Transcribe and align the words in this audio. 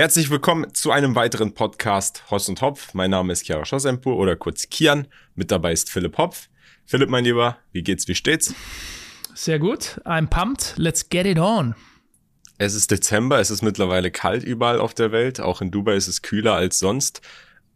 Herzlich 0.00 0.30
willkommen 0.30 0.72
zu 0.72 0.92
einem 0.92 1.14
weiteren 1.14 1.52
Podcast 1.52 2.24
Hoss 2.30 2.48
und 2.48 2.62
Hopf. 2.62 2.94
Mein 2.94 3.10
Name 3.10 3.34
ist 3.34 3.44
Chiara 3.44 3.66
Schossempo 3.66 4.14
oder 4.14 4.34
kurz 4.34 4.70
Kian. 4.70 5.06
Mit 5.34 5.50
dabei 5.50 5.74
ist 5.74 5.90
Philipp 5.90 6.16
Hopf. 6.16 6.48
Philipp, 6.86 7.10
mein 7.10 7.24
Lieber, 7.24 7.58
wie 7.72 7.82
geht's, 7.82 8.08
wie 8.08 8.14
steht's? 8.14 8.54
Sehr 9.34 9.58
gut. 9.58 10.00
I'm 10.06 10.26
pumped. 10.26 10.72
Let's 10.78 11.06
get 11.10 11.26
it 11.26 11.38
on. 11.38 11.74
Es 12.56 12.72
ist 12.72 12.90
Dezember, 12.90 13.40
es 13.40 13.50
ist 13.50 13.60
mittlerweile 13.60 14.10
kalt 14.10 14.42
überall 14.42 14.80
auf 14.80 14.94
der 14.94 15.12
Welt. 15.12 15.38
Auch 15.38 15.60
in 15.60 15.70
Dubai 15.70 15.96
ist 15.96 16.08
es 16.08 16.22
kühler 16.22 16.54
als 16.54 16.78
sonst. 16.78 17.20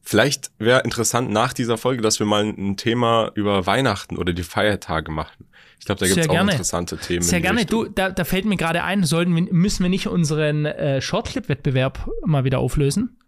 Vielleicht 0.00 0.50
wäre 0.56 0.80
interessant 0.80 1.30
nach 1.30 1.52
dieser 1.52 1.76
Folge, 1.76 2.00
dass 2.00 2.20
wir 2.20 2.26
mal 2.26 2.42
ein 2.44 2.78
Thema 2.78 3.32
über 3.34 3.66
Weihnachten 3.66 4.16
oder 4.16 4.32
die 4.32 4.44
Feiertage 4.44 5.12
machen. 5.12 5.46
Ich 5.78 5.86
glaube, 5.86 6.00
da 6.00 6.06
gibt 6.06 6.18
es 6.18 6.28
auch 6.28 6.32
gerne. 6.32 6.52
interessante 6.52 6.96
Themen. 6.96 7.22
Sehr 7.22 7.40
gerne. 7.40 7.66
Du, 7.66 7.84
da, 7.84 8.10
da 8.10 8.24
fällt 8.24 8.44
mir 8.44 8.56
gerade 8.56 8.82
ein, 8.84 9.04
sollten 9.04 9.34
wir, 9.34 9.52
müssen 9.52 9.82
wir 9.82 9.90
nicht 9.90 10.06
unseren 10.06 10.64
äh, 10.64 11.00
Shortclip-Wettbewerb 11.00 12.08
mal 12.24 12.44
wieder 12.44 12.58
auflösen? 12.58 13.18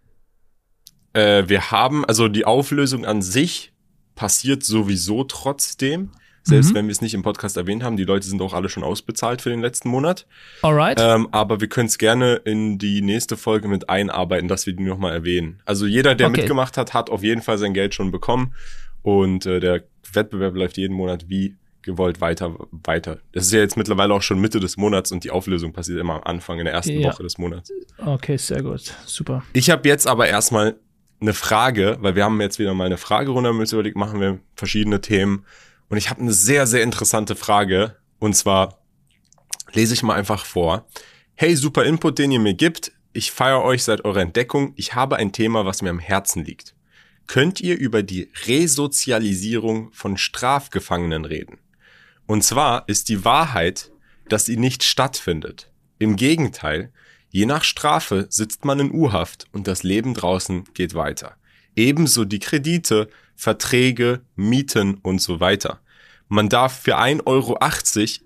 Äh, 1.12 1.48
wir 1.48 1.70
haben, 1.70 2.04
also 2.04 2.28
die 2.28 2.44
Auflösung 2.44 3.04
an 3.04 3.22
sich 3.22 3.72
passiert 4.14 4.64
sowieso 4.64 5.24
trotzdem. 5.24 6.10
Selbst 6.42 6.70
mhm. 6.70 6.74
wenn 6.76 6.86
wir 6.86 6.92
es 6.92 7.00
nicht 7.00 7.14
im 7.14 7.22
Podcast 7.22 7.56
erwähnt 7.56 7.82
haben, 7.82 7.96
die 7.96 8.04
Leute 8.04 8.26
sind 8.26 8.40
auch 8.40 8.54
alle 8.54 8.68
schon 8.68 8.84
ausbezahlt 8.84 9.42
für 9.42 9.50
den 9.50 9.60
letzten 9.60 9.88
Monat. 9.88 10.26
Alright. 10.62 10.96
Ähm, 11.00 11.28
aber 11.32 11.60
wir 11.60 11.68
können 11.68 11.88
es 11.88 11.98
gerne 11.98 12.36
in 12.44 12.78
die 12.78 13.02
nächste 13.02 13.36
Folge 13.36 13.66
mit 13.66 13.88
einarbeiten, 13.88 14.46
dass 14.46 14.64
wir 14.64 14.72
die 14.72 14.84
nochmal 14.84 15.12
erwähnen. 15.12 15.60
Also 15.64 15.86
jeder, 15.86 16.14
der 16.14 16.28
okay. 16.28 16.42
mitgemacht 16.42 16.76
hat, 16.76 16.94
hat 16.94 17.10
auf 17.10 17.24
jeden 17.24 17.42
Fall 17.42 17.58
sein 17.58 17.74
Geld 17.74 17.94
schon 17.94 18.12
bekommen. 18.12 18.54
Und 19.02 19.44
äh, 19.46 19.58
der 19.58 19.84
Wettbewerb 20.12 20.54
läuft 20.54 20.76
jeden 20.76 20.94
Monat 20.94 21.28
wie 21.28 21.56
gewollt 21.86 22.20
weiter, 22.20 22.54
weiter. 22.70 23.18
Das 23.32 23.46
ist 23.46 23.52
ja 23.52 23.60
jetzt 23.60 23.78
mittlerweile 23.78 24.12
auch 24.12 24.20
schon 24.20 24.38
Mitte 24.38 24.60
des 24.60 24.76
Monats 24.76 25.10
und 25.12 25.24
die 25.24 25.30
Auflösung 25.30 25.72
passiert 25.72 25.98
immer 25.98 26.16
am 26.16 26.22
Anfang 26.24 26.58
in 26.58 26.66
der 26.66 26.74
ersten 26.74 27.00
ja. 27.00 27.08
Woche 27.08 27.22
des 27.22 27.38
Monats. 27.38 27.72
Okay, 28.04 28.36
sehr 28.36 28.62
gut. 28.62 28.92
Super. 29.06 29.42
Ich 29.54 29.70
habe 29.70 29.88
jetzt 29.88 30.06
aber 30.06 30.28
erstmal 30.28 30.76
eine 31.20 31.32
Frage, 31.32 31.96
weil 32.00 32.14
wir 32.14 32.24
haben 32.24 32.40
jetzt 32.40 32.58
wieder 32.58 32.74
mal 32.74 32.84
eine 32.84 32.98
Fragerunde, 32.98 33.50
uns 33.50 33.72
überlegt, 33.72 33.96
machen 33.96 34.20
wir 34.20 34.38
verschiedene 34.54 35.00
Themen. 35.00 35.46
Und 35.88 35.96
ich 35.96 36.10
habe 36.10 36.20
eine 36.20 36.32
sehr, 36.32 36.66
sehr 36.66 36.82
interessante 36.82 37.36
Frage. 37.36 37.96
Und 38.18 38.34
zwar 38.34 38.80
lese 39.72 39.94
ich 39.94 40.02
mal 40.02 40.14
einfach 40.14 40.44
vor. 40.44 40.86
Hey, 41.34 41.56
super 41.56 41.84
Input, 41.84 42.18
den 42.18 42.32
ihr 42.32 42.40
mir 42.40 42.54
gibt. 42.54 42.92
Ich 43.12 43.30
feiere 43.30 43.62
euch 43.62 43.84
seit 43.84 44.04
eurer 44.04 44.20
Entdeckung. 44.20 44.72
Ich 44.76 44.94
habe 44.94 45.16
ein 45.16 45.32
Thema, 45.32 45.64
was 45.64 45.80
mir 45.80 45.90
am 45.90 45.98
Herzen 46.00 46.44
liegt. 46.44 46.74
Könnt 47.26 47.60
ihr 47.60 47.78
über 47.78 48.02
die 48.02 48.30
Resozialisierung 48.46 49.92
von 49.92 50.16
Strafgefangenen 50.16 51.24
reden? 51.24 51.58
Und 52.26 52.42
zwar 52.42 52.88
ist 52.88 53.08
die 53.08 53.24
Wahrheit, 53.24 53.90
dass 54.28 54.44
sie 54.46 54.56
nicht 54.56 54.82
stattfindet. 54.82 55.70
Im 55.98 56.16
Gegenteil, 56.16 56.92
je 57.30 57.46
nach 57.46 57.64
Strafe 57.64 58.26
sitzt 58.28 58.64
man 58.64 58.80
in 58.80 58.92
U-Haft 58.92 59.46
und 59.52 59.68
das 59.68 59.82
Leben 59.82 60.14
draußen 60.14 60.64
geht 60.74 60.94
weiter. 60.94 61.36
Ebenso 61.76 62.24
die 62.24 62.38
Kredite, 62.38 63.08
Verträge, 63.36 64.22
Mieten 64.34 64.94
und 65.02 65.20
so 65.20 65.40
weiter. 65.40 65.80
Man 66.28 66.48
darf 66.48 66.80
für 66.80 66.98
1,80 66.98 67.26
Euro 67.26 67.58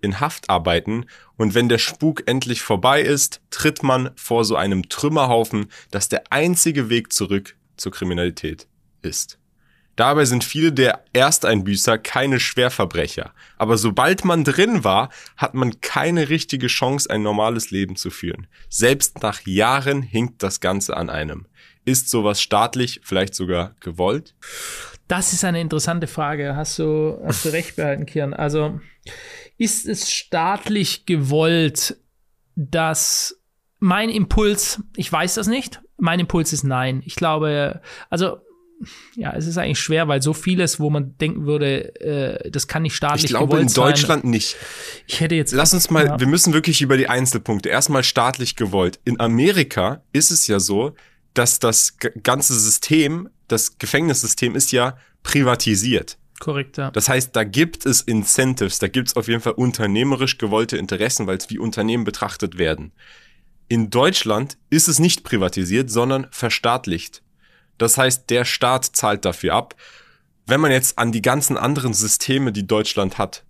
in 0.01 0.21
Haft 0.21 0.49
arbeiten 0.49 1.05
und 1.37 1.55
wenn 1.55 1.69
der 1.69 1.79
Spuk 1.79 2.23
endlich 2.27 2.63
vorbei 2.63 3.03
ist, 3.03 3.43
tritt 3.51 3.83
man 3.83 4.11
vor 4.17 4.45
so 4.45 4.57
einem 4.57 4.89
Trümmerhaufen, 4.89 5.67
das 5.91 6.09
der 6.09 6.33
einzige 6.33 6.89
Weg 6.89 7.13
zurück 7.13 7.57
zur 7.77 7.93
Kriminalität 7.93 8.67
ist. 9.03 9.40
Dabei 9.97 10.25
sind 10.25 10.45
viele 10.45 10.73
der 10.73 11.05
Ersteinbüßer 11.13 11.99
keine 11.99 12.41
Schwerverbrecher. 12.41 13.33
Aber 13.59 13.77
sobald 13.77 14.25
man 14.25 14.45
drin 14.45 14.85
war, 14.85 15.11
hat 15.37 15.55
man 15.55 15.81
keine 15.81 16.29
richtige 16.29 16.69
Chance, 16.69 17.11
ein 17.11 17.23
normales 17.23 17.71
Leben 17.71 17.97
zu 17.97 18.11
führen. 18.11 18.47
Selbst 18.69 19.23
nach 19.23 19.47
Jahren 19.47 20.03
hinkt 20.03 20.43
das 20.43 20.61
Ganze 20.61 20.97
an 20.97 21.11
einem. 21.11 21.47
Ist 21.85 22.09
sowas 22.09 22.41
staatlich, 22.41 23.01
vielleicht 23.03 23.35
sogar 23.35 23.75
gewollt? 23.81 24.35
Das 25.09 25.33
ist 25.33 25.45
eine 25.45 25.61
interessante 25.61 26.07
Frage. 26.07 26.55
Hast 26.57 26.79
du, 26.79 27.21
hast 27.25 27.45
du 27.45 27.49
recht 27.53 27.77
behalten, 27.77 28.07
Kian. 28.07 28.33
Also, 28.33 28.81
ist 29.59 29.87
es 29.87 30.11
staatlich 30.11 31.05
gewollt, 31.05 31.97
dass 32.55 33.41
mein 33.81 34.09
Impuls, 34.09 34.83
ich 34.97 35.11
weiß 35.11 35.35
das 35.35 35.47
nicht, 35.47 35.83
mein 35.99 36.21
Impuls 36.21 36.53
ist 36.53 36.65
nein. 36.65 37.03
Ich 37.05 37.17
glaube, 37.17 37.81
also 38.09 38.39
ja, 39.15 39.35
es 39.37 39.47
ist 39.47 39.59
eigentlich 39.59 39.79
schwer, 39.79 40.09
weil 40.09 40.23
so 40.23 40.33
vieles, 40.33 40.81
wo 40.81 40.91
man 40.91 41.17
denken 41.19 41.47
würde, 41.47 41.95
äh, 42.01 42.51
das 42.51 42.67
kann 42.67 42.83
nicht 42.83 42.95
staatlich 42.95 43.25
Ich 43.25 43.31
glaube 43.31 43.61
in 43.61 43.73
Deutschland 43.73 44.23
sein. 44.23 44.31
nicht. 44.31 44.57
Ich 45.07 45.21
hätte 45.21 45.35
jetzt. 45.35 45.53
Lass 45.53 45.75
uns 45.75 45.91
mal, 45.91 46.07
ja. 46.07 46.21
wir 46.21 46.27
müssen 46.27 46.53
wirklich 46.53 46.81
über 46.81 46.97
die 46.97 47.09
Einzelpunkte. 47.09 47.69
Erstmal 47.69 48.05
staatlich 48.05 48.57
gewollt. 48.57 48.99
In 49.05 49.21
Amerika 49.21 50.03
ist 50.13 50.31
es 50.31 50.47
ja 50.47 50.61
so, 50.61 50.95
dass 51.35 51.59
das 51.59 51.97
ganze 52.23 52.59
System, 52.59 53.29
das 53.49 53.79
Gefängnissystem 53.79 54.57
ist 54.57 54.73
ja 54.73 54.97
privatisiert. 55.23 56.17
Korrekt, 56.41 56.79
ja. 56.79 56.91
Das 56.91 57.09
heißt, 57.09 57.37
da 57.37 57.45
gibt 57.45 57.85
es 57.85 58.01
Incentives, 58.01 58.79
da 58.79 58.89
gibt 58.89 59.09
es 59.09 59.17
auf 59.17 59.29
jeden 59.29 59.43
Fall 59.43 59.53
unternehmerisch 59.53 60.39
gewollte 60.39 60.79
Interessen, 60.79 61.27
weil 61.27 61.37
es 61.37 61.51
wie 61.51 61.59
Unternehmen 61.59 62.05
betrachtet 62.05 62.57
werden. 62.57 62.93
In 63.69 63.91
Deutschland 63.91 64.57
ist 64.71 64.89
es 64.89 64.99
nicht 64.99 65.23
privatisiert, 65.23 65.91
sondern 65.91 66.27
verstaatlicht. 66.31 67.23
Das 67.81 67.97
heißt, 67.97 68.29
der 68.29 68.45
Staat 68.45 68.85
zahlt 68.85 69.25
dafür 69.25 69.55
ab. 69.55 69.75
Wenn 70.45 70.61
man 70.61 70.71
jetzt 70.71 70.99
an 70.99 71.13
die 71.13 71.23
ganzen 71.23 71.57
anderen 71.57 71.95
Systeme, 71.95 72.53
die 72.53 72.67
Deutschland 72.67 73.17
hat, 73.17 73.43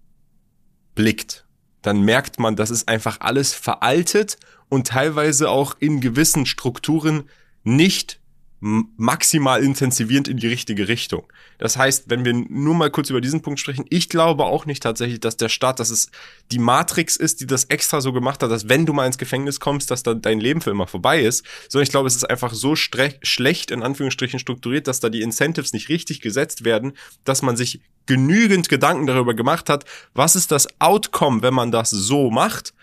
blickt, 0.95 1.47
dann 1.83 2.03
merkt 2.03 2.39
man, 2.39 2.55
das 2.55 2.71
ist 2.71 2.89
einfach 2.89 3.19
alles 3.21 3.53
veraltet 3.55 4.37
und 4.69 4.87
teilweise 4.87 5.51
auch 5.51 5.75
in 5.81 6.01
gewissen 6.01 6.47
Strukturen 6.47 7.29
nicht 7.65 8.21
maximal 8.61 9.65
intensivierend 9.65 10.29
in 10.29 10.37
die 10.37 10.47
richtige 10.47 10.87
Richtung. 10.87 11.25
Das 11.57 11.79
heißt, 11.79 12.05
wenn 12.09 12.27
wir 12.27 12.35
nur 12.35 12.75
mal 12.75 12.91
kurz 12.91 13.09
über 13.09 13.23
diesen 13.23 13.41
Punkt 13.41 13.59
sprechen, 13.59 13.87
ich 13.89 14.11
glaube 14.11 14.45
auch 14.45 14.67
nicht 14.67 14.83
tatsächlich, 14.83 15.19
dass 15.19 15.39
der 15.39 15.49
Staat, 15.49 15.81
dass 15.81 15.89
es 15.89 16.11
die 16.53 16.59
Matrix 16.59 17.17
ist, 17.17 17.41
die 17.41 17.47
das 17.47 17.65
extra 17.65 18.03
so 18.03 18.13
gemacht 18.13 18.43
hat, 18.43 18.51
dass 18.51 18.69
wenn 18.69 18.85
du 18.85 18.93
mal 18.93 19.07
ins 19.07 19.17
Gefängnis 19.17 19.61
kommst, 19.61 19.91
dass 19.91 20.03
dann 20.03 20.21
dein 20.21 20.41
Leben 20.41 20.61
für 20.61 20.71
immer 20.71 20.87
vorbei 20.87 21.23
ist, 21.23 21.45
sondern 21.69 21.85
ich 21.85 21.91
glaube, 21.91 22.07
es 22.09 22.17
ist 22.17 22.29
einfach 22.29 22.53
so 22.53 22.77
schlecht 22.77 23.71
in 23.71 23.83
Anführungsstrichen 23.83 24.39
strukturiert, 24.39 24.87
dass 24.87 25.01
da 25.01 25.09
die 25.09 25.23
Incentives 25.23 25.73
nicht 25.73 25.89
richtig 25.89 26.21
gesetzt 26.21 26.65
werden, 26.65 26.93
dass 27.25 27.41
man 27.41 27.57
sich 27.57 27.81
genügend 28.05 28.69
Gedanken 28.69 29.07
darüber 29.07 29.33
gemacht 29.33 29.71
hat, 29.71 29.87
was 30.13 30.37
ist 30.37 30.51
das 30.51 30.69
Outcome, 30.81 31.41
wenn 31.43 31.55
man 31.55 31.73
das 31.73 31.91
so 31.91 32.31
macht 32.31 32.75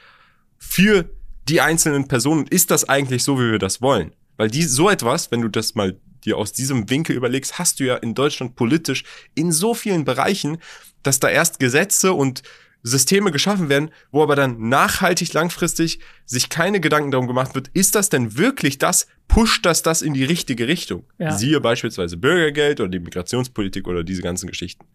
für 0.57 1.07
die 1.47 1.61
einzelnen 1.61 2.07
Personen, 2.07 2.47
ist 2.47 2.71
das 2.71 2.89
eigentlich 2.89 3.23
so, 3.23 3.39
wie 3.39 3.51
wir 3.51 3.59
das 3.59 3.81
wollen? 3.81 4.11
Weil 4.37 4.49
die, 4.49 4.63
so 4.63 4.89
etwas, 4.89 5.31
wenn 5.31 5.41
du 5.41 5.49
das 5.49 5.75
mal 5.75 5.99
dir 6.23 6.37
aus 6.37 6.53
diesem 6.53 6.89
Winkel 6.89 7.15
überlegst, 7.15 7.59
hast 7.59 7.79
du 7.79 7.85
ja 7.85 7.95
in 7.95 8.15
Deutschland 8.15 8.55
politisch 8.55 9.03
in 9.35 9.51
so 9.51 9.73
vielen 9.73 10.05
Bereichen, 10.05 10.57
dass 11.03 11.19
da 11.19 11.29
erst 11.29 11.59
Gesetze 11.59 12.13
und 12.13 12.43
Systeme 12.83 13.31
geschaffen 13.31 13.69
werden, 13.69 13.91
wo 14.11 14.23
aber 14.23 14.35
dann 14.35 14.69
nachhaltig 14.69 15.33
langfristig 15.33 15.99
sich 16.25 16.49
keine 16.49 16.79
Gedanken 16.79 17.11
darum 17.11 17.27
gemacht 17.27 17.55
wird, 17.55 17.69
ist 17.69 17.95
das 17.95 18.09
denn 18.09 18.37
wirklich 18.37 18.77
das, 18.77 19.07
pusht 19.27 19.65
das 19.65 19.83
das 19.83 20.01
in 20.01 20.13
die 20.13 20.23
richtige 20.23 20.67
Richtung? 20.67 21.05
Ja. 21.17 21.31
Siehe 21.31 21.59
beispielsweise 21.59 22.17
Bürgergeld 22.17 22.79
oder 22.79 22.89
die 22.89 22.99
Migrationspolitik 22.99 23.87
oder 23.87 24.03
diese 24.03 24.21
ganzen 24.21 24.47
Geschichten. 24.47 24.85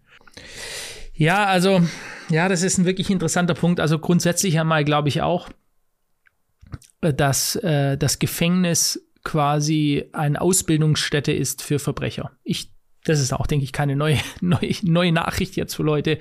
Ja, 1.15 1.45
also, 1.45 1.83
ja, 2.31 2.49
das 2.49 2.63
ist 2.63 2.79
ein 2.79 2.87
wirklich 2.87 3.11
interessanter 3.11 3.55
Punkt. 3.55 3.81
Also 3.81 3.99
grundsätzlich 3.99 4.59
einmal 4.59 4.85
glaube 4.85 5.09
ich 5.09 5.21
auch, 5.21 5.51
dass 7.01 7.57
äh, 7.57 7.99
das 7.99 8.19
Gefängnis 8.19 9.05
quasi 9.25 10.05
eine 10.13 10.41
Ausbildungsstätte 10.41 11.33
ist 11.33 11.63
für 11.63 11.79
Verbrecher. 11.79 12.33
Ich, 12.43 12.73
das 13.05 13.21
ist 13.21 13.33
auch, 13.33 13.47
denke 13.47 13.65
ich, 13.65 13.73
keine 13.73 13.97
neue, 13.97 14.19
neue, 14.41 14.75
neue 14.83 15.13
Nachricht 15.13 15.57
jetzt 15.57 15.75
für 15.75 15.83
Leute. 15.83 16.19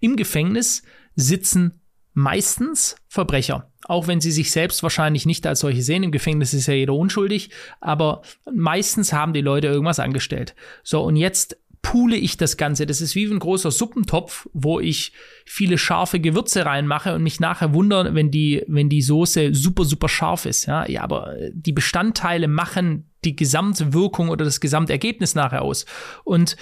Im 0.00 0.16
Gefängnis 0.16 0.82
sitzen 1.14 1.80
meistens 2.12 2.96
Verbrecher. 3.08 3.70
Auch 3.84 4.06
wenn 4.06 4.20
sie 4.20 4.32
sich 4.32 4.50
selbst 4.50 4.82
wahrscheinlich 4.82 5.26
nicht 5.26 5.46
als 5.46 5.60
solche 5.60 5.82
sehen. 5.82 6.02
Im 6.02 6.12
Gefängnis 6.12 6.54
ist 6.54 6.66
ja 6.66 6.74
jeder 6.74 6.94
unschuldig. 6.94 7.50
Aber 7.80 8.22
meistens 8.52 9.12
haben 9.12 9.32
die 9.32 9.40
Leute 9.40 9.68
irgendwas 9.68 10.00
angestellt. 10.00 10.54
So, 10.82 11.02
und 11.02 11.16
jetzt 11.16 11.56
poole 11.82 12.16
ich 12.16 12.36
das 12.36 12.56
Ganze. 12.56 12.86
Das 12.86 13.00
ist 13.00 13.14
wie 13.14 13.24
ein 13.24 13.38
großer 13.38 13.70
Suppentopf, 13.70 14.48
wo 14.52 14.80
ich 14.80 15.12
viele 15.44 15.78
scharfe 15.78 16.20
Gewürze 16.20 16.66
reinmache 16.66 17.14
und 17.14 17.22
mich 17.22 17.40
nachher 17.40 17.72
wundern, 17.72 18.14
wenn 18.14 18.30
die, 18.30 18.62
wenn 18.68 18.88
die 18.88 19.02
Soße 19.02 19.54
super, 19.54 19.84
super 19.84 20.08
scharf 20.08 20.46
ist. 20.46 20.66
Ja, 20.66 20.86
ja 20.88 21.02
aber 21.02 21.34
die 21.52 21.72
Bestandteile 21.72 22.48
machen 22.48 23.10
die 23.24 23.36
Gesamtwirkung 23.36 24.28
oder 24.28 24.44
das 24.44 24.60
Gesamtergebnis 24.60 25.34
nachher 25.34 25.62
aus. 25.62 25.84
Und 26.24 26.56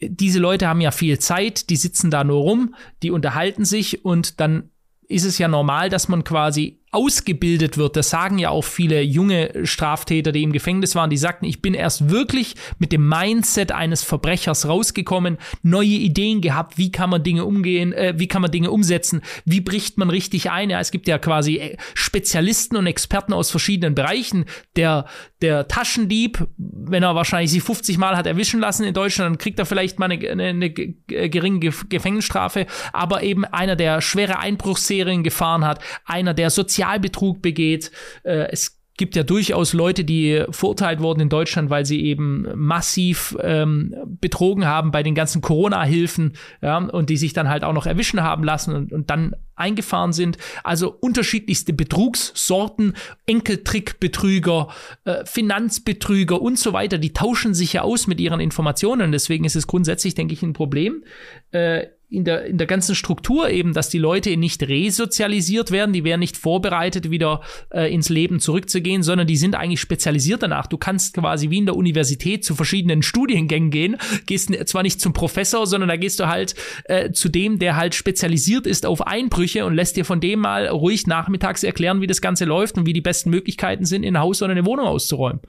diese 0.00 0.38
Leute 0.38 0.68
haben 0.68 0.80
ja 0.80 0.90
viel 0.90 1.18
Zeit, 1.18 1.70
die 1.70 1.76
sitzen 1.76 2.10
da 2.10 2.24
nur 2.24 2.42
rum, 2.42 2.74
die 3.02 3.10
unterhalten 3.10 3.64
sich 3.64 4.04
und 4.04 4.40
dann 4.40 4.70
ist 5.08 5.24
es 5.24 5.38
ja 5.38 5.48
normal, 5.48 5.88
dass 5.88 6.08
man 6.08 6.22
quasi 6.22 6.80
ausgebildet 6.90 7.76
wird, 7.76 7.96
das 7.96 8.10
sagen 8.10 8.38
ja 8.38 8.50
auch 8.50 8.64
viele 8.64 9.02
junge 9.02 9.66
Straftäter, 9.66 10.32
die 10.32 10.42
im 10.42 10.52
Gefängnis 10.52 10.94
waren, 10.94 11.10
die 11.10 11.16
sagten, 11.16 11.44
ich 11.44 11.60
bin 11.60 11.74
erst 11.74 12.10
wirklich 12.10 12.54
mit 12.78 12.92
dem 12.92 13.06
Mindset 13.08 13.72
eines 13.72 14.02
Verbrechers 14.02 14.66
rausgekommen, 14.66 15.38
neue 15.62 15.86
Ideen 15.86 16.40
gehabt, 16.40 16.78
wie 16.78 16.90
kann 16.90 17.10
man 17.10 17.22
Dinge 17.22 17.44
umgehen, 17.44 17.92
äh, 17.92 18.14
wie 18.16 18.28
kann 18.28 18.42
man 18.42 18.50
Dinge 18.50 18.70
umsetzen, 18.70 19.20
wie 19.44 19.60
bricht 19.60 19.98
man 19.98 20.08
richtig 20.08 20.50
ein. 20.50 20.70
Ja, 20.70 20.80
es 20.80 20.90
gibt 20.90 21.08
ja 21.08 21.18
quasi 21.18 21.56
äh, 21.56 21.76
Spezialisten 21.94 22.76
und 22.76 22.86
Experten 22.86 23.32
aus 23.32 23.50
verschiedenen 23.50 23.94
Bereichen. 23.94 24.46
Der, 24.76 25.06
der 25.42 25.68
Taschendieb, 25.68 26.46
wenn 26.56 27.02
er 27.02 27.14
wahrscheinlich 27.14 27.50
sie 27.50 27.60
50 27.60 27.98
Mal 27.98 28.16
hat 28.16 28.26
erwischen 28.26 28.60
lassen 28.60 28.84
in 28.84 28.94
Deutschland, 28.94 29.30
dann 29.30 29.38
kriegt 29.38 29.58
er 29.58 29.66
vielleicht 29.66 29.98
mal 29.98 30.10
eine, 30.10 30.28
eine, 30.30 30.44
eine 30.44 30.70
geringe 30.70 31.58
Gefängnisstrafe, 31.60 32.66
aber 32.92 33.22
eben 33.22 33.44
einer, 33.44 33.76
der 33.76 34.00
schwere 34.00 34.38
Einbruchsserien 34.38 35.22
gefahren 35.22 35.64
hat, 35.66 35.80
einer, 36.04 36.32
der 36.32 36.50
Sozialbetrug 36.78 37.42
begeht. 37.42 37.90
Äh, 38.22 38.48
es 38.50 38.76
gibt 38.96 39.14
ja 39.14 39.22
durchaus 39.22 39.74
Leute, 39.74 40.04
die 40.04 40.44
verurteilt 40.50 41.00
wurden 41.00 41.20
in 41.20 41.28
Deutschland, 41.28 41.70
weil 41.70 41.86
sie 41.86 42.04
eben 42.04 42.48
massiv 42.56 43.36
ähm, 43.40 43.94
betrogen 44.20 44.66
haben 44.66 44.90
bei 44.90 45.04
den 45.04 45.14
ganzen 45.14 45.40
Corona-Hilfen 45.40 46.32
ja, 46.62 46.78
und 46.78 47.08
die 47.08 47.16
sich 47.16 47.32
dann 47.32 47.48
halt 47.48 47.62
auch 47.62 47.72
noch 47.72 47.86
erwischen 47.86 48.22
haben 48.22 48.42
lassen 48.42 48.74
und, 48.74 48.92
und 48.92 49.08
dann 49.08 49.36
eingefahren 49.54 50.12
sind. 50.12 50.36
Also 50.64 50.90
unterschiedlichste 50.90 51.72
Betrugssorten, 51.72 52.94
Enkeltrickbetrüger, 53.26 54.68
äh, 55.04 55.24
Finanzbetrüger 55.24 56.42
und 56.42 56.58
so 56.58 56.72
weiter, 56.72 56.98
die 56.98 57.12
tauschen 57.12 57.54
sich 57.54 57.74
ja 57.74 57.82
aus 57.82 58.08
mit 58.08 58.18
ihren 58.18 58.40
Informationen. 58.40 59.12
Deswegen 59.12 59.44
ist 59.44 59.54
es 59.54 59.68
grundsätzlich, 59.68 60.16
denke 60.16 60.34
ich, 60.34 60.42
ein 60.42 60.54
Problem. 60.54 61.04
Äh, 61.52 61.86
in 62.10 62.24
der, 62.24 62.46
in 62.46 62.56
der 62.56 62.66
ganzen 62.66 62.94
Struktur 62.94 63.50
eben, 63.50 63.74
dass 63.74 63.90
die 63.90 63.98
Leute 63.98 64.34
nicht 64.36 64.62
resozialisiert 64.62 65.70
werden, 65.70 65.92
die 65.92 66.04
werden 66.04 66.20
nicht 66.20 66.38
vorbereitet, 66.38 67.10
wieder 67.10 67.42
äh, 67.70 67.92
ins 67.92 68.08
Leben 68.08 68.40
zurückzugehen, 68.40 69.02
sondern 69.02 69.26
die 69.26 69.36
sind 69.36 69.54
eigentlich 69.54 69.80
spezialisiert 69.80 70.42
danach. 70.42 70.66
Du 70.66 70.78
kannst 70.78 71.14
quasi 71.14 71.50
wie 71.50 71.58
in 71.58 71.66
der 71.66 71.76
Universität 71.76 72.44
zu 72.44 72.54
verschiedenen 72.54 73.02
Studiengängen 73.02 73.70
gehen, 73.70 73.96
gehst 74.24 74.50
zwar 74.68 74.82
nicht 74.82 75.00
zum 75.00 75.12
Professor, 75.12 75.66
sondern 75.66 75.88
da 75.88 75.96
gehst 75.96 76.18
du 76.18 76.28
halt 76.28 76.54
äh, 76.84 77.12
zu 77.12 77.28
dem, 77.28 77.58
der 77.58 77.76
halt 77.76 77.94
spezialisiert 77.94 78.66
ist 78.66 78.86
auf 78.86 79.06
Einbrüche 79.06 79.66
und 79.66 79.74
lässt 79.74 79.96
dir 79.96 80.06
von 80.06 80.20
dem 80.20 80.40
mal 80.40 80.66
ruhig 80.68 81.06
nachmittags 81.06 81.62
erklären, 81.62 82.00
wie 82.00 82.06
das 82.06 82.22
Ganze 82.22 82.46
läuft 82.46 82.78
und 82.78 82.86
wie 82.86 82.94
die 82.94 83.02
besten 83.02 83.28
Möglichkeiten 83.28 83.84
sind, 83.84 84.02
in 84.02 84.16
ein 84.16 84.22
Haus 84.22 84.40
oder 84.42 84.52
eine 84.52 84.64
Wohnung 84.64 84.86
auszuräumen. 84.86 85.40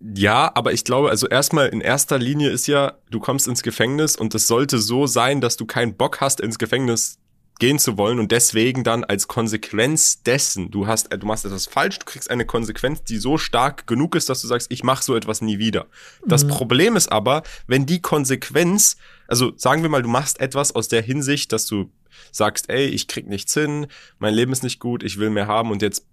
Ja, 0.00 0.52
aber 0.54 0.72
ich 0.72 0.84
glaube, 0.84 1.10
also 1.10 1.26
erstmal 1.26 1.68
in 1.68 1.80
erster 1.80 2.18
Linie 2.18 2.50
ist 2.50 2.68
ja, 2.68 2.94
du 3.10 3.18
kommst 3.18 3.48
ins 3.48 3.62
Gefängnis 3.62 4.14
und 4.16 4.34
es 4.34 4.46
sollte 4.46 4.78
so 4.78 5.06
sein, 5.06 5.40
dass 5.40 5.56
du 5.56 5.66
keinen 5.66 5.96
Bock 5.96 6.20
hast, 6.20 6.40
ins 6.40 6.58
Gefängnis 6.58 7.18
gehen 7.58 7.80
zu 7.80 7.98
wollen 7.98 8.20
und 8.20 8.30
deswegen 8.30 8.84
dann 8.84 9.02
als 9.02 9.26
Konsequenz 9.26 10.22
dessen, 10.22 10.70
du 10.70 10.86
hast, 10.86 11.12
du 11.12 11.26
machst 11.26 11.44
etwas 11.44 11.66
falsch, 11.66 11.98
du 11.98 12.06
kriegst 12.06 12.30
eine 12.30 12.46
Konsequenz, 12.46 13.02
die 13.02 13.18
so 13.18 13.36
stark 13.36 13.88
genug 13.88 14.14
ist, 14.14 14.28
dass 14.28 14.40
du 14.40 14.46
sagst, 14.46 14.70
ich 14.70 14.84
mache 14.84 15.02
so 15.02 15.16
etwas 15.16 15.40
nie 15.40 15.58
wieder. 15.58 15.86
Das 16.24 16.44
mhm. 16.44 16.50
Problem 16.50 16.94
ist 16.94 17.10
aber, 17.10 17.42
wenn 17.66 17.84
die 17.84 18.00
Konsequenz, 18.00 18.96
also 19.26 19.52
sagen 19.56 19.82
wir 19.82 19.90
mal, 19.90 20.02
du 20.02 20.08
machst 20.08 20.40
etwas 20.40 20.74
aus 20.74 20.86
der 20.86 21.02
Hinsicht, 21.02 21.52
dass 21.52 21.66
du 21.66 21.90
sagst, 22.30 22.70
ey, 22.70 22.86
ich 22.86 23.08
krieg 23.08 23.26
nichts 23.26 23.54
hin, 23.54 23.88
mein 24.20 24.34
Leben 24.34 24.52
ist 24.52 24.62
nicht 24.62 24.78
gut, 24.78 25.02
ich 25.02 25.18
will 25.18 25.30
mehr 25.30 25.48
haben 25.48 25.72
und 25.72 25.82
jetzt 25.82 26.06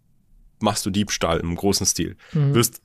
machst 0.59 0.85
du 0.85 0.89
Diebstahl 0.89 1.39
im 1.39 1.55
großen 1.55 1.85
Stil. 1.85 2.17
Mhm. 2.33 2.55
Wirst 2.55 2.81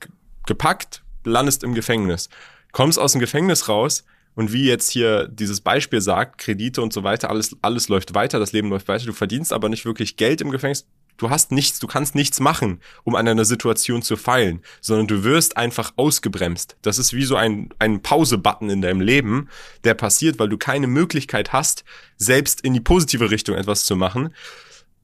gepackt, 0.46 1.02
landest 1.25 1.62
im 1.62 1.75
Gefängnis, 1.75 2.28
kommst 2.72 2.98
aus 2.98 3.12
dem 3.12 3.20
Gefängnis 3.20 3.69
raus 3.69 4.04
und 4.34 4.52
wie 4.52 4.64
jetzt 4.64 4.90
hier 4.90 5.28
dieses 5.28 5.60
Beispiel 5.60 6.00
sagt, 6.00 6.38
Kredite 6.38 6.82
und 6.82 6.92
so 6.92 7.02
weiter, 7.02 7.31
alles, 7.31 7.56
alles 7.62 7.88
läuft 7.88 8.14
weiter, 8.14 8.38
das 8.38 8.52
Leben 8.52 8.70
läuft 8.70 8.88
weiter, 8.88 9.06
du 9.06 9.12
verdienst 9.12 9.52
aber 9.52 9.69
nicht 9.69 9.84
wirklich 9.84 10.16
Geld 10.16 10.40
im 10.40 10.50
Gefängnis, 10.50 10.87
du 11.16 11.31
hast 11.31 11.52
nichts, 11.52 11.78
du 11.78 11.87
kannst 11.87 12.14
nichts 12.14 12.40
machen, 12.40 12.81
um 13.04 13.14
an 13.14 13.28
einer 13.28 13.44
Situation 13.44 14.02
zu 14.02 14.16
feilen, 14.16 14.62
sondern 14.81 15.06
du 15.06 15.25
wirst 15.25 15.56
einfach 15.56 15.92
ausgebremst. 15.96 16.76
Das 16.82 16.98
ist 16.98 17.12
wie 17.12 17.25
so 17.25 17.36
ein, 17.36 17.70
ein 17.78 18.00
Pause-Button 18.00 18.70
in 18.70 18.81
deinem 18.81 19.00
Leben, 19.00 19.48
der 19.84 19.94
passiert, 19.94 20.38
weil 20.38 20.48
du 20.48 20.56
keine 20.56 20.86
Möglichkeit 20.86 21.52
hast, 21.52 21.84
selbst 22.16 22.62
in 22.62 22.72
die 22.72 22.81
positive 22.81 23.31
Richtung 23.31 23.56
etwas 23.56 23.84
zu 23.84 23.96
machen, 23.96 24.34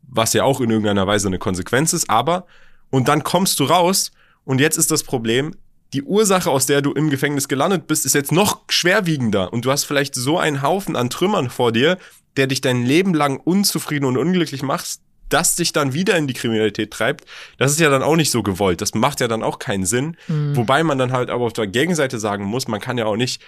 was 0.03 0.33
ja 0.33 0.45
auch 0.45 0.61
in 0.61 0.71
irgendeiner 0.71 1.07
Weise 1.07 1.27
eine 1.27 1.39
Konsequenz 1.39 1.93
ist, 1.93 2.09
aber, 2.09 2.47
und 2.91 3.09
dann 3.09 3.23
kommst 3.23 3.61
du 3.61 3.65
raus 3.65 4.13
und 4.47 4.61
jetzt 4.61 4.79
ist 4.79 4.91
das 4.91 5.03
Problem, 5.03 5.55
die 5.93 6.03
Ursache, 6.03 6.51
aus 6.51 6.67
der 6.67 6.81
du 6.81 6.93
im 6.93 7.11
Gefängnis 7.11 7.49
gelandet 7.49 7.87
bist, 7.87 8.07
ist 8.07 8.15
jetzt 8.15 8.33
noch 8.33 8.63
schwerwiegender. 8.69 9.53
Und 9.53 9.65
du 9.65 9.71
hast 9.71 9.85
vielleicht 9.85 10.15
so 10.15 10.39
einen 10.39 10.63
Haufen 10.63 10.97
an 10.97 11.11
Trümmern 11.11 11.51
vor 11.51 11.73
dir, 11.73 11.99
der 12.37 12.47
dich 12.47 12.61
dein 12.61 12.85
Leben 12.85 13.13
lang 13.13 13.39
unzufrieden 13.39 14.05
und 14.05 14.17
unglücklich 14.17 14.63
macht, 14.63 15.01
das 15.29 15.57
dich 15.57 15.73
dann 15.73 15.93
wieder 15.93 16.17
in 16.17 16.29
die 16.29 16.35
Kriminalität 16.35 16.93
treibt, 16.93 17.25
das 17.59 17.73
ist 17.73 17.81
ja 17.81 17.91
dann 17.91 18.03
auch 18.03 18.15
nicht 18.15 18.31
so 18.31 18.43
gewollt. 18.43 18.81
Das 18.81 18.95
macht 18.95 19.21
ja 19.21 19.27
dann 19.27 19.43
auch 19.43 19.59
keinen 19.59 19.85
Sinn. 19.85 20.17
Mhm. 20.29 20.57
Wobei 20.57 20.85
man 20.85 20.99
dann 20.99 21.13
halt 21.13 21.31
aber 21.31 21.45
auf 21.45 21.53
der 21.53 21.67
Gegenseite 21.67 22.19
sagen 22.19 22.45
muss, 22.45 22.69
man 22.69 22.81
kann 22.81 22.99
ja 22.99 23.07
auch 23.07 23.17
nicht 23.17 23.43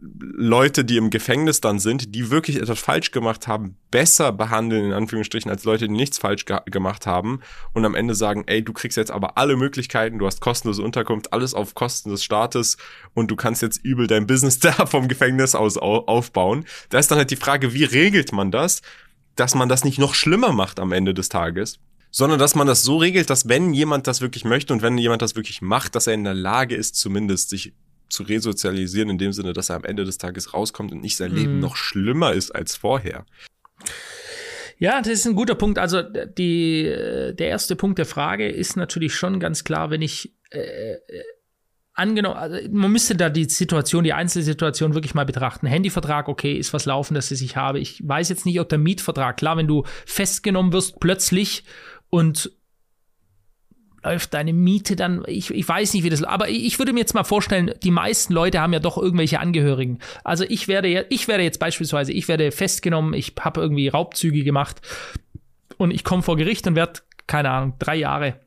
Leute, 0.00 0.84
die 0.84 0.96
im 0.96 1.10
Gefängnis 1.10 1.60
dann 1.60 1.80
sind, 1.80 2.14
die 2.14 2.30
wirklich 2.30 2.56
etwas 2.56 2.78
falsch 2.78 3.10
gemacht 3.10 3.48
haben, 3.48 3.76
besser 3.90 4.30
behandeln, 4.30 4.86
in 4.86 4.92
Anführungsstrichen, 4.92 5.50
als 5.50 5.64
Leute, 5.64 5.88
die 5.88 5.94
nichts 5.94 6.18
falsch 6.18 6.44
ge 6.44 6.58
gemacht 6.66 7.06
haben 7.06 7.40
und 7.72 7.84
am 7.84 7.96
Ende 7.96 8.14
sagen, 8.14 8.44
ey, 8.46 8.62
du 8.62 8.72
kriegst 8.72 8.96
jetzt 8.96 9.10
aber 9.10 9.36
alle 9.38 9.56
Möglichkeiten, 9.56 10.18
du 10.18 10.26
hast 10.26 10.40
kostenlose 10.40 10.82
Unterkunft, 10.82 11.32
alles 11.32 11.52
auf 11.52 11.74
Kosten 11.74 12.10
des 12.10 12.22
Staates 12.22 12.76
und 13.14 13.30
du 13.30 13.36
kannst 13.36 13.60
jetzt 13.60 13.84
übel 13.84 14.06
dein 14.06 14.26
Business 14.28 14.58
da 14.60 14.86
vom 14.86 15.08
Gefängnis 15.08 15.56
aus 15.56 15.76
au 15.76 16.04
aufbauen. 16.06 16.64
Da 16.90 16.98
ist 16.98 17.10
dann 17.10 17.18
halt 17.18 17.32
die 17.32 17.36
Frage, 17.36 17.74
wie 17.74 17.84
regelt 17.84 18.32
man 18.32 18.52
das, 18.52 18.82
dass 19.34 19.56
man 19.56 19.68
das 19.68 19.84
nicht 19.84 19.98
noch 19.98 20.14
schlimmer 20.14 20.52
macht 20.52 20.78
am 20.78 20.92
Ende 20.92 21.14
des 21.14 21.28
Tages? 21.28 21.80
sondern 22.10 22.38
dass 22.38 22.54
man 22.54 22.66
das 22.66 22.82
so 22.82 22.96
regelt, 22.96 23.28
dass 23.28 23.50
wenn 23.50 23.74
jemand 23.74 24.06
das 24.06 24.22
wirklich 24.22 24.46
möchte 24.46 24.72
und 24.72 24.80
wenn 24.80 24.96
jemand 24.96 25.20
das 25.20 25.36
wirklich 25.36 25.60
macht, 25.60 25.94
dass 25.94 26.06
er 26.06 26.14
in 26.14 26.24
der 26.24 26.32
Lage 26.32 26.74
ist, 26.74 26.96
zumindest 26.96 27.50
sich 27.50 27.74
zu 28.08 28.22
resozialisieren, 28.22 29.10
in 29.10 29.18
dem 29.18 29.32
Sinne, 29.32 29.52
dass 29.52 29.70
er 29.70 29.76
am 29.76 29.84
Ende 29.84 30.04
des 30.04 30.18
Tages 30.18 30.54
rauskommt 30.54 30.92
und 30.92 31.02
nicht 31.02 31.16
sein 31.16 31.32
mm. 31.32 31.36
Leben 31.36 31.54
mhm. 31.54 31.60
noch 31.60 31.76
schlimmer 31.76 32.32
ist 32.32 32.50
als 32.50 32.76
vorher. 32.76 33.26
Ja, 34.78 35.00
das 35.00 35.12
ist 35.12 35.26
ein 35.26 35.34
guter 35.34 35.56
Punkt. 35.56 35.78
Also 35.78 36.02
die, 36.02 36.84
der 36.84 37.48
erste 37.48 37.74
Punkt 37.74 37.98
der 37.98 38.06
Frage 38.06 38.48
ist 38.48 38.76
natürlich 38.76 39.14
schon 39.14 39.40
ganz 39.40 39.64
klar, 39.64 39.90
wenn 39.90 40.02
ich 40.02 40.32
äh, 40.50 40.92
äh, 40.92 40.98
angenommen, 41.94 42.36
also 42.36 42.56
man 42.70 42.92
müsste 42.92 43.16
da 43.16 43.28
die 43.28 43.44
Situation, 43.44 44.04
die 44.04 44.12
Einzelsituation 44.12 44.94
wirklich 44.94 45.14
mal 45.14 45.26
betrachten. 45.26 45.66
Handyvertrag, 45.66 46.28
okay, 46.28 46.54
ist 46.54 46.72
was 46.72 46.86
laufen, 46.86 47.14
das 47.14 47.30
ich 47.32 47.56
habe. 47.56 47.80
Ich 47.80 48.00
weiß 48.06 48.28
jetzt 48.28 48.46
nicht, 48.46 48.60
ob 48.60 48.68
der 48.68 48.78
Mietvertrag, 48.78 49.36
klar, 49.36 49.56
wenn 49.56 49.66
du 49.66 49.82
festgenommen 50.06 50.72
wirst 50.72 51.00
plötzlich 51.00 51.64
und 52.08 52.52
läuft 54.08 54.32
deine 54.32 54.54
Miete 54.54 54.96
dann, 54.96 55.22
ich, 55.26 55.50
ich 55.50 55.68
weiß 55.68 55.92
nicht, 55.92 56.02
wie 56.02 56.10
das, 56.10 56.22
aber 56.22 56.48
ich 56.48 56.78
würde 56.78 56.94
mir 56.94 57.00
jetzt 57.00 57.14
mal 57.14 57.24
vorstellen, 57.24 57.72
die 57.82 57.90
meisten 57.90 58.32
Leute 58.32 58.60
haben 58.60 58.72
ja 58.72 58.78
doch 58.78 58.96
irgendwelche 58.96 59.38
Angehörigen. 59.38 59.98
Also 60.24 60.44
ich 60.48 60.66
werde, 60.66 61.06
ich 61.10 61.28
werde 61.28 61.44
jetzt 61.44 61.58
beispielsweise, 61.58 62.12
ich 62.12 62.26
werde 62.26 62.50
festgenommen, 62.50 63.12
ich 63.12 63.34
habe 63.38 63.60
irgendwie 63.60 63.88
Raubzüge 63.88 64.44
gemacht 64.44 64.80
und 65.76 65.90
ich 65.90 66.04
komme 66.04 66.22
vor 66.22 66.36
Gericht 66.36 66.66
und 66.66 66.74
werde, 66.74 67.00
keine 67.26 67.50
Ahnung, 67.50 67.74
drei 67.78 67.96
Jahre 67.96 68.40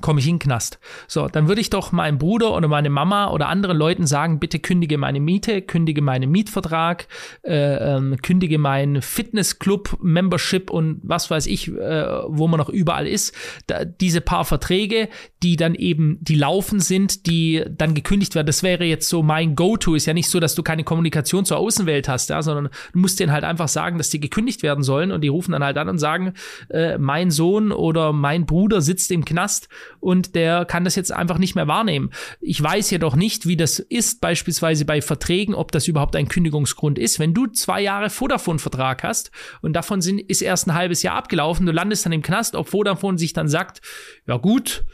komme 0.00 0.20
ich 0.20 0.28
in 0.28 0.34
den 0.34 0.40
Knast. 0.40 0.78
So, 1.08 1.28
dann 1.28 1.48
würde 1.48 1.60
ich 1.60 1.70
doch 1.70 1.92
meinem 1.92 2.18
Bruder 2.18 2.54
oder 2.54 2.68
meine 2.68 2.90
Mama 2.90 3.30
oder 3.30 3.48
anderen 3.48 3.76
Leuten 3.76 4.06
sagen, 4.06 4.38
bitte 4.38 4.58
kündige 4.58 4.98
meine 4.98 5.20
Miete, 5.20 5.62
kündige 5.62 6.02
meinen 6.02 6.30
Mietvertrag, 6.30 7.06
äh, 7.42 7.96
ähm, 7.96 8.16
kündige 8.22 8.58
mein 8.58 9.02
Fitnessclub-Membership 9.02 10.70
und 10.70 11.00
was 11.02 11.30
weiß 11.30 11.46
ich, 11.46 11.68
äh, 11.68 12.06
wo 12.28 12.48
man 12.48 12.58
noch 12.58 12.68
überall 12.68 13.06
ist. 13.06 13.34
Da, 13.66 13.84
diese 13.84 14.20
paar 14.20 14.44
Verträge, 14.44 15.08
die 15.42 15.56
dann 15.56 15.74
eben, 15.74 16.18
die 16.20 16.36
laufen 16.36 16.80
sind, 16.80 17.26
die 17.26 17.64
dann 17.68 17.94
gekündigt 17.94 18.34
werden, 18.34 18.46
das 18.46 18.62
wäre 18.62 18.84
jetzt 18.84 19.08
so 19.08 19.22
mein 19.22 19.54
Go-To. 19.56 19.94
Ist 19.94 20.06
ja 20.06 20.14
nicht 20.14 20.30
so, 20.30 20.40
dass 20.40 20.54
du 20.54 20.62
keine 20.62 20.84
Kommunikation 20.84 21.44
zur 21.44 21.58
Außenwelt 21.58 22.08
hast, 22.08 22.30
ja, 22.30 22.42
sondern 22.42 22.68
du 22.92 22.98
musst 22.98 23.20
denen 23.20 23.32
halt 23.32 23.44
einfach 23.44 23.68
sagen, 23.68 23.98
dass 23.98 24.10
die 24.10 24.20
gekündigt 24.20 24.62
werden 24.62 24.84
sollen 24.84 25.12
und 25.12 25.22
die 25.22 25.28
rufen 25.28 25.52
dann 25.52 25.64
halt 25.64 25.78
an 25.78 25.88
und 25.88 25.98
sagen, 25.98 26.34
äh, 26.70 26.98
mein 26.98 27.30
Sohn 27.30 27.72
oder 27.72 28.12
mein 28.12 28.46
Bruder 28.46 28.80
sitzt 28.80 29.10
im 29.10 29.24
Knast 29.24 29.68
und 30.00 30.34
der 30.34 30.64
kann 30.64 30.84
das 30.84 30.96
jetzt 30.96 31.12
einfach 31.12 31.38
nicht 31.38 31.54
mehr 31.54 31.66
wahrnehmen. 31.66 32.10
Ich 32.40 32.62
weiß 32.62 32.90
jedoch 32.90 33.16
nicht, 33.16 33.46
wie 33.46 33.56
das 33.56 33.78
ist, 33.78 34.20
beispielsweise 34.20 34.84
bei 34.84 35.02
Verträgen, 35.02 35.54
ob 35.54 35.72
das 35.72 35.88
überhaupt 35.88 36.16
ein 36.16 36.28
Kündigungsgrund 36.28 36.98
ist. 36.98 37.18
Wenn 37.18 37.34
du 37.34 37.46
zwei 37.46 37.80
Jahre 37.80 38.10
Vodafone-Vertrag 38.10 39.02
hast 39.02 39.30
und 39.62 39.74
davon 39.74 40.00
sind, 40.00 40.20
ist 40.20 40.42
erst 40.42 40.66
ein 40.66 40.74
halbes 40.74 41.02
Jahr 41.02 41.16
abgelaufen, 41.16 41.66
du 41.66 41.72
landest 41.72 42.06
dann 42.06 42.12
im 42.12 42.22
Knast, 42.22 42.54
ob 42.54 42.68
Vodafone 42.68 43.18
sich 43.18 43.32
dann 43.32 43.48
sagt, 43.48 43.80
ja 44.26 44.36
gut, 44.36 44.84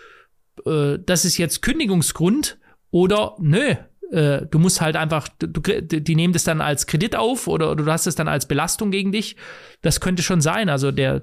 äh, 0.67 0.99
das 1.05 1.25
ist 1.25 1.39
jetzt 1.39 1.63
Kündigungsgrund 1.63 2.59
oder 2.91 3.37
nö, 3.39 3.75
äh, 4.13 4.47
du 4.47 4.59
musst 4.59 4.81
halt 4.81 4.97
einfach, 4.97 5.29
du, 5.39 5.61
die 5.61 6.15
nehmen 6.15 6.35
das 6.35 6.45
dann 6.45 6.61
als 6.61 6.87
Kredit 6.87 7.17
auf 7.17 7.49
oder, 7.49 7.71
oder, 7.73 7.85
du 7.85 7.91
hast 7.91 8.07
es 8.07 8.15
dann 8.15 8.29
als 8.29 8.47
Belastung 8.47 8.91
gegen 8.91 9.11
dich. 9.11 9.37
Das 9.81 10.01
könnte 10.01 10.23
schon 10.23 10.43
sein. 10.43 10.69
Also 10.69 10.93
der, 10.93 11.23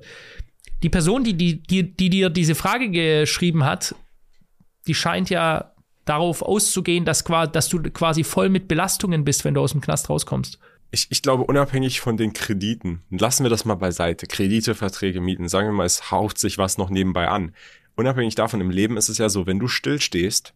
die 0.83 0.89
Person, 0.89 1.23
die, 1.23 1.33
die, 1.33 1.61
die, 1.61 1.95
die 1.95 2.09
dir 2.09 2.29
diese 2.29 2.55
Frage 2.55 2.89
geschrieben 2.89 3.65
hat, 3.65 3.95
die 4.87 4.95
scheint 4.95 5.29
ja 5.29 5.73
darauf 6.05 6.41
auszugehen, 6.41 7.05
dass, 7.05 7.23
dass 7.23 7.69
du 7.69 7.81
quasi 7.83 8.23
voll 8.23 8.49
mit 8.49 8.67
Belastungen 8.67 9.23
bist, 9.23 9.45
wenn 9.45 9.53
du 9.53 9.61
aus 9.61 9.71
dem 9.71 9.81
Knast 9.81 10.09
rauskommst. 10.09 10.57
ich, 10.91 11.07
ich 11.09 11.21
glaube, 11.21 11.43
unabhängig 11.43 12.01
von 12.01 12.17
den 12.17 12.33
Krediten, 12.33 13.03
lassen 13.09 13.43
wir 13.43 13.49
das 13.49 13.65
mal 13.65 13.75
beiseite. 13.75 14.25
Kredite, 14.25 14.73
Verträge, 14.73 15.21
Mieten, 15.21 15.47
sagen 15.47 15.67
wir 15.67 15.73
mal, 15.73 15.85
es 15.85 16.11
haucht 16.11 16.39
sich 16.39 16.57
was 16.57 16.77
noch 16.77 16.89
nebenbei 16.89 17.27
an. 17.27 17.53
Unabhängig 17.95 18.35
davon, 18.35 18.61
im 18.61 18.69
Leben 18.69 18.97
ist 18.97 19.09
es 19.09 19.17
ja 19.17 19.29
so, 19.29 19.45
wenn 19.45 19.59
du 19.59 19.67
stillstehst, 19.67 20.53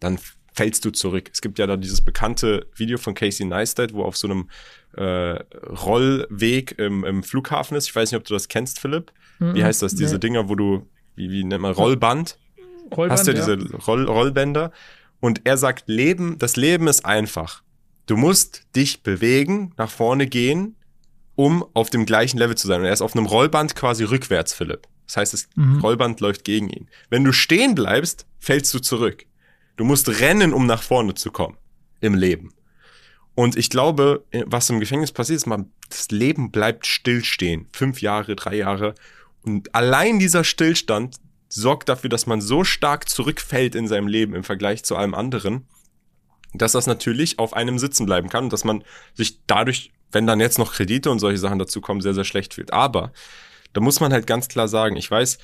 dann 0.00 0.18
fällst 0.54 0.84
du 0.84 0.90
zurück. 0.90 1.30
Es 1.32 1.40
gibt 1.40 1.58
ja 1.58 1.66
da 1.66 1.76
dieses 1.76 2.00
bekannte 2.00 2.66
Video 2.76 2.96
von 2.96 3.14
Casey 3.14 3.44
Neistat, 3.44 3.92
wo 3.92 4.04
auf 4.04 4.16
so 4.16 4.28
einem 4.28 4.48
äh, 4.96 5.40
Rollweg 5.84 6.78
im, 6.78 7.04
im 7.04 7.22
Flughafen 7.22 7.76
ist. 7.76 7.88
Ich 7.88 7.96
weiß 7.96 8.12
nicht, 8.12 8.18
ob 8.18 8.24
du 8.24 8.34
das 8.34 8.48
kennst, 8.48 8.78
Philipp. 8.78 9.12
Mhm, 9.40 9.54
wie 9.56 9.64
heißt 9.64 9.82
das? 9.82 9.96
Diese 9.96 10.14
nee. 10.14 10.20
Dinger, 10.20 10.48
wo 10.48 10.54
du, 10.54 10.88
wie, 11.16 11.28
wie 11.30 11.44
nennt 11.44 11.62
man, 11.62 11.72
Rollband? 11.72 12.38
Rollband 12.90 13.12
Hast 13.12 13.26
du 13.26 13.32
ja 13.32 13.36
diese 13.36 13.76
Roll, 13.78 14.04
Rollbänder. 14.04 14.70
Und 15.18 15.40
er 15.44 15.56
sagt, 15.56 15.88
Leben, 15.88 16.38
das 16.38 16.54
Leben 16.54 16.86
ist 16.86 17.04
einfach. 17.04 17.62
Du 18.06 18.16
musst 18.16 18.62
dich 18.76 19.02
bewegen, 19.02 19.72
nach 19.76 19.90
vorne 19.90 20.28
gehen, 20.28 20.76
um 21.34 21.64
auf 21.74 21.90
dem 21.90 22.06
gleichen 22.06 22.38
Level 22.38 22.56
zu 22.56 22.68
sein. 22.68 22.80
Und 22.80 22.86
er 22.86 22.92
ist 22.92 23.02
auf 23.02 23.16
einem 23.16 23.26
Rollband 23.26 23.74
quasi 23.74 24.04
rückwärts, 24.04 24.54
Philipp. 24.54 24.86
Das 25.06 25.16
heißt, 25.16 25.32
das 25.32 25.48
mhm. 25.56 25.80
Rollband 25.80 26.20
läuft 26.20 26.44
gegen 26.44 26.68
ihn. 26.70 26.88
Wenn 27.10 27.24
du 27.24 27.32
stehen 27.32 27.74
bleibst, 27.74 28.26
fällst 28.38 28.72
du 28.72 28.78
zurück. 28.78 29.26
Du 29.76 29.84
musst 29.84 30.20
rennen, 30.20 30.52
um 30.52 30.66
nach 30.66 30.82
vorne 30.82 31.14
zu 31.14 31.30
kommen 31.30 31.56
im 32.00 32.14
Leben. 32.14 32.52
Und 33.34 33.56
ich 33.56 33.70
glaube, 33.70 34.24
was 34.46 34.70
im 34.70 34.78
Gefängnis 34.78 35.10
passiert 35.10 35.38
ist, 35.38 35.46
man, 35.46 35.72
das 35.88 36.10
Leben 36.10 36.50
bleibt 36.52 36.86
stillstehen. 36.86 37.68
Fünf 37.72 38.00
Jahre, 38.00 38.36
drei 38.36 38.56
Jahre. 38.56 38.94
Und 39.42 39.74
allein 39.74 40.18
dieser 40.18 40.44
Stillstand 40.44 41.16
sorgt 41.48 41.88
dafür, 41.88 42.10
dass 42.10 42.26
man 42.26 42.40
so 42.40 42.64
stark 42.64 43.08
zurückfällt 43.08 43.74
in 43.74 43.88
seinem 43.88 44.06
Leben 44.06 44.34
im 44.34 44.44
Vergleich 44.44 44.84
zu 44.84 44.96
allem 44.96 45.14
anderen, 45.14 45.66
dass 46.52 46.72
das 46.72 46.86
natürlich 46.86 47.38
auf 47.38 47.54
einem 47.54 47.78
sitzen 47.78 48.06
bleiben 48.06 48.28
kann 48.28 48.44
und 48.44 48.52
dass 48.52 48.64
man 48.64 48.84
sich 49.14 49.44
dadurch, 49.46 49.92
wenn 50.12 50.26
dann 50.26 50.40
jetzt 50.40 50.58
noch 50.58 50.72
Kredite 50.72 51.10
und 51.10 51.18
solche 51.18 51.38
Sachen 51.38 51.58
dazu 51.58 51.80
kommen, 51.80 52.00
sehr, 52.00 52.14
sehr 52.14 52.24
schlecht 52.24 52.54
fühlt. 52.54 52.72
Aber 52.72 53.12
da 53.72 53.80
muss 53.80 53.98
man 53.98 54.12
halt 54.12 54.26
ganz 54.28 54.46
klar 54.46 54.68
sagen, 54.68 54.96
ich 54.96 55.10
weiß, 55.10 55.38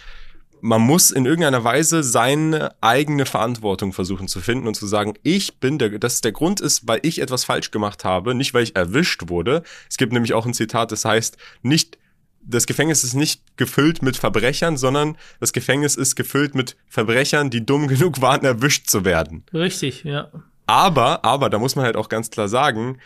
man 0.62 0.80
muss 0.80 1.10
in 1.10 1.26
irgendeiner 1.26 1.64
Weise 1.64 2.02
seine 2.02 2.74
eigene 2.80 3.26
Verantwortung 3.26 3.92
versuchen 3.92 4.28
zu 4.28 4.40
finden 4.40 4.66
und 4.66 4.74
zu 4.74 4.86
sagen, 4.86 5.14
ich 5.22 5.58
bin 5.58 5.78
der, 5.78 5.98
dass 5.98 6.20
der 6.20 6.32
Grund 6.32 6.60
ist, 6.60 6.86
weil 6.86 7.00
ich 7.02 7.20
etwas 7.20 7.44
falsch 7.44 7.70
gemacht 7.70 8.04
habe, 8.04 8.34
nicht 8.34 8.54
weil 8.54 8.62
ich 8.62 8.76
erwischt 8.76 9.28
wurde. 9.28 9.62
Es 9.88 9.96
gibt 9.96 10.12
nämlich 10.12 10.34
auch 10.34 10.46
ein 10.46 10.54
Zitat, 10.54 10.92
das 10.92 11.04
heißt, 11.04 11.36
nicht, 11.62 11.98
das 12.42 12.66
Gefängnis 12.66 13.04
ist 13.04 13.14
nicht 13.14 13.56
gefüllt 13.56 14.02
mit 14.02 14.16
Verbrechern, 14.16 14.76
sondern 14.76 15.16
das 15.40 15.52
Gefängnis 15.52 15.96
ist 15.96 16.16
gefüllt 16.16 16.54
mit 16.54 16.76
Verbrechern, 16.88 17.50
die 17.50 17.64
dumm 17.64 17.88
genug 17.88 18.20
waren, 18.20 18.44
erwischt 18.44 18.88
zu 18.88 19.04
werden. 19.04 19.44
Richtig, 19.52 20.04
ja. 20.04 20.30
Aber, 20.66 21.24
aber, 21.24 21.50
da 21.50 21.58
muss 21.58 21.76
man 21.76 21.84
halt 21.84 21.96
auch 21.96 22.08
ganz 22.08 22.30
klar 22.30 22.48
sagen, 22.48 22.98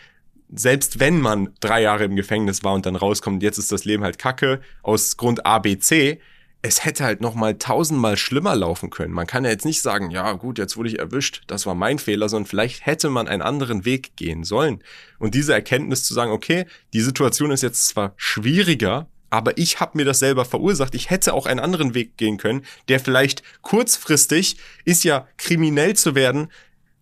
selbst 0.53 0.99
wenn 0.99 1.19
man 1.19 1.49
drei 1.59 1.81
Jahre 1.81 2.03
im 2.03 2.15
Gefängnis 2.15 2.63
war 2.63 2.73
und 2.73 2.85
dann 2.85 2.95
rauskommt, 2.95 3.41
jetzt 3.41 3.57
ist 3.57 3.71
das 3.71 3.85
Leben 3.85 4.03
halt 4.03 4.19
kacke, 4.19 4.61
aus 4.83 5.17
Grund 5.17 5.45
A, 5.45 5.59
B, 5.59 5.79
C, 5.79 6.21
es 6.65 6.83
hätte 6.83 7.03
halt 7.03 7.21
noch 7.21 7.35
mal 7.35 7.57
tausendmal 7.57 8.17
schlimmer 8.17 8.55
laufen 8.55 8.89
können. 8.89 9.13
Man 9.13 9.27
kann 9.27 9.45
ja 9.45 9.51
jetzt 9.51 9.65
nicht 9.65 9.81
sagen, 9.81 10.09
ja 10.09 10.33
gut, 10.33 10.57
jetzt 10.57 10.77
wurde 10.77 10.89
ich 10.89 10.99
erwischt, 10.99 11.43
das 11.47 11.65
war 11.65 11.75
mein 11.75 11.99
Fehler, 11.99 12.27
sondern 12.27 12.47
vielleicht 12.47 12.85
hätte 12.85 13.09
man 13.09 13.27
einen 13.27 13.43
anderen 13.43 13.85
Weg 13.85 14.15
gehen 14.15 14.43
sollen. 14.43 14.83
Und 15.19 15.35
diese 15.35 15.53
Erkenntnis 15.53 16.03
zu 16.03 16.13
sagen, 16.13 16.31
okay, 16.31 16.65
die 16.93 17.01
Situation 17.01 17.51
ist 17.51 17.61
jetzt 17.61 17.87
zwar 17.87 18.13
schwieriger, 18.17 19.07
aber 19.29 19.57
ich 19.57 19.79
habe 19.79 19.97
mir 19.97 20.05
das 20.05 20.19
selber 20.19 20.43
verursacht. 20.43 20.95
Ich 20.95 21.09
hätte 21.09 21.33
auch 21.33 21.45
einen 21.45 21.59
anderen 21.59 21.93
Weg 21.93 22.17
gehen 22.17 22.37
können, 22.37 22.65
der 22.87 22.99
vielleicht 22.99 23.43
kurzfristig 23.61 24.57
ist 24.85 25.03
ja 25.03 25.27
kriminell 25.37 25.95
zu 25.95 26.15
werden, 26.15 26.47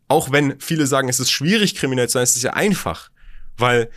auch 0.09 0.31
wenn 0.31 0.59
viele 0.59 0.87
sagen, 0.87 1.07
es 1.07 1.19
ist 1.19 1.31
schwierig 1.31 1.75
kriminell 1.75 2.09
zu 2.09 2.13
sein, 2.13 2.23
es 2.23 2.35
ist 2.35 2.43
ja 2.43 2.53
einfach, 2.53 3.09
weil 3.57 3.89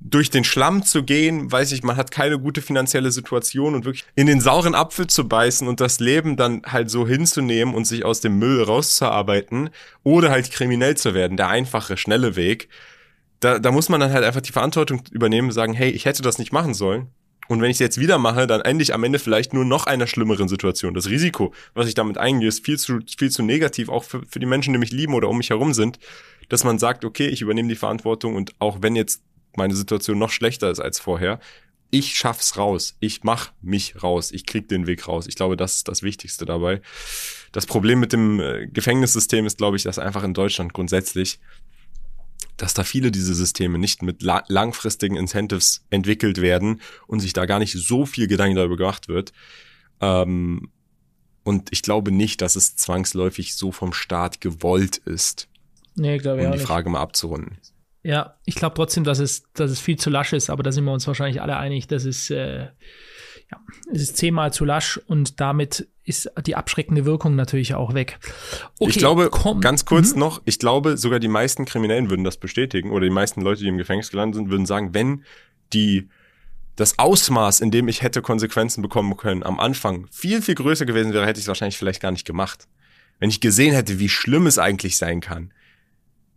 durch 0.00 0.30
den 0.30 0.44
Schlamm 0.44 0.84
zu 0.84 1.02
gehen, 1.02 1.50
weiß 1.50 1.72
ich, 1.72 1.82
man 1.82 1.96
hat 1.96 2.10
keine 2.10 2.38
gute 2.38 2.62
finanzielle 2.62 3.10
Situation 3.10 3.74
und 3.74 3.84
wirklich 3.84 4.04
in 4.14 4.26
den 4.26 4.40
sauren 4.40 4.74
Apfel 4.74 5.08
zu 5.08 5.26
beißen 5.26 5.66
und 5.66 5.80
das 5.80 5.98
Leben 5.98 6.36
dann 6.36 6.62
halt 6.66 6.90
so 6.90 7.06
hinzunehmen 7.06 7.74
und 7.74 7.84
sich 7.84 8.04
aus 8.04 8.20
dem 8.20 8.38
Müll 8.38 8.62
rauszuarbeiten 8.62 9.70
oder 10.04 10.30
halt 10.30 10.50
kriminell 10.50 10.96
zu 10.96 11.14
werden, 11.14 11.36
der 11.36 11.48
einfache, 11.48 11.96
schnelle 11.96 12.36
Weg. 12.36 12.68
Da, 13.40 13.58
da 13.58 13.72
muss 13.72 13.88
man 13.88 14.00
dann 14.00 14.12
halt 14.12 14.24
einfach 14.24 14.40
die 14.40 14.52
Verantwortung 14.52 15.02
übernehmen 15.10 15.48
und 15.48 15.54
sagen, 15.54 15.74
hey, 15.74 15.90
ich 15.90 16.04
hätte 16.04 16.22
das 16.22 16.38
nicht 16.38 16.52
machen 16.52 16.74
sollen. 16.74 17.08
Und 17.48 17.62
wenn 17.62 17.70
ich 17.70 17.76
es 17.76 17.80
jetzt 17.80 17.98
wieder 17.98 18.18
mache, 18.18 18.46
dann 18.46 18.60
endlich 18.60 18.92
am 18.92 19.02
Ende 19.04 19.18
vielleicht 19.18 19.54
nur 19.54 19.64
noch 19.64 19.86
einer 19.86 20.06
schlimmeren 20.06 20.48
Situation. 20.48 20.92
Das 20.92 21.08
Risiko, 21.08 21.54
was 21.74 21.88
ich 21.88 21.94
damit 21.94 22.18
eingehe, 22.18 22.48
ist 22.48 22.64
viel 22.64 22.78
zu, 22.78 23.00
viel 23.16 23.30
zu 23.30 23.42
negativ, 23.42 23.88
auch 23.88 24.04
für, 24.04 24.22
für 24.28 24.38
die 24.38 24.46
Menschen, 24.46 24.74
die 24.74 24.78
mich 24.78 24.92
lieben 24.92 25.14
oder 25.14 25.28
um 25.28 25.38
mich 25.38 25.50
herum 25.50 25.72
sind, 25.72 25.98
dass 26.50 26.62
man 26.62 26.78
sagt, 26.78 27.04
okay, 27.04 27.26
ich 27.26 27.40
übernehme 27.40 27.68
die 27.68 27.74
Verantwortung 27.74 28.36
und 28.36 28.52
auch 28.58 28.78
wenn 28.82 28.96
jetzt 28.96 29.22
meine 29.56 29.74
Situation 29.74 30.18
noch 30.18 30.30
schlechter 30.30 30.70
ist 30.70 30.80
als 30.80 31.00
vorher. 31.00 31.40
Ich 31.90 32.14
schaff's 32.14 32.56
raus. 32.56 32.96
Ich 33.00 33.24
mach 33.24 33.52
mich 33.62 34.02
raus. 34.02 34.30
Ich 34.30 34.44
krieg 34.44 34.68
den 34.68 34.86
Weg 34.86 35.08
raus. 35.08 35.26
Ich 35.26 35.36
glaube, 35.36 35.56
das 35.56 35.76
ist 35.76 35.88
das 35.88 36.02
Wichtigste 36.02 36.44
dabei. 36.44 36.82
Das 37.52 37.66
Problem 37.66 37.98
mit 37.98 38.12
dem 38.12 38.40
äh, 38.40 38.66
Gefängnissystem 38.66 39.46
ist, 39.46 39.58
glaube 39.58 39.76
ich, 39.76 39.84
dass 39.84 39.98
einfach 39.98 40.22
in 40.22 40.34
Deutschland 40.34 40.74
grundsätzlich, 40.74 41.40
dass 42.58 42.74
da 42.74 42.84
viele 42.84 43.10
diese 43.10 43.34
Systeme 43.34 43.78
nicht 43.78 44.02
mit 44.02 44.22
la 44.22 44.44
langfristigen 44.48 45.16
Incentives 45.16 45.86
entwickelt 45.88 46.42
werden 46.42 46.82
und 47.06 47.20
sich 47.20 47.32
da 47.32 47.46
gar 47.46 47.58
nicht 47.58 47.72
so 47.72 48.04
viel 48.04 48.26
Gedanken 48.26 48.56
darüber 48.56 48.76
gemacht 48.76 49.08
wird. 49.08 49.32
Ähm, 50.00 50.70
und 51.42 51.68
ich 51.72 51.80
glaube 51.80 52.12
nicht, 52.12 52.42
dass 52.42 52.56
es 52.56 52.76
zwangsläufig 52.76 53.54
so 53.54 53.72
vom 53.72 53.94
Staat 53.94 54.42
gewollt 54.42 54.98
ist. 54.98 55.48
Nee, 55.94 56.18
glaube 56.18 56.42
ich 56.42 56.46
um 56.46 56.52
die 56.52 56.58
Frage 56.58 56.90
mal 56.90 57.00
abzurunden. 57.00 57.56
Ja, 58.08 58.36
ich 58.46 58.54
glaube 58.54 58.74
trotzdem, 58.74 59.04
dass 59.04 59.18
es, 59.18 59.52
dass 59.52 59.70
es 59.70 59.80
viel 59.80 59.98
zu 59.98 60.08
lasch 60.08 60.32
ist, 60.32 60.48
aber 60.48 60.62
da 60.62 60.72
sind 60.72 60.84
wir 60.84 60.94
uns 60.94 61.06
wahrscheinlich 61.06 61.42
alle 61.42 61.58
einig, 61.58 61.88
dass 61.88 62.06
es, 62.06 62.30
äh, 62.30 62.60
ja, 62.60 63.60
es 63.92 64.00
ist 64.00 64.16
zehnmal 64.16 64.50
zu 64.50 64.64
lasch 64.64 64.96
und 64.96 65.40
damit 65.40 65.88
ist 66.04 66.32
die 66.46 66.56
abschreckende 66.56 67.04
Wirkung 67.04 67.36
natürlich 67.36 67.74
auch 67.74 67.92
weg. 67.92 68.18
Okay, 68.78 68.92
ich 68.92 68.96
glaube, 68.96 69.28
komm. 69.30 69.60
ganz 69.60 69.84
kurz 69.84 70.14
mhm. 70.14 70.20
noch, 70.20 70.40
ich 70.46 70.58
glaube, 70.58 70.96
sogar 70.96 71.20
die 71.20 71.28
meisten 71.28 71.66
Kriminellen 71.66 72.08
würden 72.08 72.24
das 72.24 72.38
bestätigen 72.38 72.92
oder 72.92 73.04
die 73.04 73.10
meisten 73.10 73.42
Leute, 73.42 73.60
die 73.60 73.68
im 73.68 73.76
Gefängnis 73.76 74.08
gelandet 74.08 74.36
sind, 74.36 74.48
würden 74.48 74.64
sagen, 74.64 74.94
wenn 74.94 75.22
die 75.74 76.08
das 76.76 76.98
Ausmaß, 76.98 77.60
in 77.60 77.70
dem 77.70 77.88
ich 77.88 78.00
hätte 78.00 78.22
Konsequenzen 78.22 78.80
bekommen 78.80 79.18
können, 79.18 79.42
am 79.42 79.60
Anfang 79.60 80.06
viel, 80.10 80.40
viel 80.40 80.54
größer 80.54 80.86
gewesen 80.86 81.12
wäre, 81.12 81.26
hätte 81.26 81.40
ich 81.40 81.44
es 81.44 81.48
wahrscheinlich 81.48 81.76
vielleicht 81.76 82.00
gar 82.00 82.12
nicht 82.12 82.26
gemacht. 82.26 82.68
Wenn 83.18 83.28
ich 83.28 83.42
gesehen 83.42 83.74
hätte, 83.74 83.98
wie 83.98 84.08
schlimm 84.08 84.46
es 84.46 84.58
eigentlich 84.58 84.96
sein 84.96 85.20
kann, 85.20 85.52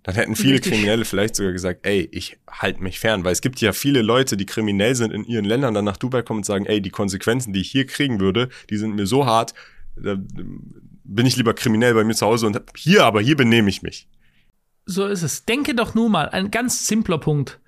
dann 0.04 0.16
hätten 0.16 0.36
viele 0.36 0.56
Richtig. 0.56 0.74
Kriminelle 0.74 1.06
vielleicht 1.06 1.36
sogar 1.36 1.52
gesagt, 1.52 1.86
ey, 1.86 2.10
ich 2.12 2.38
halte 2.50 2.82
mich 2.82 3.00
fern, 3.00 3.24
weil 3.24 3.34
es 3.34 3.42
gibt 3.42 3.62
ja 3.62 3.72
viele 3.72 4.02
Leute, 4.02 4.36
die 4.36 4.46
kriminell 4.46 4.96
sind 4.96 5.12
in 5.12 5.26
ihren 5.26 5.46
Ländern, 5.46 5.74
dann 5.74 5.86
nach 5.86 5.98
Dubai 5.98 6.24
kommen 6.24 6.40
und 6.40 6.46
sagen, 6.46 6.66
ey, 6.66 6.82
die 6.82 6.90
Konsequenzen, 6.90 7.54
die 7.54 7.62
ich 7.62 7.72
hier 7.72 7.86
kriegen 7.86 8.20
würde, 8.20 8.50
die 8.70 8.78
sind 8.78 8.96
mir 8.96 9.06
so 9.06 9.26
hart, 9.26 9.54
da 9.96 10.18
bin 11.04 11.26
ich 11.26 11.36
lieber 11.36 11.54
kriminell 11.54 11.94
bei 11.94 12.04
mir 12.04 12.16
zu 12.16 12.26
Hause 12.26 12.48
und 12.48 12.62
hier, 12.76 13.04
aber 13.04 13.22
hier 13.22 13.36
benehme 13.36 13.70
ich 13.70 13.84
mich. 13.84 14.08
So 14.86 15.06
ist 15.06 15.22
es. 15.22 15.46
Denke 15.46 15.76
doch 15.76 15.94
nur 15.94 16.10
mal, 16.10 16.30
ein 16.30 16.50
ganz 16.50 16.88
simpler 16.88 17.20
Punkt. 17.20 17.60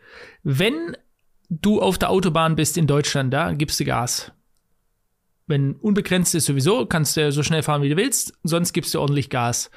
Wenn 0.42 0.98
du 1.50 1.82
auf 1.82 1.98
der 1.98 2.10
Autobahn 2.10 2.56
bist 2.56 2.78
in 2.78 2.88
Deutschland, 2.88 3.34
da 3.34 3.54
gibst 3.54 3.80
du 3.80 3.86
Gas. 3.86 4.32
Wenn 5.46 5.76
unbegrenzt 5.76 6.34
ist 6.36 6.46
sowieso, 6.46 6.86
kannst 6.86 7.18
du 7.18 7.32
so 7.32 7.44
schnell 7.44 7.64
fahren, 7.64 7.82
wie 7.82 7.90
du 7.90 7.98
willst, 7.98 8.34
sonst 8.44 8.74
gibst 8.74 8.94
du 8.94 9.00
ordentlich 9.00 9.30
Gas. 9.30 9.70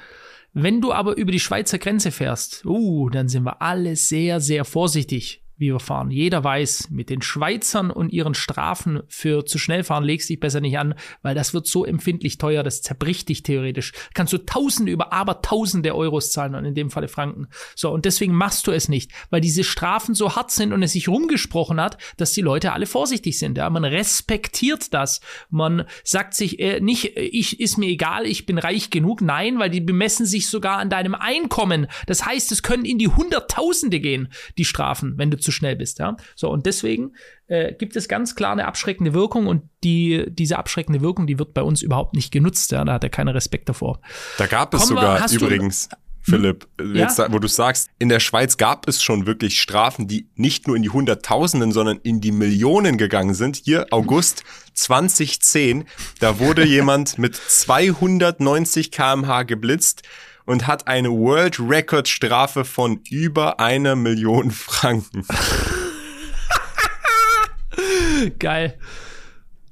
Wenn 0.53 0.81
du 0.81 0.91
aber 0.91 1.17
über 1.17 1.31
die 1.31 1.39
Schweizer 1.39 1.77
Grenze 1.77 2.11
fährst, 2.11 2.65
uh, 2.65 3.09
dann 3.09 3.29
sind 3.29 3.43
wir 3.43 3.61
alle 3.61 3.95
sehr, 3.95 4.39
sehr 4.39 4.65
vorsichtig 4.65 5.43
wie 5.57 5.71
wir 5.71 5.79
fahren. 5.79 6.11
Jeder 6.11 6.43
weiß, 6.43 6.89
mit 6.91 7.09
den 7.09 7.21
Schweizern 7.21 7.91
und 7.91 8.13
ihren 8.13 8.35
Strafen 8.35 9.01
für 9.07 9.45
zu 9.45 9.57
schnell 9.57 9.83
fahren 9.83 10.03
legst 10.03 10.29
dich 10.29 10.39
besser 10.39 10.61
nicht 10.61 10.77
an, 10.77 10.93
weil 11.23 11.35
das 11.35 11.53
wird 11.53 11.67
so 11.67 11.83
empfindlich 11.83 12.37
teuer, 12.37 12.63
das 12.63 12.81
zerbricht 12.81 13.29
dich 13.29 13.43
theoretisch. 13.43 13.93
Kannst 14.13 14.33
du 14.33 14.37
Tausende 14.37 14.91
über 14.91 15.13
aber 15.13 15.41
Tausende 15.41 15.95
Euros 15.95 16.31
zahlen 16.31 16.55
und 16.55 16.65
in 16.65 16.75
dem 16.75 16.91
Falle 16.91 17.07
Franken. 17.07 17.47
So, 17.75 17.91
und 17.91 18.05
deswegen 18.05 18.33
machst 18.33 18.67
du 18.67 18.71
es 18.71 18.87
nicht, 18.87 19.11
weil 19.29 19.41
diese 19.41 19.63
Strafen 19.63 20.13
so 20.13 20.35
hart 20.35 20.51
sind 20.51 20.73
und 20.73 20.83
es 20.83 20.93
sich 20.93 21.07
rumgesprochen 21.07 21.81
hat, 21.81 21.97
dass 22.17 22.33
die 22.33 22.41
Leute 22.41 22.73
alle 22.73 22.85
vorsichtig 22.85 23.39
sind. 23.39 23.57
Ja? 23.57 23.69
Man 23.69 23.83
respektiert 23.83 24.93
das. 24.93 25.21
Man 25.49 25.85
sagt 26.03 26.35
sich 26.35 26.59
äh, 26.59 26.79
nicht, 26.79 27.17
ich 27.17 27.59
ist 27.59 27.77
mir 27.77 27.87
egal, 27.87 28.25
ich 28.25 28.45
bin 28.45 28.57
reich 28.57 28.89
genug. 28.89 29.21
Nein, 29.21 29.59
weil 29.59 29.69
die 29.69 29.81
bemessen 29.81 30.25
sich 30.25 30.49
sogar 30.49 30.77
an 30.77 30.89
deinem 30.89 31.15
Einkommen. 31.15 31.87
Das 32.05 32.25
heißt, 32.25 32.51
es 32.51 32.63
können 32.63 32.85
in 32.85 32.99
die 32.99 33.07
Hunderttausende 33.07 33.99
gehen, 33.99 34.31
die 34.57 34.65
Strafen, 34.65 35.17
wenn 35.17 35.31
du 35.31 35.37
zu 35.47 35.53
schnell 35.53 35.77
bist. 35.77 35.99
Ja? 35.99 36.17
So, 36.35 36.51
und 36.51 36.65
deswegen 36.65 37.13
äh, 37.47 37.73
gibt 37.73 37.95
es 37.95 38.09
ganz 38.09 38.35
klar 38.35 38.51
eine 38.51 38.65
abschreckende 38.65 39.13
Wirkung 39.13 39.47
und 39.47 39.63
die, 39.85 40.25
diese 40.27 40.57
abschreckende 40.57 40.99
Wirkung, 40.99 41.25
die 41.25 41.39
wird 41.39 41.53
bei 41.53 41.61
uns 41.61 41.81
überhaupt 41.81 42.15
nicht 42.15 42.33
genutzt. 42.33 42.73
Ja? 42.73 42.83
Da 42.83 42.93
hat 42.93 43.03
er 43.05 43.09
keinen 43.09 43.29
Respekt 43.29 43.69
davor. 43.69 44.01
Da 44.37 44.45
gab 44.45 44.73
es 44.73 44.81
Kommen 44.81 44.97
sogar 44.97 45.31
wir, 45.31 45.41
übrigens. 45.41 45.87
Philipp, 46.19 46.67
hm? 46.77 46.93
jetzt, 46.93 47.19
ja? 47.19 47.31
wo 47.31 47.39
du 47.39 47.47
sagst, 47.47 47.89
in 47.99 48.09
der 48.09 48.19
Schweiz 48.19 48.57
gab 48.57 48.89
es 48.89 49.01
schon 49.01 49.25
wirklich 49.25 49.61
Strafen, 49.61 50.09
die 50.09 50.27
nicht 50.35 50.67
nur 50.67 50.75
in 50.75 50.81
die 50.81 50.89
Hunderttausenden, 50.89 51.71
sondern 51.71 52.01
in 52.03 52.19
die 52.19 52.33
Millionen 52.33 52.97
gegangen 52.97 53.33
sind. 53.33 53.55
Hier 53.55 53.87
August 53.91 54.43
2010, 54.73 55.85
da 56.19 56.39
wurde 56.39 56.65
jemand 56.67 57.17
mit 57.17 57.35
290 57.35 58.91
kmh 58.91 59.43
geblitzt 59.43 60.03
und 60.47 60.65
hat 60.65 60.87
eine 60.87 61.11
World 61.11 61.59
Record 61.59 62.07
Strafe 62.07 62.65
von 62.65 63.01
über 63.09 63.59
einer 63.59 63.95
Million 63.95 64.49
Franken. 64.49 65.23
Geil. 68.39 68.79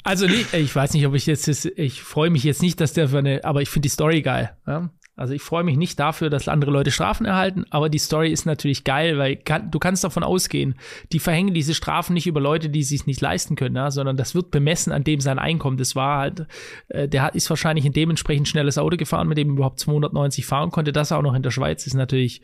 Also 0.04 0.28
nee, 0.28 0.46
ich 0.52 0.76
weiß 0.76 0.94
nicht, 0.94 1.08
ob 1.08 1.16
ich 1.16 1.26
jetzt, 1.26 1.48
ich 1.48 2.04
freue 2.04 2.30
mich 2.30 2.44
jetzt 2.44 2.62
nicht, 2.62 2.80
dass 2.80 2.94
der 2.94 3.10
für 3.10 3.18
eine, 3.18 3.44
aber 3.44 3.64
ich 3.64 3.70
finde 3.70 3.88
die 3.88 3.94
Story 3.94 4.22
geil. 4.22 4.56
Ja? 4.68 4.92
Also 5.18 5.34
ich 5.34 5.42
freue 5.42 5.64
mich 5.64 5.78
nicht 5.78 5.98
dafür, 5.98 6.30
dass 6.30 6.50
andere 6.50 6.72
Leute 6.72 6.92
Strafen 6.92 7.26
erhalten, 7.26 7.64
aber 7.70 7.88
die 7.88 8.00
Story 8.00 8.32
ist 8.32 8.46
natürlich 8.46 8.84
geil, 8.84 9.18
weil 9.18 9.38
kann, 9.38 9.72
du 9.72 9.80
kannst 9.80 10.04
davon 10.04 10.24
ausgehen, 10.24 10.76
die 11.14 11.20
verhängen 11.20 11.54
diese 11.54 11.74
Strafen 11.74 12.14
nicht 12.14 12.28
über 12.28 12.42
Leute, 12.42 12.70
die 12.70 12.84
sich 12.84 13.06
nicht 13.06 13.22
leisten 13.22 13.56
können, 13.56 13.78
ja, 13.78 13.92
sondern 13.92 14.18
das 14.18 14.36
wird 14.36 14.52
bemessen 14.52 14.92
an 14.92 15.06
dem 15.06 15.22
sein 15.22 15.40
Einkommen. 15.40 15.78
Das 15.78 15.96
war 15.96 16.20
halt, 16.20 16.48
äh, 16.90 17.08
der 17.08 17.22
hat, 17.22 17.36
ist 17.36 17.50
wahrscheinlich 17.50 17.86
ein 17.86 17.94
dementsprechend 17.94 18.50
schnelles 18.50 18.78
Auto 18.78 18.98
gefahren, 18.98 19.30
mit 19.30 19.38
dem 19.38 19.52
überhaupt 19.52 19.80
290 19.80 20.46
fahren 20.46 20.72
konnte. 20.72 20.92
Das 20.92 21.14
auch 21.14 21.22
noch 21.22 21.34
in 21.34 21.44
der 21.44 21.52
Schweiz 21.52 21.88
ist 21.88 21.94
natürlich, 21.94 22.42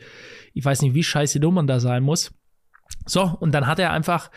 ich 0.54 0.64
weiß 0.64 0.80
nicht, 0.80 0.94
wie 0.94 1.04
scheiße 1.04 1.40
dumm 1.40 1.54
man 1.54 1.66
da 1.66 1.78
sein 1.78 2.02
muss. 2.02 2.32
So, 3.04 3.36
und 3.40 3.52
dann 3.52 3.66
hat 3.66 3.78
er 3.78 3.92
einfach, 3.92 4.30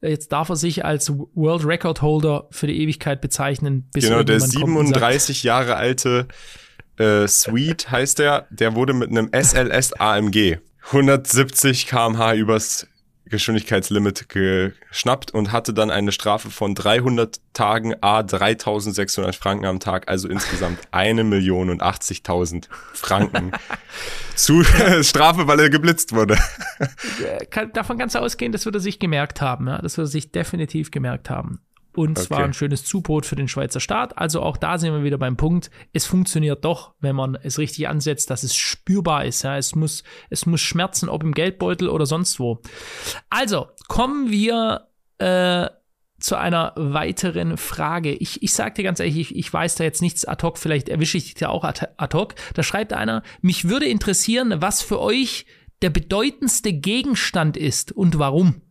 jetzt 0.00 0.32
darf 0.32 0.48
er 0.48 0.56
sich 0.56 0.84
als 0.84 1.12
World 1.34 1.66
Record 1.66 2.00
Holder 2.02 2.46
für 2.50 2.66
die 2.66 2.80
Ewigkeit 2.80 3.20
bezeichnen. 3.20 3.88
Bis 3.92 4.04
genau, 4.04 4.22
der 4.22 4.40
37 4.40 5.42
Jahre 5.42 5.76
alte 5.76 6.28
äh, 6.98 7.26
Sweet 7.26 7.90
heißt 7.90 8.18
der, 8.18 8.46
der 8.50 8.74
wurde 8.74 8.92
mit 8.92 9.10
einem 9.10 9.30
SLS 9.32 9.92
AMG 9.94 10.58
170 10.86 11.86
km/h 11.86 12.34
übers 12.34 12.86
Geschwindigkeitslimit 13.32 14.28
geschnappt 14.28 15.32
und 15.32 15.52
hatte 15.52 15.72
dann 15.72 15.90
eine 15.90 16.12
Strafe 16.12 16.50
von 16.50 16.74
300 16.74 17.40
Tagen 17.54 17.94
a 18.02 18.22
3600 18.22 19.34
Franken 19.34 19.64
am 19.64 19.80
Tag, 19.80 20.08
also 20.08 20.28
insgesamt 20.28 20.78
eine 20.90 21.24
Million 21.24 21.70
und 21.70 21.82
80.000 21.82 22.66
Franken 22.92 23.52
zu 24.34 24.62
Strafe, 25.02 25.46
weil 25.46 25.60
er 25.60 25.70
geblitzt 25.70 26.14
wurde. 26.14 26.36
Kann, 27.50 27.72
davon 27.72 27.96
kannst 27.96 28.14
du 28.16 28.18
ausgehen, 28.18 28.52
das 28.52 28.66
wird 28.66 28.74
er 28.74 28.80
sich 28.80 28.98
gemerkt 28.98 29.40
haben, 29.40 29.66
ja? 29.66 29.80
das 29.80 29.96
wird 29.96 30.08
er 30.08 30.10
sich 30.10 30.30
definitiv 30.30 30.90
gemerkt 30.90 31.30
haben. 31.30 31.62
Und 31.94 32.18
okay. 32.18 32.26
zwar 32.26 32.44
ein 32.44 32.54
schönes 32.54 32.84
Zubrot 32.84 33.26
für 33.26 33.36
den 33.36 33.48
Schweizer 33.48 33.80
Staat. 33.80 34.16
Also 34.16 34.40
auch 34.40 34.56
da 34.56 34.78
sind 34.78 34.92
wir 34.92 35.04
wieder 35.04 35.18
beim 35.18 35.36
Punkt. 35.36 35.70
Es 35.92 36.06
funktioniert 36.06 36.64
doch, 36.64 36.94
wenn 37.00 37.14
man 37.14 37.36
es 37.42 37.58
richtig 37.58 37.88
ansetzt, 37.88 38.30
dass 38.30 38.42
es 38.42 38.56
spürbar 38.56 39.24
ist. 39.26 39.42
Ja, 39.42 39.58
es 39.58 39.74
muss, 39.74 40.02
es 40.30 40.46
muss 40.46 40.60
schmerzen, 40.60 41.08
ob 41.08 41.22
im 41.22 41.32
Geldbeutel 41.32 41.88
oder 41.88 42.06
sonst 42.06 42.40
wo. 42.40 42.60
Also 43.28 43.68
kommen 43.88 44.30
wir 44.30 44.88
äh, 45.18 45.68
zu 46.18 46.36
einer 46.36 46.72
weiteren 46.76 47.56
Frage. 47.56 48.12
Ich, 48.12 48.42
ich 48.42 48.52
sag 48.52 48.76
dir 48.76 48.84
ganz 48.84 49.00
ehrlich, 49.00 49.18
ich, 49.18 49.36
ich 49.36 49.52
weiß 49.52 49.74
da 49.74 49.84
jetzt 49.84 50.02
nichts 50.02 50.24
ad 50.24 50.46
hoc, 50.46 50.56
vielleicht 50.56 50.88
erwische 50.88 51.18
ich 51.18 51.32
dich 51.32 51.40
ja 51.40 51.50
auch 51.50 51.64
ad, 51.64 51.86
ad 51.96 52.16
hoc. 52.16 52.34
Da 52.54 52.62
schreibt 52.62 52.92
einer, 52.92 53.22
mich 53.40 53.68
würde 53.68 53.86
interessieren, 53.86 54.54
was 54.58 54.82
für 54.82 55.00
euch 55.00 55.46
der 55.82 55.90
bedeutendste 55.90 56.72
Gegenstand 56.72 57.56
ist 57.56 57.92
und 57.92 58.18
warum. 58.18 58.62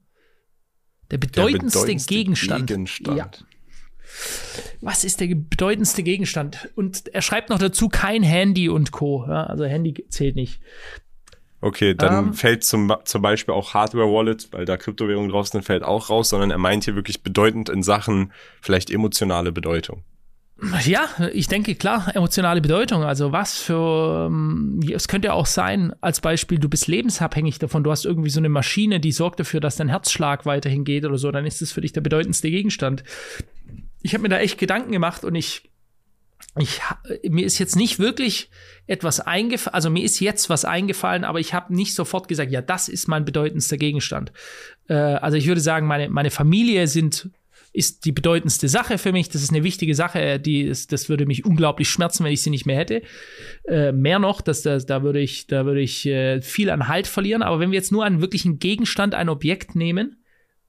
Der 1.11 1.17
bedeutendste, 1.17 1.79
der 1.79 1.81
bedeutendste 1.81 2.13
Gegenstand. 2.13 2.67
Gegenstand. 2.67 3.17
Ja. 3.17 3.29
Was 4.81 5.03
ist 5.03 5.19
der 5.19 5.27
bedeutendste 5.27 6.03
Gegenstand? 6.03 6.69
Und 6.75 7.07
er 7.13 7.21
schreibt 7.21 7.49
noch 7.49 7.59
dazu 7.59 7.89
kein 7.89 8.23
Handy 8.23 8.69
und 8.69 8.91
Co. 8.91 9.25
Ja, 9.27 9.45
also 9.45 9.65
Handy 9.65 10.05
zählt 10.09 10.35
nicht. 10.35 10.59
Okay, 11.61 11.93
dann 11.93 12.27
ähm, 12.27 12.33
fällt 12.33 12.63
zum, 12.63 12.91
zum 13.03 13.21
Beispiel 13.21 13.53
auch 13.53 13.75
Hardware-Wallet, 13.75 14.51
weil 14.51 14.65
da 14.65 14.77
Kryptowährung 14.77 15.29
draußen 15.29 15.61
fällt 15.61 15.83
auch 15.83 16.09
raus, 16.09 16.29
sondern 16.29 16.49
er 16.49 16.57
meint 16.57 16.85
hier 16.85 16.95
wirklich 16.95 17.21
bedeutend 17.21 17.69
in 17.69 17.83
Sachen 17.83 18.33
vielleicht 18.61 18.89
emotionale 18.89 19.51
Bedeutung. 19.51 20.03
Ja, 20.85 21.09
ich 21.33 21.47
denke 21.47 21.73
klar, 21.75 22.15
emotionale 22.15 22.61
Bedeutung. 22.61 23.03
Also 23.03 23.31
was 23.31 23.57
für, 23.57 24.27
ähm, 24.27 24.79
es 24.93 25.07
könnte 25.07 25.33
auch 25.33 25.47
sein, 25.47 25.93
als 26.01 26.21
Beispiel, 26.21 26.59
du 26.59 26.69
bist 26.69 26.87
lebensabhängig 26.87 27.57
davon, 27.57 27.83
du 27.83 27.89
hast 27.89 28.05
irgendwie 28.05 28.29
so 28.29 28.39
eine 28.39 28.49
Maschine, 28.49 28.99
die 28.99 29.11
sorgt 29.11 29.39
dafür, 29.39 29.59
dass 29.59 29.77
dein 29.77 29.89
Herzschlag 29.89 30.45
weiterhin 30.45 30.83
geht 30.83 31.03
oder 31.05 31.17
so, 31.17 31.31
dann 31.31 31.45
ist 31.45 31.61
das 31.61 31.71
für 31.71 31.81
dich 31.81 31.93
der 31.93 32.01
bedeutendste 32.01 32.51
Gegenstand. 32.51 33.03
Ich 34.03 34.13
habe 34.13 34.21
mir 34.21 34.29
da 34.29 34.37
echt 34.37 34.59
Gedanken 34.59 34.91
gemacht 34.91 35.25
und 35.25 35.33
ich, 35.33 35.69
ich, 36.57 36.79
mir 37.27 37.45
ist 37.45 37.57
jetzt 37.57 37.75
nicht 37.75 37.97
wirklich 37.97 38.51
etwas 38.85 39.19
eingefallen, 39.19 39.73
also 39.73 39.89
mir 39.89 40.03
ist 40.03 40.19
jetzt 40.19 40.49
was 40.49 40.63
eingefallen, 40.63 41.23
aber 41.23 41.39
ich 41.39 41.55
habe 41.55 41.73
nicht 41.73 41.95
sofort 41.95 42.27
gesagt, 42.27 42.51
ja, 42.51 42.61
das 42.61 42.87
ist 42.87 43.07
mein 43.07 43.25
bedeutendster 43.25 43.77
Gegenstand. 43.77 44.31
Äh, 44.87 44.93
also 44.93 45.37
ich 45.37 45.47
würde 45.47 45.61
sagen, 45.61 45.87
meine, 45.87 46.09
meine 46.09 46.29
Familie 46.29 46.87
sind 46.87 47.31
ist 47.73 48.05
die 48.05 48.11
bedeutendste 48.11 48.67
Sache 48.67 48.97
für 48.97 49.11
mich. 49.11 49.29
Das 49.29 49.43
ist 49.43 49.51
eine 49.51 49.63
wichtige 49.63 49.95
Sache. 49.95 50.39
Die 50.39 50.61
ist, 50.61 50.91
das 50.91 51.09
würde 51.09 51.25
mich 51.25 51.45
unglaublich 51.45 51.89
schmerzen, 51.89 52.23
wenn 52.23 52.33
ich 52.33 52.41
sie 52.41 52.49
nicht 52.49 52.65
mehr 52.65 52.77
hätte. 52.77 53.01
Äh, 53.65 53.91
mehr 53.91 54.19
noch, 54.19 54.41
dass 54.41 54.61
das, 54.61 54.85
da 54.85 55.03
würde 55.03 55.19
ich, 55.19 55.47
da 55.47 55.65
würde 55.65 55.81
ich 55.81 56.05
äh, 56.05 56.41
viel 56.41 56.69
an 56.69 56.87
Halt 56.87 57.07
verlieren. 57.07 57.43
Aber 57.43 57.59
wenn 57.59 57.71
wir 57.71 57.77
jetzt 57.77 57.91
nur 57.91 58.03
einen 58.03 58.21
wirklichen 58.21 58.59
Gegenstand, 58.59 59.15
ein 59.15 59.29
Objekt 59.29 59.75
nehmen, 59.75 60.17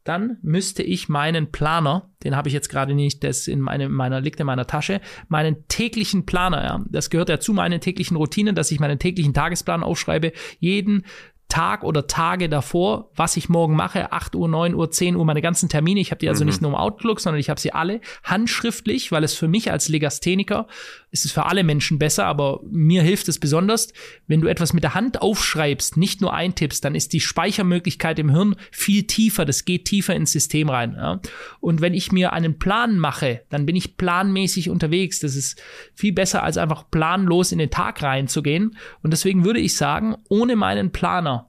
dann 0.04 0.38
müsste 0.42 0.82
ich 0.82 1.08
meinen 1.08 1.52
Planer, 1.52 2.10
den 2.24 2.34
habe 2.34 2.48
ich 2.48 2.54
jetzt 2.54 2.68
gerade 2.68 2.94
nicht, 2.94 3.22
das 3.22 3.46
in, 3.46 3.60
meine, 3.60 3.88
meiner, 3.88 4.20
liegt 4.20 4.40
in 4.40 4.46
meiner 4.46 4.66
Tasche, 4.66 5.00
meinen 5.28 5.68
täglichen 5.68 6.26
Planer, 6.26 6.64
ja, 6.64 6.84
das 6.88 7.08
gehört 7.08 7.28
ja 7.28 7.38
zu 7.38 7.52
meinen 7.52 7.80
täglichen 7.80 8.16
Routinen, 8.16 8.54
dass 8.54 8.72
ich 8.72 8.80
meinen 8.80 8.98
täglichen 8.98 9.32
Tagesplan 9.32 9.84
aufschreibe, 9.84 10.32
jeden 10.58 11.04
Tag 11.52 11.84
oder 11.84 12.06
Tage 12.06 12.48
davor, 12.48 13.10
was 13.14 13.36
ich 13.36 13.50
morgen 13.50 13.76
mache, 13.76 14.10
8 14.10 14.34
Uhr, 14.34 14.48
9 14.48 14.74
Uhr, 14.74 14.90
10 14.90 15.16
Uhr, 15.16 15.24
meine 15.26 15.42
ganzen 15.42 15.68
Termine. 15.68 16.00
Ich 16.00 16.10
habe 16.10 16.18
die 16.18 16.30
also 16.30 16.44
mhm. 16.44 16.48
nicht 16.48 16.62
nur 16.62 16.70
im 16.70 16.74
Outlook, 16.74 17.20
sondern 17.20 17.38
ich 17.38 17.50
habe 17.50 17.60
sie 17.60 17.74
alle 17.74 18.00
handschriftlich, 18.24 19.12
weil 19.12 19.22
es 19.22 19.34
für 19.34 19.48
mich 19.48 19.70
als 19.70 19.90
Legastheniker 19.90 20.66
ist 21.12 21.26
es 21.26 21.32
für 21.32 21.44
alle 21.44 21.62
Menschen 21.62 21.98
besser, 21.98 22.24
aber 22.24 22.60
mir 22.70 23.02
hilft 23.02 23.28
es 23.28 23.38
besonders, 23.38 23.92
wenn 24.26 24.40
du 24.40 24.48
etwas 24.48 24.72
mit 24.72 24.82
der 24.82 24.94
Hand 24.94 25.20
aufschreibst, 25.20 25.98
nicht 25.98 26.22
nur 26.22 26.32
eintippst, 26.32 26.82
dann 26.82 26.94
ist 26.94 27.12
die 27.12 27.20
Speichermöglichkeit 27.20 28.18
im 28.18 28.30
Hirn 28.30 28.56
viel 28.70 29.02
tiefer, 29.06 29.44
das 29.44 29.66
geht 29.66 29.84
tiefer 29.84 30.14
ins 30.14 30.32
System 30.32 30.70
rein. 30.70 30.94
Ja? 30.96 31.20
Und 31.60 31.82
wenn 31.82 31.92
ich 31.92 32.12
mir 32.12 32.32
einen 32.32 32.58
Plan 32.58 32.98
mache, 32.98 33.42
dann 33.50 33.66
bin 33.66 33.76
ich 33.76 33.98
planmäßig 33.98 34.70
unterwegs. 34.70 35.20
Das 35.20 35.36
ist 35.36 35.60
viel 35.94 36.14
besser, 36.14 36.42
als 36.42 36.56
einfach 36.56 36.90
planlos 36.90 37.52
in 37.52 37.58
den 37.58 37.70
Tag 37.70 38.02
reinzugehen. 38.02 38.76
Und 39.02 39.12
deswegen 39.12 39.44
würde 39.44 39.60
ich 39.60 39.76
sagen, 39.76 40.16
ohne 40.30 40.56
meinen 40.56 40.92
Planer 40.92 41.41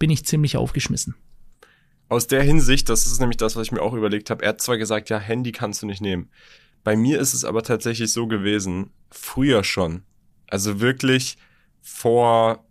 bin 0.00 0.10
ich 0.10 0.24
ziemlich 0.24 0.56
aufgeschmissen. 0.56 1.14
Aus 2.08 2.26
der 2.26 2.42
Hinsicht, 2.42 2.88
das 2.88 3.06
ist 3.06 3.20
nämlich 3.20 3.36
das, 3.36 3.54
was 3.54 3.68
ich 3.68 3.72
mir 3.72 3.82
auch 3.82 3.94
überlegt 3.94 4.30
habe. 4.30 4.42
Er 4.42 4.48
hat 4.48 4.60
zwar 4.60 4.78
gesagt, 4.78 5.10
ja, 5.10 5.18
Handy 5.20 5.52
kannst 5.52 5.82
du 5.82 5.86
nicht 5.86 6.00
nehmen. 6.00 6.28
Bei 6.82 6.96
mir 6.96 7.20
ist 7.20 7.34
es 7.34 7.44
aber 7.44 7.62
tatsächlich 7.62 8.12
so 8.12 8.26
gewesen, 8.26 8.90
früher 9.12 9.62
schon. 9.62 10.02
Also 10.48 10.80
wirklich 10.80 11.36
vor 11.80 12.64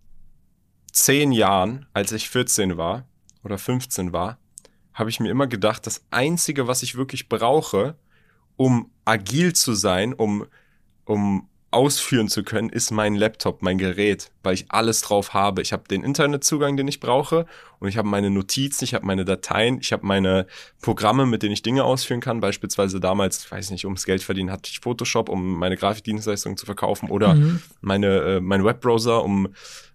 zehn 0.91 1.31
Jahren, 1.31 1.85
als 1.93 2.11
ich 2.11 2.29
14 2.29 2.75
war 2.75 3.07
oder 3.43 3.57
15 3.57 4.11
war, 4.11 4.39
habe 4.93 5.09
ich 5.09 5.21
mir 5.21 5.29
immer 5.29 5.47
gedacht, 5.47 5.87
das 5.87 6.03
Einzige, 6.09 6.67
was 6.67 6.83
ich 6.83 6.95
wirklich 6.95 7.29
brauche, 7.29 7.95
um 8.57 8.91
agil 9.05 9.53
zu 9.53 9.73
sein, 9.73 10.13
um, 10.13 10.45
um 11.05 11.47
ausführen 11.71 12.29
zu 12.29 12.43
können, 12.43 12.69
ist 12.69 12.89
mein 12.89 13.15
Laptop, 13.15 13.61
mein 13.61 13.77
Gerät, 13.77 14.31
weil 14.41 14.55
ich 14.55 14.65
alles 14.69 15.01
drauf 15.01 15.33
habe. 15.33 15.61
Ich 15.61 15.71
habe 15.71 15.83
den 15.87 16.03
Internetzugang, 16.03 16.77
den 16.77 16.87
ich 16.87 16.99
brauche 16.99 17.45
und 17.79 17.87
ich 17.87 17.97
habe 17.97 18.07
meine 18.07 18.31
Notizen, 18.31 18.83
ich 18.83 18.95
habe 18.95 19.05
meine 19.05 19.23
Dateien, 19.23 19.77
ich 19.79 19.93
habe 19.93 20.05
meine 20.05 20.47
Programme, 20.81 21.27
mit 21.27 21.43
denen 21.43 21.53
ich 21.53 21.61
Dinge 21.61 21.83
ausführen 21.83 22.21
kann. 22.21 22.39
Beispielsweise 22.39 22.99
damals, 22.99 23.51
weiß 23.51 23.69
nicht, 23.69 23.85
ums 23.85 24.05
Geld 24.05 24.23
verdienen 24.23 24.51
hatte 24.51 24.71
ich 24.71 24.79
Photoshop, 24.79 25.29
um 25.29 25.59
meine 25.59 25.77
Grafikdienstleistungen 25.77 26.57
zu 26.57 26.65
verkaufen 26.65 27.09
oder 27.09 27.35
mhm. 27.35 27.61
meine 27.81 28.07
äh, 28.21 28.41
mein 28.41 28.65
Webbrowser, 28.65 29.23
um 29.23 29.49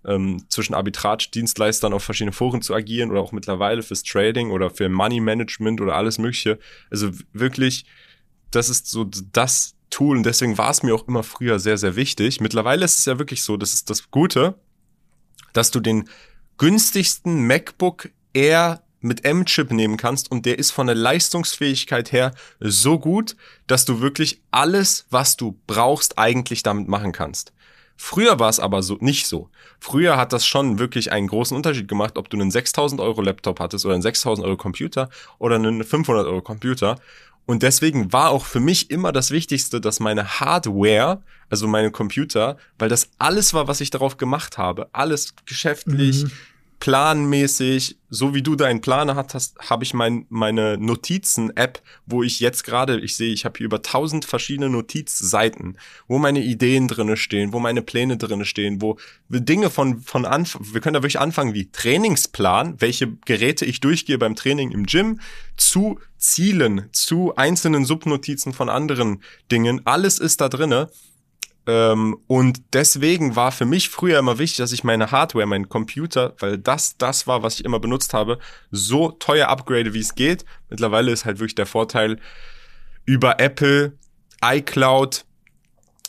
ähm, 0.05 0.45
zwischen 0.49 0.75
Arbitrage-Dienstleistern 0.75 1.93
auf 1.93 2.05
verschiedene 2.05 2.33
Foren 2.33 2.63
zu 2.63 2.75
agieren 2.75 3.11
oder 3.11 3.21
auch 3.21 3.33
mittlerweile 3.33 3.83
fürs 3.83 4.05
Trading 4.05 4.51
oder 4.51 4.71
für 4.71 4.89
Money 4.89 5.21
Management 5.21 5.81
oder 5.81 5.97
alles 5.97 6.19
Mögliche. 6.19 6.59
Also 6.91 7.11
wirklich, 7.33 7.85
das 8.53 8.69
ist 8.69 8.89
so 8.89 9.05
das 9.33 9.74
Tool 9.95 10.17
und 10.17 10.25
deswegen 10.25 10.59
war 10.59 10.71
es 10.71 10.83
mir 10.83 10.93
auch 10.93 11.07
immer 11.07 11.23
früher 11.23 11.61
sehr, 11.61 11.79
sehr 11.79 11.95
wichtig. 11.95 12.41
Mittlerweile 12.41 12.85
ist 12.85 12.99
es 12.99 13.05
ja 13.05 13.21
wirklich 13.21 13.45
so, 13.45 13.57
das 13.57 13.75
ist 13.75 13.91
das 13.91 14.11
Gute, 14.11 14.55
dass 15.53 15.71
du 15.71 15.79
den 15.79 16.09
günstigsten 16.59 17.47
MacBook 17.47 18.11
Air 18.33 18.83
mit 18.99 19.25
M-Chip 19.25 19.71
nehmen 19.71 19.97
kannst 19.97 20.33
und 20.33 20.47
der 20.47 20.59
ist 20.59 20.73
von 20.73 20.89
der 20.89 20.97
Leistungsfähigkeit 20.97 22.11
her 22.11 22.33
so 22.59 22.99
gut, 22.99 23.37
dass 23.69 23.85
du 23.85 24.01
wirklich 24.01 24.43
alles, 24.51 25.07
was 25.11 25.37
du 25.37 25.61
brauchst, 25.69 26.19
eigentlich 26.19 26.65
damit 26.65 26.89
machen 26.89 27.13
kannst. 27.13 27.53
Früher 27.97 28.41
war 28.41 28.49
es 28.49 28.59
aber 28.59 28.83
so 28.83 28.97
nicht 29.01 29.29
so. 29.29 29.49
Früher 29.79 30.17
hat 30.17 30.33
das 30.33 30.45
schon 30.45 30.81
wirklich 30.81 31.13
einen 31.13 31.29
großen 31.29 31.57
Unterschied 31.57 31.87
gemacht, 31.87 32.19
ob 32.19 32.29
du 32.31 32.37
einen 32.37 32.51
6000 32.51 33.01
Euro 33.01 33.23
Laptop 33.23 33.61
hattest 33.61 33.85
oder 33.85 33.95
einen 33.95 34.03
6000 34.03 34.45
Euro 34.45 34.57
Computer 34.57 35.09
oder 35.39 35.55
einen 35.55 35.85
500 35.85 36.27
Euro 36.27 36.43
Computer. 36.43 36.97
Und 37.47 37.63
deswegen 37.63 38.13
war 38.13 38.31
auch 38.31 38.45
für 38.45 38.61
mich 38.61 38.91
immer 38.91 39.13
das 39.13 39.31
Wichtigste, 39.31 39.81
dass 39.81 40.01
meine 40.01 40.41
Hardware, 40.41 41.23
also 41.51 41.69
meine 41.69 41.91
Computer, 41.91 42.57
weil 42.79 42.89
das 42.89 43.11
alles 43.19 43.53
war, 43.53 43.69
was 43.69 43.81
ich 43.81 43.91
darauf 43.91 44.17
gemacht 44.17 44.57
habe, 44.57 44.89
alles 44.93 45.35
geschäftlich, 45.45 46.25
mhm. 46.25 46.31
Planmäßig, 46.81 47.99
so 48.11 48.35
wie 48.35 48.43
du 48.43 48.57
deinen 48.57 48.81
Planer 48.81 49.17
hast, 49.17 49.59
habe 49.59 49.85
ich 49.85 49.95
mein, 49.95 50.27
meine 50.29 50.77
Notizen-App, 50.79 51.83
wo 52.07 52.23
ich 52.23 52.41
jetzt 52.41 52.65
gerade, 52.65 53.01
ich 53.01 53.17
sehe, 53.17 53.33
ich 53.33 53.45
habe 53.45 53.59
hier 53.59 53.67
über 53.67 53.83
tausend 53.83 54.25
verschiedene 54.25 54.69
Notizseiten, 54.69 55.79
wo 56.09 56.19
meine 56.19 56.43
Ideen 56.43 56.87
drinne 56.87 57.17
stehen, 57.17 57.53
wo 57.53 57.59
meine 57.59 57.83
Pläne 57.83 58.17
drinne 58.17 58.45
stehen, 58.45 58.83
wo 58.83 58.99
Dinge 59.29 59.71
von, 59.71 60.01
von 60.01 60.27
Anfang, 60.27 60.63
wir 60.73 60.81
können 60.81 60.95
da 60.95 61.03
wirklich 61.03 61.21
anfangen 61.21 61.55
wie 61.55 61.71
Trainingsplan, 61.71 62.81
welche 62.81 63.13
Geräte 63.25 63.65
ich 63.65 63.81
durchgehe 63.81 64.19
beim 64.19 64.37
Training 64.37 64.71
im 64.71 64.87
Gym, 64.87 65.21
zu 65.57 65.99
Zielen, 66.19 66.89
zu 66.93 67.37
einzelnen 67.37 67.85
Subnotizen 67.85 68.53
von 68.53 68.69
anderen 68.69 69.23
Dingen. 69.51 69.83
Alles 69.85 70.19
ist 70.19 70.41
da 70.41 70.49
drinne. 70.49 70.91
Ähm, 71.67 72.19
und 72.27 72.63
deswegen 72.73 73.37
war 73.37 73.53
für 73.53 73.65
mich 73.65 73.89
früher 73.89 74.19
immer 74.19 74.39
wichtig, 74.39 74.59
dass 74.59 74.73
ich 74.73 74.85
meine 74.85 75.11
Hardware, 75.11 75.47
meinen 75.47 75.69
Computer, 75.69 76.35
weil 76.39 76.59
das 76.59 76.97
das 76.99 77.27
war, 77.27 77.43
was 77.43 77.59
ich 77.59 77.65
immer 77.65 77.81
benutzt 77.81 78.13
habe, 78.13 78.39
so 78.71 79.11
teuer 79.11 79.49
upgrade, 79.49 79.95
wie 79.95 80.01
es 80.01 80.15
geht. 80.15 80.45
Mittlerweile 80.69 81.11
ist 81.11 81.25
halt 81.25 81.39
wirklich 81.39 81.55
der 81.55 81.67
Vorteil 81.67 82.19
über 83.07 83.41
Apple, 83.41 83.93
iCloud. 84.45 85.25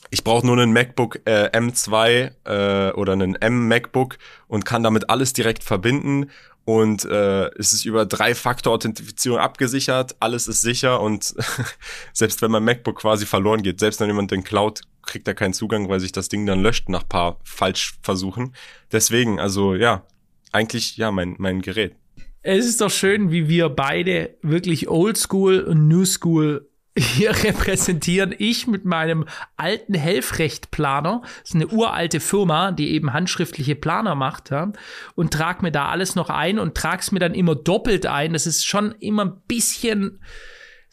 Ich 0.10 0.24
brauche 0.24 0.46
nur 0.46 0.58
einen 0.58 0.74
MacBook 0.74 1.20
äh, 1.26 1.50
M2 1.50 2.32
äh, 2.46 2.92
oder 2.94 3.14
einen 3.14 3.36
M 3.36 3.68
MacBook 3.68 4.18
und 4.48 4.66
kann 4.66 4.84
damit 4.84 5.10
alles 5.10 5.34
direkt 5.34 5.64
verbinden 5.64 6.30
und 6.66 7.06
äh, 7.06 7.46
es 7.60 7.74
ist 7.74 7.86
über 7.86 8.08
Drei-Faktor-Authentifizierung 8.08 9.38
abgesichert, 9.38 10.16
alles 10.20 10.48
ist 10.48 10.62
sicher 10.62 11.00
und 11.00 11.36
selbst 12.14 12.42
wenn 12.42 12.52
mein 12.52 12.64
MacBook 12.64 12.98
quasi 13.00 13.28
verloren 13.28 13.62
geht, 13.62 13.80
selbst 13.80 14.00
wenn 14.00 14.08
jemand 14.08 14.32
den 14.32 14.44
Cloud 14.44 14.82
kriegt 15.06 15.28
er 15.28 15.34
keinen 15.34 15.54
Zugang, 15.54 15.90
weil 15.90 16.00
sich 16.00 16.12
das 16.12 16.30
Ding 16.30 16.46
dann 16.46 16.62
löscht 16.62 16.90
nach 16.90 17.08
paar 17.08 17.40
Falschversuchen. 17.44 18.56
Deswegen, 18.92 19.40
also 19.40 19.76
ja, 19.76 20.06
eigentlich 20.52 20.98
ja 20.98 21.12
mein 21.12 21.36
mein 21.38 21.62
Gerät. 21.62 21.96
Es 22.42 22.68
ist 22.68 22.82
doch 22.82 22.92
schön, 22.92 23.32
wie 23.32 23.50
wir 23.50 23.70
beide 23.70 24.38
wirklich 24.44 24.88
Oldschool 24.88 25.62
und 25.62 25.88
New 25.88 26.06
School 26.06 26.70
hier 26.98 27.32
repräsentieren. 27.44 28.36
Ich 28.38 28.68
mit 28.68 28.86
meinem 28.86 29.26
alten 29.58 29.94
Helfrecht-Planer, 29.96 31.22
das 31.24 31.50
ist 31.50 31.56
eine 31.56 31.68
uralte 31.68 32.20
Firma, 32.20 32.72
die 32.72 32.92
eben 32.92 33.14
handschriftliche 33.14 33.76
Planer 33.76 34.16
macht, 34.16 34.52
ja, 34.52 34.72
und 35.16 35.34
trag 35.34 35.62
mir 35.62 35.72
da 35.72 35.90
alles 35.90 36.16
noch 36.16 36.30
ein 36.30 36.60
und 36.60 36.76
trag's 36.76 37.12
mir 37.12 37.20
dann 37.20 37.34
immer 37.34 37.56
doppelt 37.56 38.06
ein. 38.06 38.34
Das 38.34 38.48
ist 38.48 38.66
schon 38.66 38.94
immer 39.00 39.26
ein 39.26 39.42
bisschen 39.48 40.20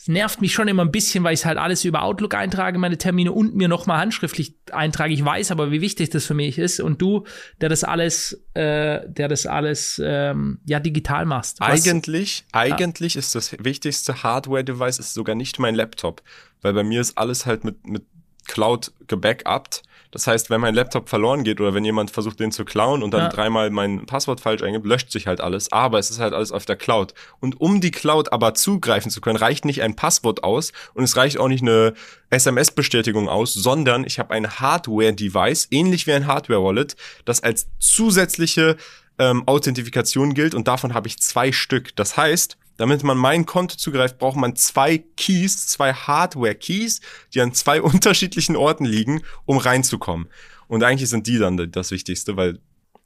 es 0.02 0.08
nervt 0.08 0.40
mich 0.40 0.52
schon 0.52 0.66
immer 0.66 0.82
ein 0.84 0.90
bisschen, 0.90 1.22
weil 1.22 1.32
ich 1.32 1.44
halt 1.44 1.58
alles 1.58 1.84
über 1.84 2.02
Outlook 2.02 2.34
eintrage, 2.34 2.76
meine 2.76 2.98
Termine 2.98 3.30
und 3.30 3.54
mir 3.54 3.68
nochmal 3.68 4.00
handschriftlich 4.00 4.56
eintrage. 4.72 5.14
Ich 5.14 5.24
weiß 5.24 5.52
aber, 5.52 5.70
wie 5.70 5.80
wichtig 5.80 6.10
das 6.10 6.26
für 6.26 6.34
mich 6.34 6.58
ist. 6.58 6.80
Und 6.80 7.00
du, 7.00 7.24
der 7.60 7.68
das 7.68 7.84
alles, 7.84 8.32
äh, 8.54 9.08
der 9.08 9.28
das 9.28 9.46
alles 9.46 10.02
ähm, 10.04 10.58
ja 10.66 10.80
digital 10.80 11.24
machst. 11.24 11.60
Was, 11.60 11.86
eigentlich, 11.86 12.44
eigentlich 12.50 13.14
ist 13.14 13.36
das 13.36 13.52
wichtigste 13.62 14.24
Hardware-Device 14.24 14.98
ist 14.98 15.14
sogar 15.14 15.36
nicht 15.36 15.60
mein 15.60 15.76
Laptop, 15.76 16.20
weil 16.62 16.72
bei 16.72 16.82
mir 16.82 17.00
ist 17.00 17.16
alles 17.16 17.46
halt 17.46 17.62
mit 17.62 17.86
mit 17.86 18.02
Cloud 18.48 18.90
gebackupt. 19.06 19.84
Das 20.12 20.26
heißt, 20.26 20.50
wenn 20.50 20.60
mein 20.60 20.74
Laptop 20.74 21.08
verloren 21.08 21.42
geht 21.42 21.58
oder 21.58 21.72
wenn 21.72 21.86
jemand 21.86 22.10
versucht, 22.10 22.38
den 22.38 22.52
zu 22.52 22.66
klauen 22.66 23.02
und 23.02 23.12
dann 23.12 23.22
ja. 23.22 23.28
dreimal 23.28 23.70
mein 23.70 24.04
Passwort 24.04 24.40
falsch 24.40 24.62
eingibt, 24.62 24.84
löscht 24.84 25.10
sich 25.10 25.26
halt 25.26 25.40
alles. 25.40 25.72
Aber 25.72 25.98
es 25.98 26.10
ist 26.10 26.20
halt 26.20 26.34
alles 26.34 26.52
auf 26.52 26.66
der 26.66 26.76
Cloud. 26.76 27.14
Und 27.40 27.60
um 27.60 27.80
die 27.80 27.90
Cloud 27.90 28.30
aber 28.30 28.54
zugreifen 28.54 29.10
zu 29.10 29.22
können, 29.22 29.38
reicht 29.38 29.64
nicht 29.64 29.82
ein 29.82 29.96
Passwort 29.96 30.44
aus 30.44 30.72
und 30.92 31.02
es 31.02 31.16
reicht 31.16 31.38
auch 31.38 31.48
nicht 31.48 31.62
eine 31.62 31.94
SMS-Bestätigung 32.28 33.30
aus, 33.30 33.54
sondern 33.54 34.04
ich 34.04 34.18
habe 34.18 34.34
ein 34.34 34.48
Hardware-Device, 34.48 35.68
ähnlich 35.70 36.06
wie 36.06 36.12
ein 36.12 36.26
Hardware-Wallet, 36.26 36.94
das 37.24 37.42
als 37.42 37.68
zusätzliche 37.78 38.76
ähm, 39.18 39.44
Authentifikation 39.46 40.34
gilt 40.34 40.54
und 40.54 40.68
davon 40.68 40.92
habe 40.92 41.08
ich 41.08 41.18
zwei 41.20 41.52
Stück. 41.52 41.96
Das 41.96 42.18
heißt, 42.18 42.58
damit 42.76 43.02
man 43.02 43.16
mein 43.16 43.46
Konto 43.46 43.76
zugreift, 43.76 44.18
braucht 44.18 44.36
man 44.36 44.56
zwei 44.56 44.98
Keys, 45.16 45.66
zwei 45.66 45.92
Hardware-Keys, 45.92 47.00
die 47.34 47.40
an 47.40 47.54
zwei 47.54 47.82
unterschiedlichen 47.82 48.56
Orten 48.56 48.84
liegen, 48.84 49.22
um 49.44 49.58
reinzukommen. 49.58 50.28
Und 50.68 50.82
eigentlich 50.82 51.10
sind 51.10 51.26
die 51.26 51.38
dann 51.38 51.70
das 51.70 51.90
Wichtigste, 51.90 52.36
weil 52.36 52.58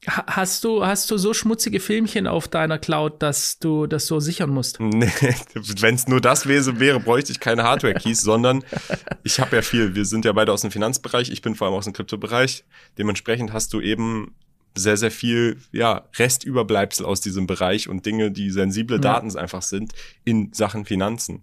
Hast 0.06 0.62
du, 0.62 0.86
hast 0.86 1.10
du 1.10 1.18
so 1.18 1.34
schmutzige 1.34 1.80
Filmchen 1.80 2.28
auf 2.28 2.46
deiner 2.46 2.78
Cloud, 2.78 3.22
dass 3.22 3.58
du 3.58 3.88
das 3.88 4.06
so 4.06 4.20
sichern 4.20 4.50
musst? 4.50 4.78
Nee, 4.80 5.10
wenn 5.80 5.96
es 5.96 6.06
nur 6.06 6.20
das 6.20 6.46
wäre, 6.46 6.78
wäre, 6.78 7.00
bräuchte 7.00 7.32
ich 7.32 7.40
keine 7.40 7.64
Hardware-Keys, 7.64 8.20
sondern 8.20 8.62
ich 9.24 9.40
habe 9.40 9.56
ja 9.56 9.62
viel. 9.62 9.96
Wir 9.96 10.04
sind 10.04 10.24
ja 10.24 10.32
beide 10.32 10.52
aus 10.52 10.60
dem 10.60 10.70
Finanzbereich, 10.70 11.30
ich 11.30 11.42
bin 11.42 11.56
vor 11.56 11.66
allem 11.66 11.76
aus 11.76 11.84
dem 11.84 11.92
Kryptobereich. 11.92 12.64
Dementsprechend 12.98 13.52
hast 13.52 13.72
du 13.72 13.80
eben 13.80 14.36
sehr, 14.76 14.96
sehr 14.96 15.10
viel 15.10 15.58
ja, 15.72 16.04
Restüberbleibsel 16.18 17.04
aus 17.04 17.20
diesem 17.20 17.46
Bereich 17.46 17.88
und 17.88 18.06
Dinge, 18.06 18.30
die 18.30 18.50
sensible 18.50 19.00
Daten 19.00 19.30
ja. 19.30 19.40
einfach 19.40 19.62
sind 19.62 19.92
in 20.24 20.52
Sachen 20.52 20.84
Finanzen, 20.84 21.42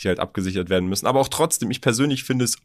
die 0.00 0.08
halt 0.08 0.20
abgesichert 0.20 0.68
werden 0.68 0.88
müssen. 0.88 1.06
Aber 1.06 1.20
auch 1.20 1.28
trotzdem, 1.28 1.70
ich 1.70 1.80
persönlich 1.80 2.24
finde 2.24 2.44
es, 2.44 2.58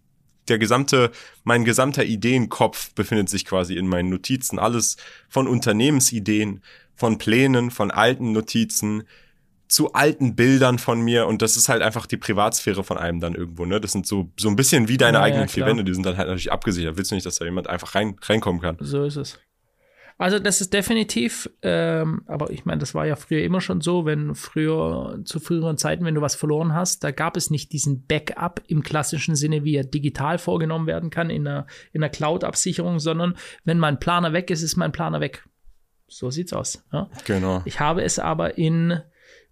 der 0.48 0.58
gesamte, 0.58 1.12
mein 1.44 1.66
gesamter 1.66 2.06
Ideenkopf 2.06 2.94
befindet 2.94 3.30
sich 3.30 3.46
quasi 3.46 3.76
in 3.76 3.88
meinen 3.88 4.10
Notizen. 4.10 4.60
Alles 4.60 4.98
von 5.30 5.48
Unternehmensideen, 5.48 6.62
von 6.96 7.18
Plänen, 7.18 7.70
von 7.70 7.92
alten 7.92 8.32
Notizen, 8.32 9.04
zu 9.68 9.94
alten 9.94 10.36
Bildern 10.36 10.80
von 10.80 11.02
mir 11.02 11.28
und 11.28 11.42
das 11.42 11.58
ist 11.58 11.68
halt 11.68 11.82
einfach 11.82 12.06
die 12.06 12.18
Privatsphäre 12.18 12.84
von 12.84 12.98
einem 12.98 13.20
dann 13.20 13.36
irgendwo, 13.36 13.66
ne? 13.66 13.82
Das 13.82 13.92
sind 13.92 14.08
so, 14.08 14.32
so 14.40 14.48
ein 14.48 14.56
bisschen 14.56 14.88
wie 14.88 14.98
deine 14.98 15.18
ja, 15.18 15.24
eigenen 15.24 15.48
ja, 15.48 15.48
vier 15.50 15.66
Wände, 15.66 15.84
die 15.84 15.94
sind 15.94 16.06
dann 16.06 16.18
halt 16.18 16.28
natürlich 16.28 16.52
abgesichert. 16.52 16.96
Willst 16.96 17.12
du 17.12 17.16
nicht, 17.16 17.26
dass 17.26 17.36
da 17.36 17.46
jemand 17.46 17.68
einfach 17.68 17.94
rein, 17.94 18.16
reinkommen 18.22 18.62
kann? 18.62 18.78
So 18.80 19.04
ist 19.04 19.18
es. 19.18 19.38
Also 20.20 20.40
das 20.40 20.62
ist 20.62 20.74
definitiv, 20.74 21.48
ähm, 21.62 22.24
aber 22.26 22.50
ich 22.50 22.66
meine, 22.66 22.80
das 22.80 22.96
war 22.96 23.06
ja 23.06 23.16
früher 23.16 23.44
immer 23.44 23.62
schon 23.62 23.82
so, 23.82 24.06
wenn 24.06 24.34
früher, 24.34 25.20
zu 25.24 25.40
früheren 25.40 25.78
Zeiten, 25.78 26.06
wenn 26.06 26.16
du 26.16 26.22
was 26.22 26.34
verloren 26.34 26.74
hast, 26.74 27.04
da 27.04 27.12
gab 27.12 27.38
es 27.38 27.52
nicht 27.52 27.72
diesen 27.72 28.08
Backup 28.08 28.62
im 28.68 28.82
klassischen 28.82 29.36
Sinne, 29.36 29.64
wie 29.64 29.76
er 29.76 29.84
digital 29.84 30.40
vorgenommen 30.40 30.88
werden 30.88 31.12
kann 31.12 31.30
in 31.30 31.48
einer, 31.48 31.68
in 31.94 32.02
einer 32.02 32.10
Cloud-Absicherung, 32.10 33.00
sondern 33.00 33.36
wenn 33.64 33.78
mein 33.78 34.00
Planer 34.00 34.34
weg 34.34 34.50
ist, 34.50 34.64
ist 34.64 34.76
mein 34.76 34.92
Planer 34.92 35.22
weg. 35.22 35.44
So 36.08 36.32
sieht's 36.32 36.54
aus. 36.54 36.84
Ja? 36.92 37.10
Genau. 37.26 37.62
Ich 37.66 37.80
habe 37.80 38.02
es 38.02 38.18
aber 38.18 38.58
in 38.58 39.00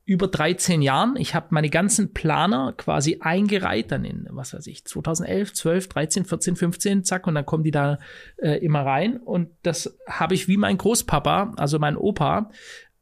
über 0.05 0.27
13 0.27 0.83
Jahren. 0.83 1.15
Ich 1.17 1.33
habe 1.33 1.47
meine 1.49 1.69
ganzen 1.69 2.13
Planer 2.13 2.73
quasi 2.77 3.17
eingereiht, 3.21 3.91
dann 3.91 4.05
in, 4.05 4.27
was 4.29 4.53
weiß 4.53 4.67
ich, 4.67 4.85
2011, 4.85 5.53
12, 5.53 5.89
13, 5.89 6.25
14, 6.25 6.55
15, 6.55 7.03
zack, 7.03 7.25
und 7.25 7.35
dann 7.35 7.45
kommen 7.45 7.63
die 7.63 7.71
da 7.71 7.97
äh, 8.37 8.63
immer 8.63 8.85
rein. 8.85 9.17
Und 9.17 9.49
das 9.63 9.97
habe 10.07 10.35
ich 10.35 10.47
wie 10.47 10.57
mein 10.57 10.77
Großpapa, 10.77 11.53
also 11.57 11.79
mein 11.79 11.97
Opa, 11.97 12.51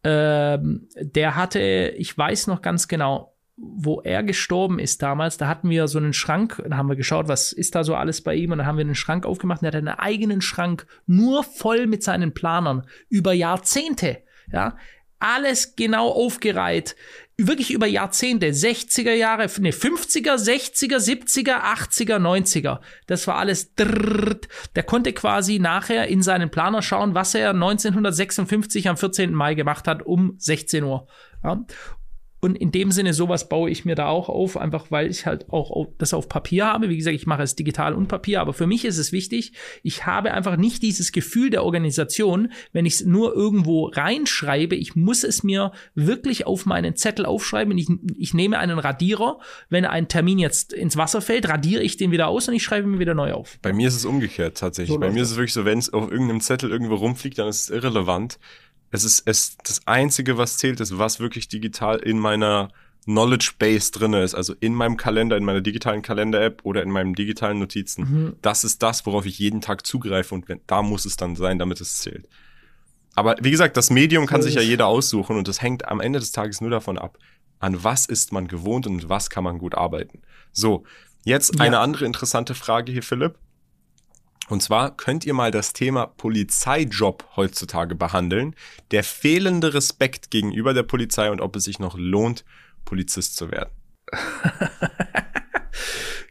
äh, 0.03 0.57
der 0.95 1.35
hatte, 1.35 1.93
ich 1.97 2.17
weiß 2.17 2.47
noch 2.47 2.61
ganz 2.61 2.87
genau, 2.87 3.33
wo 3.55 4.01
er 4.01 4.23
gestorben 4.23 4.79
ist 4.79 5.03
damals, 5.03 5.37
da 5.37 5.47
hatten 5.47 5.69
wir 5.69 5.87
so 5.87 5.99
einen 5.99 6.13
Schrank, 6.13 6.63
da 6.67 6.77
haben 6.77 6.89
wir 6.89 6.95
geschaut, 6.95 7.27
was 7.27 7.51
ist 7.51 7.75
da 7.75 7.83
so 7.83 7.95
alles 7.95 8.21
bei 8.21 8.33
ihm 8.33 8.51
und 8.51 8.57
dann 8.57 8.67
haben 8.67 8.77
wir 8.77 8.85
einen 8.85 8.95
Schrank 8.95 9.25
aufgemacht 9.25 9.61
und 9.61 9.65
er 9.65 9.73
hat 9.73 9.75
einen 9.75 9.99
eigenen 9.99 10.41
Schrank 10.41 10.87
nur 11.05 11.43
voll 11.43 11.85
mit 11.85 12.01
seinen 12.01 12.33
Planern 12.33 12.87
über 13.09 13.33
Jahrzehnte. 13.33 14.23
Ja, 14.51 14.75
alles 15.23 15.75
genau 15.75 16.09
aufgereiht. 16.09 16.95
Wirklich 17.37 17.71
über 17.71 17.87
Jahrzehnte, 17.87 18.47
60er 18.49 19.13
Jahre, 19.13 19.49
ne, 19.59 19.71
50er, 19.71 20.35
60er, 20.35 20.97
70er, 20.97 21.63
80er, 21.63 22.19
90er. 22.19 22.79
Das 23.07 23.25
war 23.25 23.37
alles 23.37 23.73
drrrt. 23.73 24.47
Der 24.75 24.83
konnte 24.83 25.13
quasi 25.13 25.57
nachher 25.57 26.07
in 26.07 26.21
seinen 26.21 26.51
Planer 26.51 26.83
schauen, 26.83 27.15
was 27.15 27.33
er 27.33 27.49
1956 27.49 28.87
am 28.87 28.97
14. 28.97 29.33
Mai 29.33 29.55
gemacht 29.55 29.87
hat 29.87 30.03
um 30.03 30.35
16 30.37 30.83
Uhr. 30.83 31.07
Ja. 31.43 31.65
Und 32.43 32.57
in 32.57 32.73
dem 32.73 32.91
Sinne, 32.91 33.13
sowas 33.13 33.47
baue 33.47 33.69
ich 33.69 33.85
mir 33.85 33.95
da 33.95 34.09
auch 34.09 34.27
auf, 34.27 34.57
einfach 34.57 34.91
weil 34.91 35.09
ich 35.09 35.25
halt 35.25 35.49
auch 35.49 35.87
das 35.97 36.13
auf 36.13 36.27
Papier 36.27 36.65
habe. 36.65 36.89
Wie 36.89 36.97
gesagt, 36.97 37.15
ich 37.15 37.25
mache 37.25 37.41
es 37.41 37.55
digital 37.55 37.93
und 37.93 38.09
Papier, 38.09 38.41
aber 38.41 38.51
für 38.51 38.67
mich 38.67 38.83
ist 38.83 38.97
es 38.97 39.13
wichtig, 39.13 39.53
ich 39.81 40.05
habe 40.05 40.33
einfach 40.33 40.57
nicht 40.57 40.83
dieses 40.83 41.13
Gefühl 41.13 41.51
der 41.51 41.63
Organisation, 41.63 42.51
wenn 42.73 42.85
ich 42.85 42.95
es 42.95 43.05
nur 43.05 43.33
irgendwo 43.33 43.85
reinschreibe. 43.85 44.75
Ich 44.75 44.93
muss 44.93 45.23
es 45.23 45.43
mir 45.43 45.71
wirklich 45.95 46.45
auf 46.45 46.65
meinen 46.65 46.97
Zettel 46.97 47.25
aufschreiben. 47.25 47.77
Ich, 47.77 47.87
ich 48.17 48.33
nehme 48.33 48.59
einen 48.59 48.77
Radierer. 48.77 49.39
Wenn 49.69 49.85
ein 49.85 50.09
Termin 50.09 50.37
jetzt 50.37 50.73
ins 50.73 50.97
Wasser 50.97 51.21
fällt, 51.21 51.47
radiere 51.47 51.81
ich 51.81 51.95
den 51.95 52.11
wieder 52.11 52.27
aus 52.27 52.49
und 52.49 52.55
ich 52.55 52.63
schreibe 52.63 52.89
ihn 52.89 52.99
wieder 52.99 53.13
neu 53.13 53.31
auf. 53.31 53.57
Bei 53.61 53.71
mir 53.71 53.87
ist 53.87 53.95
es 53.95 54.03
umgekehrt 54.03 54.57
tatsächlich. 54.57 54.95
So 54.95 54.99
Bei 54.99 55.11
mir 55.11 55.23
ist 55.23 55.31
es 55.31 55.37
wirklich 55.37 55.53
so, 55.53 55.63
wenn 55.63 55.79
es 55.79 55.93
auf 55.93 56.11
irgendeinem 56.11 56.41
Zettel 56.41 56.71
irgendwo 56.71 56.95
rumfliegt, 56.95 57.39
dann 57.39 57.47
ist 57.47 57.61
es 57.61 57.69
irrelevant 57.69 58.37
es 58.93 59.03
ist 59.03 59.23
es 59.25 59.57
das 59.57 59.81
einzige, 59.85 60.37
was 60.37 60.57
zählt, 60.57 60.79
ist, 60.79 60.97
was 60.97 61.19
wirklich 61.19 61.47
digital 61.47 61.97
in 61.97 62.19
meiner 62.19 62.69
Knowledge 63.05 63.53
Base 63.59 63.91
drinne 63.91 64.23
ist, 64.23 64.33
also 64.33 64.53
in 64.59 64.73
meinem 64.73 64.95
Kalender, 64.95 65.35
in 65.35 65.43
meiner 65.43 65.61
digitalen 65.61 66.01
Kalender-App 66.01 66.61
oder 66.63 66.83
in 66.83 66.91
meinem 66.91 67.15
digitalen 67.15 67.59
Notizen. 67.59 68.03
Mhm. 68.03 68.35
Das 68.41 68.63
ist 68.63 68.81
das, 68.81 69.05
worauf 69.05 69.25
ich 69.25 69.39
jeden 69.39 69.59
Tag 69.59 69.85
zugreife 69.85 70.33
und 70.33 70.47
wenn, 70.47 70.61
da 70.67 70.81
muss 70.81 71.05
es 71.05 71.17
dann 71.17 71.35
sein, 71.35 71.59
damit 71.59 71.81
es 71.81 71.99
zählt. 71.99 72.29
Aber 73.15 73.35
wie 73.41 73.51
gesagt, 73.51 73.75
das 73.77 73.89
Medium 73.89 74.25
kann 74.25 74.41
sich 74.41 74.55
ja 74.55 74.61
jeder 74.61 74.87
aussuchen 74.87 75.37
und 75.37 75.47
das 75.47 75.61
hängt 75.61 75.87
am 75.87 75.99
Ende 75.99 76.19
des 76.19 76.31
Tages 76.31 76.61
nur 76.61 76.69
davon 76.69 76.97
ab, 76.97 77.17
an 77.59 77.83
was 77.83 78.05
ist 78.05 78.31
man 78.31 78.47
gewohnt 78.47 78.87
und 78.87 79.09
was 79.09 79.29
kann 79.29 79.43
man 79.43 79.57
gut 79.57 79.75
arbeiten. 79.75 80.21
So, 80.51 80.83
jetzt 81.25 81.55
ja. 81.55 81.61
eine 81.61 81.79
andere 81.79 82.05
interessante 82.05 82.55
Frage 82.55 82.91
hier, 82.91 83.03
Philipp. 83.03 83.35
Und 84.53 84.61
zwar 84.61 84.95
könnt 84.95 85.25
ihr 85.25 85.33
mal 85.33 85.49
das 85.49 85.73
Thema 85.73 86.05
Polizeijob 86.05 87.27
heutzutage 87.35 87.95
behandeln, 87.95 88.55
der 88.91 89.03
fehlende 89.03 89.73
Respekt 89.73 90.29
gegenüber 90.29 90.75
der 90.75 90.83
Polizei 90.83 91.31
und 91.31 91.41
ob 91.41 91.55
es 91.55 91.63
sich 91.63 91.79
noch 91.79 91.97
lohnt, 91.97 92.45
Polizist 92.85 93.35
zu 93.35 93.49
werden. 93.49 93.71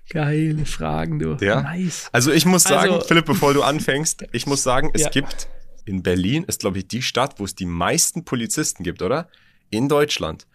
Geile 0.08 0.64
Fragen, 0.66 1.18
du. 1.18 1.36
Ja. 1.40 1.62
Nice. 1.62 2.10
Also 2.12 2.30
ich 2.30 2.46
muss 2.46 2.62
sagen, 2.62 2.92
Also- 2.92 3.08
Philipp, 3.08 3.24
bevor 3.24 3.54
du 3.54 3.64
anfängst, 3.64 4.24
ich 4.30 4.46
muss 4.46 4.62
sagen, 4.62 4.92
es 4.94 5.02
Ja. 5.02 5.08
gibt 5.10 5.48
in 5.84 6.04
Berlin, 6.04 6.44
ist 6.44 6.60
glaube 6.60 6.78
ich 6.78 6.86
die 6.86 7.02
Stadt, 7.02 7.40
wo 7.40 7.44
es 7.44 7.56
die 7.56 7.66
meisten 7.66 8.24
Polizisten 8.24 8.84
gibt, 8.84 9.02
oder? 9.02 9.28
In 9.70 9.88
Deutschland. 9.88 10.46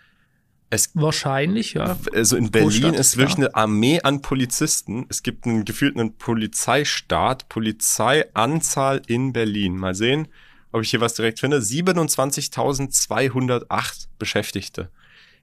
Es 0.69 0.89
Wahrscheinlich, 0.95 1.75
ja. 1.75 1.97
also 2.13 2.35
in 2.35 2.51
Berlin 2.51 2.69
Großstadt, 2.69 2.99
ist 2.99 3.15
wirklich 3.15 3.35
klar. 3.35 3.47
eine 3.47 3.55
Armee 3.55 4.01
an 4.01 4.21
Polizisten. 4.21 5.05
Es 5.07 5.23
gibt 5.23 5.45
einen 5.45 5.63
gefühlten 5.63 6.17
Polizeistaat, 6.17 7.47
Polizeianzahl 7.47 9.01
in 9.07 9.31
Berlin. 9.31 9.77
Mal 9.77 9.95
sehen, 9.95 10.27
ob 10.73 10.81
ich 10.81 10.89
hier 10.89 10.99
was 10.99 11.13
direkt 11.13 11.39
finde. 11.39 11.59
27.208 11.59 14.07
Beschäftigte 14.19 14.89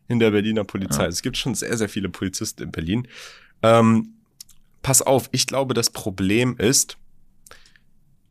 in 0.09 0.19
der 0.19 0.31
Berliner 0.31 0.65
Polizei. 0.65 1.05
Ja. 1.05 1.09
Es 1.09 1.23
gibt 1.23 1.39
schon 1.39 1.55
sehr, 1.55 1.75
sehr 1.79 1.89
viele 1.89 2.11
Polizisten 2.11 2.65
in 2.65 2.71
Berlin. 2.71 3.09
Ähm, 3.63 4.11
pass 4.83 5.01
auf, 5.01 5.31
ich 5.33 5.47
glaube, 5.47 5.73
das 5.73 5.89
Problem 5.89 6.59
ist, 6.59 6.99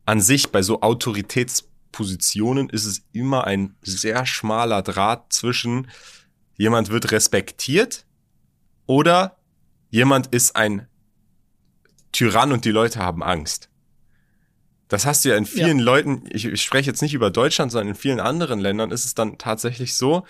an 0.06 0.20
sich 0.20 0.50
bei 0.50 0.62
so 0.62 0.80
Autoritätspositionen 0.82 2.68
ist 2.68 2.84
es 2.84 3.02
immer 3.12 3.48
ein 3.48 3.74
sehr 3.82 4.26
schmaler 4.26 4.82
Draht 4.82 5.32
zwischen 5.32 5.88
jemand 6.56 6.90
wird 6.90 7.12
respektiert 7.12 8.04
oder 8.86 9.36
jemand 9.90 10.28
ist 10.28 10.56
ein 10.56 10.88
Tyrann 12.12 12.52
und 12.52 12.64
die 12.64 12.70
Leute 12.70 13.00
haben 13.00 13.22
Angst. 13.22 13.68
Das 14.88 15.06
hast 15.06 15.24
du 15.24 15.30
ja 15.30 15.36
in 15.36 15.46
vielen 15.46 15.80
Leuten, 15.80 16.24
ich, 16.30 16.44
ich 16.44 16.62
spreche 16.62 16.90
jetzt 16.90 17.02
nicht 17.02 17.14
über 17.14 17.30
Deutschland, 17.30 17.72
sondern 17.72 17.88
in 17.88 17.94
vielen 17.94 18.20
anderen 18.20 18.60
Ländern 18.60 18.90
ist 18.90 19.04
es 19.04 19.14
dann 19.14 19.38
tatsächlich 19.38 19.96
so, 19.96 20.24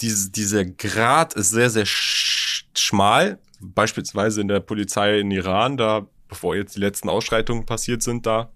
diese, 0.00 0.30
dieser 0.30 0.64
Grad 0.64 1.34
ist 1.34 1.50
sehr, 1.50 1.70
sehr 1.70 1.86
sch 1.86 2.66
schmal. 2.76 3.38
Beispielsweise 3.60 4.40
in 4.40 4.48
der 4.48 4.60
Polizei 4.60 5.20
in 5.20 5.30
Iran, 5.30 5.76
da, 5.76 6.06
bevor 6.28 6.56
jetzt 6.56 6.76
die 6.76 6.80
letzten 6.80 7.08
Ausschreitungen 7.08 7.66
passiert 7.66 8.02
sind, 8.02 8.26
da 8.26 8.52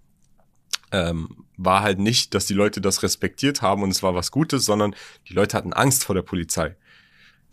ähm, 0.92 1.43
war 1.56 1.82
halt 1.82 1.98
nicht, 1.98 2.34
dass 2.34 2.46
die 2.46 2.54
Leute 2.54 2.80
das 2.80 3.02
respektiert 3.02 3.62
haben 3.62 3.82
und 3.82 3.90
es 3.90 4.02
war 4.02 4.14
was 4.14 4.30
Gutes, 4.30 4.64
sondern 4.64 4.94
die 5.28 5.34
Leute 5.34 5.56
hatten 5.56 5.72
Angst 5.72 6.04
vor 6.04 6.14
der 6.14 6.22
Polizei. 6.22 6.76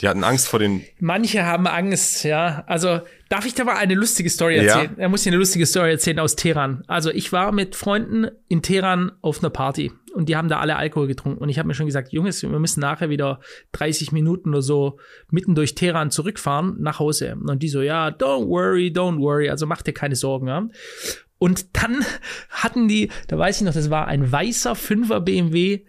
Die 0.01 0.07
hatten 0.07 0.23
Angst 0.23 0.47
vor 0.47 0.57
den. 0.59 0.83
Manche 0.99 1.45
haben 1.45 1.67
Angst, 1.67 2.23
ja. 2.23 2.63
Also, 2.65 3.01
darf 3.29 3.45
ich 3.45 3.53
da 3.53 3.63
mal 3.65 3.75
eine 3.75 3.93
lustige 3.93 4.31
Story 4.31 4.55
Ja. 4.55 4.63
erzählen? 4.63 4.97
Er 4.97 5.09
muss 5.09 5.21
dir 5.21 5.29
eine 5.29 5.37
lustige 5.37 5.67
Story 5.67 5.91
erzählen 5.91 6.17
aus 6.17 6.35
Teheran. 6.35 6.83
Also, 6.87 7.11
ich 7.11 7.31
war 7.31 7.51
mit 7.51 7.75
Freunden 7.75 8.27
in 8.47 8.63
Teheran 8.63 9.11
auf 9.21 9.39
einer 9.43 9.51
Party 9.51 9.91
und 10.15 10.27
die 10.27 10.35
haben 10.35 10.49
da 10.49 10.59
alle 10.59 10.75
Alkohol 10.75 11.05
getrunken. 11.05 11.37
Und 11.37 11.49
ich 11.49 11.59
habe 11.59 11.67
mir 11.67 11.75
schon 11.75 11.85
gesagt, 11.85 12.11
Jungs, 12.13 12.41
wir 12.41 12.49
müssen 12.49 12.79
nachher 12.79 13.11
wieder 13.11 13.41
30 13.73 14.11
Minuten 14.11 14.49
oder 14.49 14.63
so 14.63 14.97
mitten 15.29 15.53
durch 15.53 15.75
Teheran 15.75 16.09
zurückfahren 16.09 16.77
nach 16.79 16.97
Hause. 16.97 17.37
Und 17.39 17.61
die 17.61 17.69
so, 17.69 17.83
ja, 17.83 18.07
don't 18.07 18.47
worry, 18.47 18.87
don't 18.87 19.19
worry. 19.19 19.51
Also, 19.51 19.67
mach 19.67 19.83
dir 19.83 19.93
keine 19.93 20.15
Sorgen, 20.15 20.47
ja. 20.47 20.67
Und 21.41 21.75
dann 21.81 22.05
hatten 22.51 22.87
die, 22.87 23.09
da 23.27 23.35
weiß 23.35 23.57
ich 23.57 23.65
noch, 23.65 23.73
das 23.73 23.89
war 23.89 24.07
ein 24.07 24.31
weißer 24.31 24.73
5er 24.73 25.21
BMW. 25.21 25.81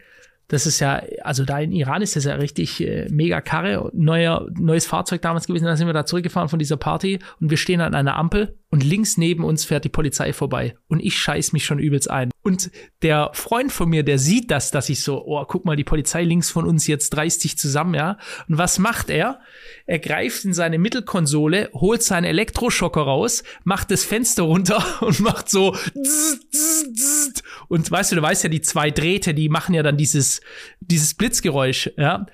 Das 0.48 0.66
ist 0.66 0.80
ja, 0.80 1.02
also 1.22 1.44
da 1.44 1.60
in 1.60 1.72
Iran 1.72 2.02
ist 2.02 2.16
das 2.16 2.24
ja 2.24 2.34
richtig 2.34 2.80
äh, 2.80 3.08
mega 3.10 3.40
Karre, 3.40 3.90
neuer, 3.94 4.48
neues 4.58 4.86
Fahrzeug 4.86 5.22
damals 5.22 5.46
gewesen. 5.46 5.64
Dann 5.64 5.76
sind 5.76 5.86
wir 5.86 5.94
da 5.94 6.04
zurückgefahren 6.04 6.48
von 6.48 6.58
dieser 6.58 6.76
Party 6.76 7.20
und 7.40 7.50
wir 7.50 7.56
stehen 7.56 7.80
an 7.80 7.94
einer 7.94 8.16
Ampel 8.16 8.58
und 8.72 8.82
links 8.82 9.18
neben 9.18 9.44
uns 9.44 9.64
fährt 9.64 9.84
die 9.84 9.90
Polizei 9.90 10.32
vorbei 10.32 10.74
und 10.88 11.00
ich 11.00 11.18
scheiß 11.18 11.52
mich 11.52 11.64
schon 11.64 11.78
übelst 11.78 12.10
ein. 12.10 12.30
Und 12.42 12.70
der 13.02 13.30
Freund 13.34 13.70
von 13.70 13.88
mir, 13.88 14.02
der 14.02 14.18
sieht 14.18 14.50
das, 14.50 14.70
dass 14.70 14.88
ich 14.88 15.02
so, 15.02 15.24
oh, 15.24 15.44
guck 15.46 15.64
mal, 15.64 15.76
die 15.76 15.84
Polizei 15.84 16.24
links 16.24 16.50
von 16.50 16.66
uns 16.66 16.86
jetzt 16.86 17.16
reißt 17.16 17.40
sich 17.40 17.56
zusammen, 17.56 17.94
ja. 17.94 18.18
Und 18.48 18.58
was 18.58 18.78
macht 18.78 19.10
er? 19.10 19.40
Er 19.86 19.98
greift 19.98 20.44
in 20.44 20.54
seine 20.54 20.78
Mittelkonsole, 20.78 21.70
holt 21.74 22.02
seinen 22.02 22.24
Elektroschocker 22.24 23.02
raus, 23.02 23.42
macht 23.64 23.90
das 23.90 24.04
Fenster 24.04 24.44
runter 24.44 24.84
und 25.02 25.20
macht 25.20 25.50
so 25.50 25.72
zzz, 25.72 26.40
zzz, 26.50 26.92
zzz. 26.94 27.21
Und 27.68 27.90
weißt 27.90 28.12
du, 28.12 28.16
du 28.16 28.22
weißt 28.22 28.44
ja, 28.44 28.48
die 28.48 28.60
zwei 28.60 28.90
Drähte, 28.90 29.34
die 29.34 29.48
machen 29.48 29.74
ja 29.74 29.82
dann 29.82 29.96
dieses, 29.96 30.40
dieses 30.80 31.14
Blitzgeräusch, 31.14 31.90
ja. 31.96 32.26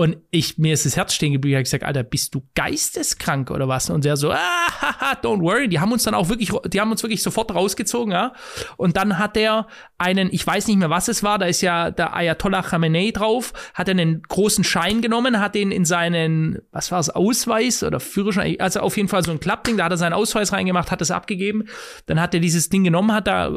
Und 0.00 0.16
ich, 0.30 0.58
mir 0.58 0.74
ist 0.74 0.86
das 0.86 0.96
Herz 0.96 1.12
stehen 1.12 1.32
geblieben. 1.32 1.54
Ich 1.54 1.56
habe 1.56 1.64
gesagt, 1.64 1.82
Alter, 1.82 2.04
bist 2.04 2.32
du 2.32 2.42
geisteskrank 2.54 3.50
oder 3.50 3.66
was? 3.66 3.90
Und 3.90 4.04
der 4.04 4.16
so, 4.16 4.30
ah, 4.30 4.36
haha, 4.80 5.14
don't 5.22 5.40
worry. 5.42 5.68
Die 5.68 5.80
haben 5.80 5.90
uns 5.90 6.04
dann 6.04 6.14
auch 6.14 6.28
wirklich, 6.28 6.52
die 6.68 6.80
haben 6.80 6.92
uns 6.92 7.02
wirklich 7.02 7.20
sofort 7.20 7.52
rausgezogen, 7.52 8.12
ja. 8.12 8.32
Und 8.76 8.96
dann 8.96 9.18
hat 9.18 9.36
er 9.36 9.66
einen, 9.98 10.28
ich 10.32 10.46
weiß 10.46 10.68
nicht 10.68 10.76
mehr, 10.76 10.88
was 10.88 11.08
es 11.08 11.24
war, 11.24 11.38
da 11.40 11.46
ist 11.46 11.62
ja 11.62 11.90
der 11.90 12.14
Ayatollah 12.14 12.62
Khamenei 12.62 13.10
drauf, 13.10 13.52
hat 13.74 13.88
er 13.88 13.92
einen 13.92 14.22
großen 14.22 14.62
Schein 14.62 15.02
genommen, 15.02 15.40
hat 15.40 15.56
den 15.56 15.72
in 15.72 15.84
seinen, 15.84 16.58
was 16.70 16.92
war 16.92 17.00
es, 17.00 17.10
Ausweis 17.10 17.82
oder 17.82 17.98
Führerschein, 17.98 18.54
also 18.60 18.78
auf 18.78 18.96
jeden 18.96 19.08
Fall 19.08 19.24
so 19.24 19.32
ein 19.32 19.40
Klappding, 19.40 19.78
da 19.78 19.84
hat 19.86 19.90
er 19.92 19.96
seinen 19.96 20.12
Ausweis 20.12 20.52
reingemacht, 20.52 20.92
hat 20.92 21.02
es 21.02 21.10
abgegeben. 21.10 21.64
Dann 22.06 22.20
hat 22.20 22.34
er 22.34 22.38
dieses 22.40 22.68
Ding 22.68 22.84
genommen, 22.84 23.12
hat 23.12 23.26
da 23.26 23.46
äh, 23.48 23.50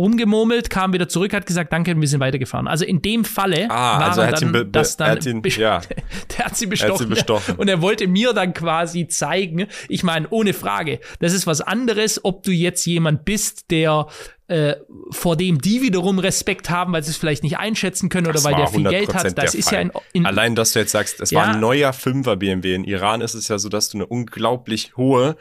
rumgemurmelt, 0.00 0.70
kam 0.70 0.92
wieder 0.92 1.08
zurück, 1.08 1.32
hat 1.34 1.46
gesagt, 1.46 1.72
danke, 1.72 2.00
wir 2.00 2.06
sind 2.08 2.20
weitergefahren. 2.20 2.68
Also 2.68 2.84
in 2.84 3.02
dem 3.02 3.24
Falle 3.24 3.68
Ah, 3.70 3.98
also 4.06 4.20
er 4.20 4.28
hat 4.28 4.42
ihn 4.42 4.68
das 4.70 4.96
dann 4.96 5.18
besch- 5.42 5.58
ja. 5.88 5.96
der 6.36 6.44
hat 6.46 6.56
sie 6.56 6.64
Er 6.66 6.68
bestochen. 6.70 6.92
hat 6.92 6.98
sie 6.98 7.06
bestochen. 7.06 7.54
Und 7.56 7.68
er 7.68 7.80
wollte 7.80 8.06
mir 8.08 8.32
dann 8.32 8.52
quasi 8.54 9.06
zeigen, 9.08 9.66
ich 9.88 10.02
meine, 10.02 10.26
ohne 10.30 10.52
Frage, 10.52 11.00
das 11.20 11.32
ist 11.32 11.46
was 11.46 11.60
anderes, 11.60 12.24
ob 12.24 12.42
du 12.42 12.50
jetzt 12.50 12.84
jemand 12.86 13.24
bist, 13.24 13.70
der 13.70 14.06
äh, 14.48 14.74
vor 15.12 15.36
dem 15.36 15.60
die 15.60 15.80
wiederum 15.80 16.18
Respekt 16.18 16.70
haben, 16.70 16.92
weil 16.92 17.04
sie 17.04 17.10
es 17.10 17.16
vielleicht 17.16 17.44
nicht 17.44 17.58
einschätzen 17.58 18.08
können 18.08 18.26
oder 18.26 18.34
Das 18.34 18.44
weil 18.44 18.52
war 18.54 18.60
der 18.60 18.68
viel 18.68 18.82
Geld 18.88 19.10
100% 19.10 19.14
hat. 19.14 19.38
Das 19.38 19.54
ist 19.54 19.70
ja 19.70 19.78
Fall. 19.78 19.90
in, 20.12 20.22
in 20.22 20.26
Allein, 20.26 20.54
dass 20.56 20.72
du 20.72 20.80
jetzt 20.80 20.90
sagst, 20.90 21.20
es 21.20 21.30
Ja. 21.30 21.40
war 21.40 21.48
ein 21.54 21.60
neuer 21.60 21.92
5er 21.92 22.34
BMW. 22.36 22.74
In 22.74 22.82
Iran 22.84 23.20
ist 23.20 23.34
es 23.34 23.46
ja 23.48 23.58
so, 23.58 23.68
dass 23.68 23.90
du 23.90 23.98
eine 23.98 24.06
unglaublich 24.06 24.96
hohe 24.96 25.36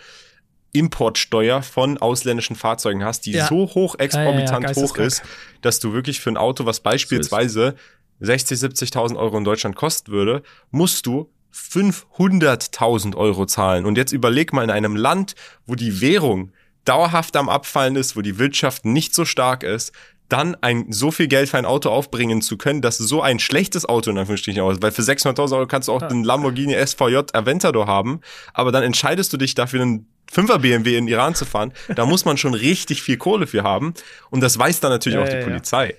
Importsteuer 0.72 1.64
von 1.64 1.98
ausländischen 1.98 2.56
Fahrzeugen 2.56 3.04
hast, 3.04 3.26
die 3.26 3.32
Ja. 3.32 3.48
so 3.48 3.74
hoch 3.74 3.96
exorbitant 3.98 4.64
Ja, 4.66 4.70
ja, 4.72 4.76
ja, 4.76 4.88
hoch 4.88 4.98
ist, 4.98 5.24
dass 5.62 5.80
du 5.80 5.94
wirklich 5.94 6.20
für 6.20 6.30
ein 6.30 6.38
Auto, 6.38 6.66
was 6.68 6.80
beispielsweise 6.82 7.76
60, 8.20 8.60
70.000 8.60 9.18
Euro 9.18 9.38
in 9.38 9.44
Deutschland 9.44 9.76
kosten 9.76 10.12
würde, 10.12 10.44
musst 10.72 11.06
du 11.06 11.30
500.000 11.54 13.16
Euro 13.16 13.46
zahlen. 13.46 13.86
Und 13.86 13.98
jetzt 13.98 14.12
überleg 14.12 14.54
mal 14.54 14.64
in 14.64 14.70
einem 14.72 14.96
Land, 14.96 15.36
wo 15.66 15.76
die 15.76 16.02
Währung 16.02 16.52
dauerhaft 16.86 17.36
am 17.36 17.50
Abfallen 17.50 17.96
ist, 17.96 18.16
wo 18.16 18.22
die 18.22 18.40
Wirtschaft 18.40 18.86
nicht 18.86 19.14
so 19.14 19.26
stark 19.26 19.64
ist, 19.64 19.92
dann 20.30 20.56
ein 20.62 20.92
so 20.92 21.10
viel 21.12 21.28
Geld 21.28 21.50
für 21.50 21.58
ein 21.58 21.66
Auto 21.66 21.90
aufbringen 21.90 22.42
zu 22.42 22.56
können, 22.58 22.82
dass 22.82 22.98
so 22.98 23.22
ein 23.22 23.40
schlechtes 23.40 23.90
Auto 23.90 24.12
in 24.12 24.18
Anführungsstrichen 24.18 24.62
aus, 24.62 24.78
weil 24.80 24.92
für 24.92 25.02
600.000 25.02 25.54
Euro 25.56 25.68
kannst 25.68 25.88
du 25.88 25.94
auch 25.94 26.08
den 26.08 26.24
Lamborghini 26.24 26.76
SVJ 26.86 27.18
Aventador 27.34 27.88
haben, 27.88 28.22
aber 28.54 28.72
dann 28.72 28.84
entscheidest 28.84 29.34
du 29.34 29.38
dich 29.38 29.56
dafür 29.56 29.82
einen 29.82 30.08
5er 30.32 30.60
BMW 30.60 30.98
in 30.98 31.08
Iran 31.08 31.34
zu 31.34 31.46
fahren, 31.46 31.74
da 31.96 32.06
muss 32.06 32.26
man 32.26 32.38
schon 32.38 32.54
richtig 32.54 33.02
viel 33.02 33.18
Kohle 33.18 33.48
für 33.48 33.64
haben 33.64 33.96
und 34.30 34.42
das 34.42 34.60
weiß 34.60 34.80
dann 34.82 34.92
natürlich 34.92 35.18
Ja, 35.18 35.24
auch 35.24 35.30
die 35.30 35.34
ja, 35.34 35.40
ja. 35.40 35.48
Polizei. 35.48 35.96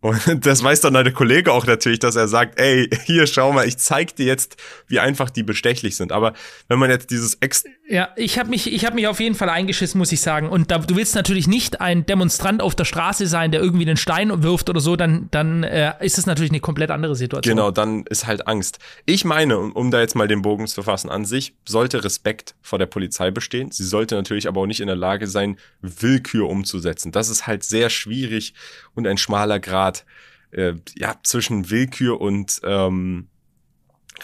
Und 0.00 0.46
das 0.46 0.62
weiß 0.62 0.80
dann 0.80 0.94
deine 0.94 1.12
Kollege 1.12 1.52
auch 1.52 1.66
natürlich, 1.66 1.98
dass 1.98 2.14
er 2.14 2.28
sagt, 2.28 2.60
ey, 2.60 2.88
hier 3.04 3.26
schau 3.26 3.52
mal, 3.52 3.66
ich 3.66 3.78
zeig 3.78 4.14
dir 4.14 4.26
jetzt, 4.26 4.56
wie 4.86 5.00
einfach 5.00 5.30
die 5.30 5.42
bestechlich 5.42 5.96
sind. 5.96 6.12
Aber 6.12 6.34
wenn 6.68 6.78
man 6.78 6.90
jetzt 6.90 7.10
dieses 7.10 7.34
Ex 7.40 7.64
Ja, 7.90 8.10
ich 8.16 8.38
habe 8.38 8.50
mich, 8.50 8.70
ich 8.70 8.84
habe 8.84 8.96
mich 8.96 9.06
auf 9.06 9.18
jeden 9.18 9.34
Fall 9.34 9.48
eingeschissen, 9.48 9.96
muss 9.98 10.12
ich 10.12 10.20
sagen. 10.20 10.50
Und 10.50 10.70
da, 10.70 10.76
du 10.76 10.94
willst 10.94 11.14
natürlich 11.14 11.46
nicht 11.46 11.80
ein 11.80 12.04
Demonstrant 12.04 12.60
auf 12.60 12.74
der 12.74 12.84
Straße 12.84 13.26
sein, 13.26 13.50
der 13.50 13.62
irgendwie 13.62 13.86
einen 13.86 13.96
Stein 13.96 14.42
wirft 14.42 14.68
oder 14.68 14.80
so, 14.80 14.94
dann, 14.94 15.28
dann 15.30 15.62
äh, 15.62 15.94
ist 16.00 16.18
es 16.18 16.26
natürlich 16.26 16.50
eine 16.50 16.60
komplett 16.60 16.90
andere 16.90 17.16
Situation. 17.16 17.56
Genau, 17.56 17.70
dann 17.70 18.04
ist 18.04 18.26
halt 18.26 18.46
Angst. 18.46 18.78
Ich 19.06 19.24
meine, 19.24 19.56
um, 19.56 19.72
um 19.72 19.90
da 19.90 20.00
jetzt 20.00 20.16
mal 20.16 20.28
den 20.28 20.42
Bogen 20.42 20.66
zu 20.66 20.82
fassen, 20.82 21.08
an 21.08 21.24
sich 21.24 21.54
sollte 21.66 22.04
Respekt 22.04 22.54
vor 22.60 22.78
der 22.78 22.84
Polizei 22.84 23.30
bestehen. 23.30 23.70
Sie 23.70 23.84
sollte 23.84 24.16
natürlich 24.16 24.48
aber 24.48 24.60
auch 24.60 24.66
nicht 24.66 24.80
in 24.80 24.86
der 24.86 24.96
Lage 24.96 25.26
sein, 25.26 25.56
Willkür 25.80 26.46
umzusetzen. 26.50 27.10
Das 27.10 27.30
ist 27.30 27.46
halt 27.46 27.64
sehr 27.64 27.88
schwierig 27.88 28.52
und 28.94 29.06
ein 29.06 29.16
schmaler 29.16 29.60
Grad 29.60 30.04
äh, 30.50 30.74
ja, 30.94 31.14
zwischen 31.22 31.70
Willkür 31.70 32.20
und 32.20 32.60
ähm, 32.64 33.28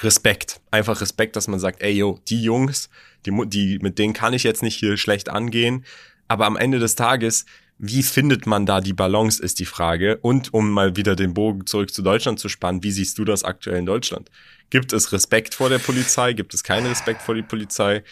Respekt. 0.03 0.61
Einfach 0.70 1.00
Respekt, 1.00 1.37
dass 1.37 1.48
man 1.48 1.61
sagt, 1.61 1.81
ey, 1.81 1.92
yo, 1.92 2.18
die 2.29 2.42
Jungs, 2.42 2.90
die, 3.26 3.32
die, 3.46 3.78
mit 3.80 3.98
denen 3.98 4.12
kann 4.12 4.34
ich 4.34 4.42
jetzt 4.42 4.62
nicht 4.62 4.76
hier 4.76 4.96
schlecht 4.96 5.28
angehen. 5.28 5.84
Aber 6.28 6.46
am 6.46 6.56
Ende 6.56 6.78
des 6.78 6.94
Tages, 6.94 7.44
wie 7.78 8.02
findet 8.02 8.46
man 8.46 8.66
da 8.66 8.80
die 8.80 8.92
Balance, 8.92 9.42
ist 9.42 9.58
die 9.58 9.64
Frage. 9.64 10.18
Und 10.18 10.54
um 10.54 10.70
mal 10.70 10.96
wieder 10.96 11.16
den 11.16 11.34
Bogen 11.34 11.66
zurück 11.66 11.92
zu 11.92 12.02
Deutschland 12.02 12.38
zu 12.38 12.48
spannen, 12.48 12.82
wie 12.82 12.92
siehst 12.92 13.18
du 13.18 13.24
das 13.24 13.44
aktuell 13.44 13.78
in 13.78 13.87
Deutschland? 13.87 14.30
Gibt 14.70 14.92
es 14.92 15.12
Respekt 15.12 15.54
vor 15.54 15.68
der 15.68 15.78
Polizei? 15.78 16.32
Gibt 16.32 16.54
es 16.54 16.62
keinen 16.62 16.87
Respekt 16.87 17.22
vor 17.22 17.34
die 17.34 17.42
Polizei? 17.42 18.02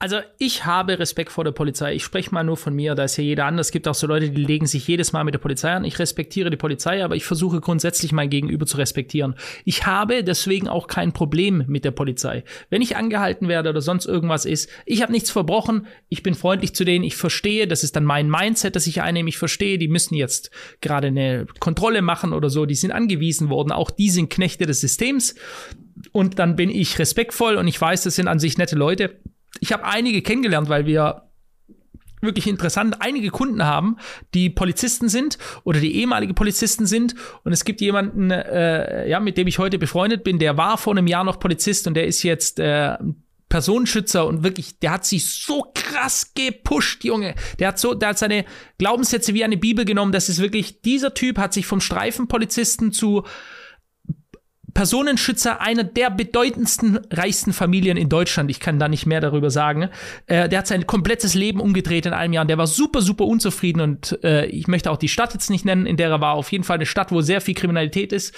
Also 0.00 0.18
ich 0.38 0.64
habe 0.64 0.96
Respekt 1.00 1.32
vor 1.32 1.42
der 1.42 1.50
Polizei. 1.50 1.92
Ich 1.96 2.04
spreche 2.04 2.32
mal 2.32 2.44
nur 2.44 2.56
von 2.56 2.72
mir, 2.72 2.94
da 2.94 3.02
ist 3.02 3.16
ja 3.16 3.24
jeder 3.24 3.46
anders. 3.46 3.66
Es 3.66 3.72
gibt 3.72 3.88
auch 3.88 3.96
so 3.96 4.06
Leute, 4.06 4.30
die 4.30 4.44
legen 4.44 4.66
sich 4.66 4.86
jedes 4.86 5.12
Mal 5.12 5.24
mit 5.24 5.34
der 5.34 5.40
Polizei 5.40 5.72
an. 5.72 5.84
Ich 5.84 5.98
respektiere 5.98 6.50
die 6.50 6.56
Polizei, 6.56 7.04
aber 7.04 7.16
ich 7.16 7.24
versuche 7.24 7.60
grundsätzlich 7.60 8.12
mein 8.12 8.30
Gegenüber 8.30 8.64
zu 8.64 8.76
respektieren. 8.76 9.34
Ich 9.64 9.86
habe 9.86 10.22
deswegen 10.22 10.68
auch 10.68 10.86
kein 10.86 11.12
Problem 11.12 11.64
mit 11.66 11.84
der 11.84 11.90
Polizei. 11.90 12.44
Wenn 12.70 12.80
ich 12.80 12.96
angehalten 12.96 13.48
werde 13.48 13.70
oder 13.70 13.80
sonst 13.80 14.06
irgendwas 14.06 14.44
ist, 14.44 14.70
ich 14.86 15.02
habe 15.02 15.10
nichts 15.10 15.32
verbrochen, 15.32 15.88
ich 16.08 16.22
bin 16.22 16.34
freundlich 16.34 16.76
zu 16.76 16.84
denen, 16.84 17.04
ich 17.04 17.16
verstehe, 17.16 17.66
das 17.66 17.82
ist 17.82 17.96
dann 17.96 18.04
mein 18.04 18.30
Mindset, 18.30 18.76
das 18.76 18.86
ich 18.86 19.02
einnehme, 19.02 19.28
ich 19.28 19.38
verstehe, 19.38 19.78
die 19.78 19.88
müssen 19.88 20.14
jetzt 20.14 20.52
gerade 20.80 21.08
eine 21.08 21.46
Kontrolle 21.58 22.02
machen 22.02 22.32
oder 22.32 22.50
so, 22.50 22.66
die 22.66 22.76
sind 22.76 22.92
angewiesen 22.92 23.48
worden, 23.48 23.72
auch 23.72 23.90
die 23.90 24.10
sind 24.10 24.30
Knechte 24.30 24.64
des 24.64 24.80
Systems. 24.80 25.34
Und 26.12 26.38
dann 26.38 26.54
bin 26.54 26.70
ich 26.70 27.00
respektvoll 27.00 27.56
und 27.56 27.66
ich 27.66 27.80
weiß, 27.80 28.04
das 28.04 28.14
sind 28.14 28.28
an 28.28 28.38
sich 28.38 28.58
nette 28.58 28.76
Leute 28.76 29.18
ich 29.60 29.72
habe 29.72 29.84
einige 29.84 30.22
kennengelernt, 30.22 30.68
weil 30.68 30.86
wir 30.86 31.28
wirklich 32.20 32.46
interessant 32.46 32.96
einige 33.00 33.30
Kunden 33.30 33.64
haben, 33.64 33.96
die 34.34 34.50
Polizisten 34.50 35.08
sind 35.08 35.38
oder 35.64 35.80
die 35.80 35.96
ehemalige 35.96 36.34
Polizisten 36.34 36.86
sind. 36.86 37.14
Und 37.44 37.52
es 37.52 37.64
gibt 37.64 37.80
jemanden, 37.80 38.30
äh, 38.30 39.08
ja, 39.08 39.20
mit 39.20 39.36
dem 39.36 39.46
ich 39.46 39.58
heute 39.58 39.78
befreundet 39.78 40.24
bin, 40.24 40.38
der 40.38 40.56
war 40.56 40.78
vor 40.78 40.94
einem 40.94 41.06
Jahr 41.06 41.24
noch 41.24 41.38
Polizist 41.38 41.86
und 41.86 41.94
der 41.94 42.06
ist 42.06 42.22
jetzt 42.22 42.58
äh, 42.58 42.96
Personenschützer 43.48 44.26
und 44.26 44.42
wirklich, 44.42 44.78
der 44.78 44.92
hat 44.92 45.06
sich 45.06 45.26
so 45.26 45.72
krass 45.74 46.32
gepusht, 46.34 47.04
Junge. 47.04 47.34
Der 47.58 47.68
hat 47.68 47.78
so, 47.78 47.94
der 47.94 48.10
hat 48.10 48.18
seine 48.18 48.44
Glaubenssätze 48.76 49.32
wie 49.32 49.44
eine 49.44 49.56
Bibel 49.56 49.84
genommen. 49.84 50.12
Das 50.12 50.28
ist 50.28 50.38
wirklich, 50.38 50.82
dieser 50.82 51.14
Typ 51.14 51.38
hat 51.38 51.54
sich 51.54 51.66
vom 51.66 51.80
Streifenpolizisten 51.80 52.92
zu 52.92 53.24
Personenschützer 54.78 55.60
einer 55.60 55.82
der 55.82 56.08
bedeutendsten, 56.08 57.00
reichsten 57.10 57.52
Familien 57.52 57.96
in 57.96 58.08
Deutschland. 58.08 58.48
Ich 58.48 58.60
kann 58.60 58.78
da 58.78 58.86
nicht 58.86 59.06
mehr 59.06 59.20
darüber 59.20 59.50
sagen. 59.50 59.88
Äh, 60.28 60.48
der 60.48 60.60
hat 60.60 60.68
sein 60.68 60.86
komplettes 60.86 61.34
Leben 61.34 61.58
umgedreht 61.58 62.06
in 62.06 62.12
einem 62.12 62.32
Jahr. 62.32 62.42
Und 62.42 62.48
der 62.48 62.58
war 62.58 62.68
super, 62.68 63.02
super 63.02 63.24
unzufrieden. 63.24 63.80
Und 63.80 64.22
äh, 64.22 64.46
ich 64.46 64.68
möchte 64.68 64.92
auch 64.92 64.96
die 64.96 65.08
Stadt 65.08 65.34
jetzt 65.34 65.50
nicht 65.50 65.64
nennen, 65.64 65.84
in 65.84 65.96
der 65.96 66.10
er 66.10 66.20
war. 66.20 66.34
Auf 66.34 66.52
jeden 66.52 66.62
Fall 66.62 66.76
eine 66.76 66.86
Stadt, 66.86 67.10
wo 67.10 67.22
sehr 67.22 67.40
viel 67.40 67.54
Kriminalität 67.54 68.12
ist. 68.12 68.32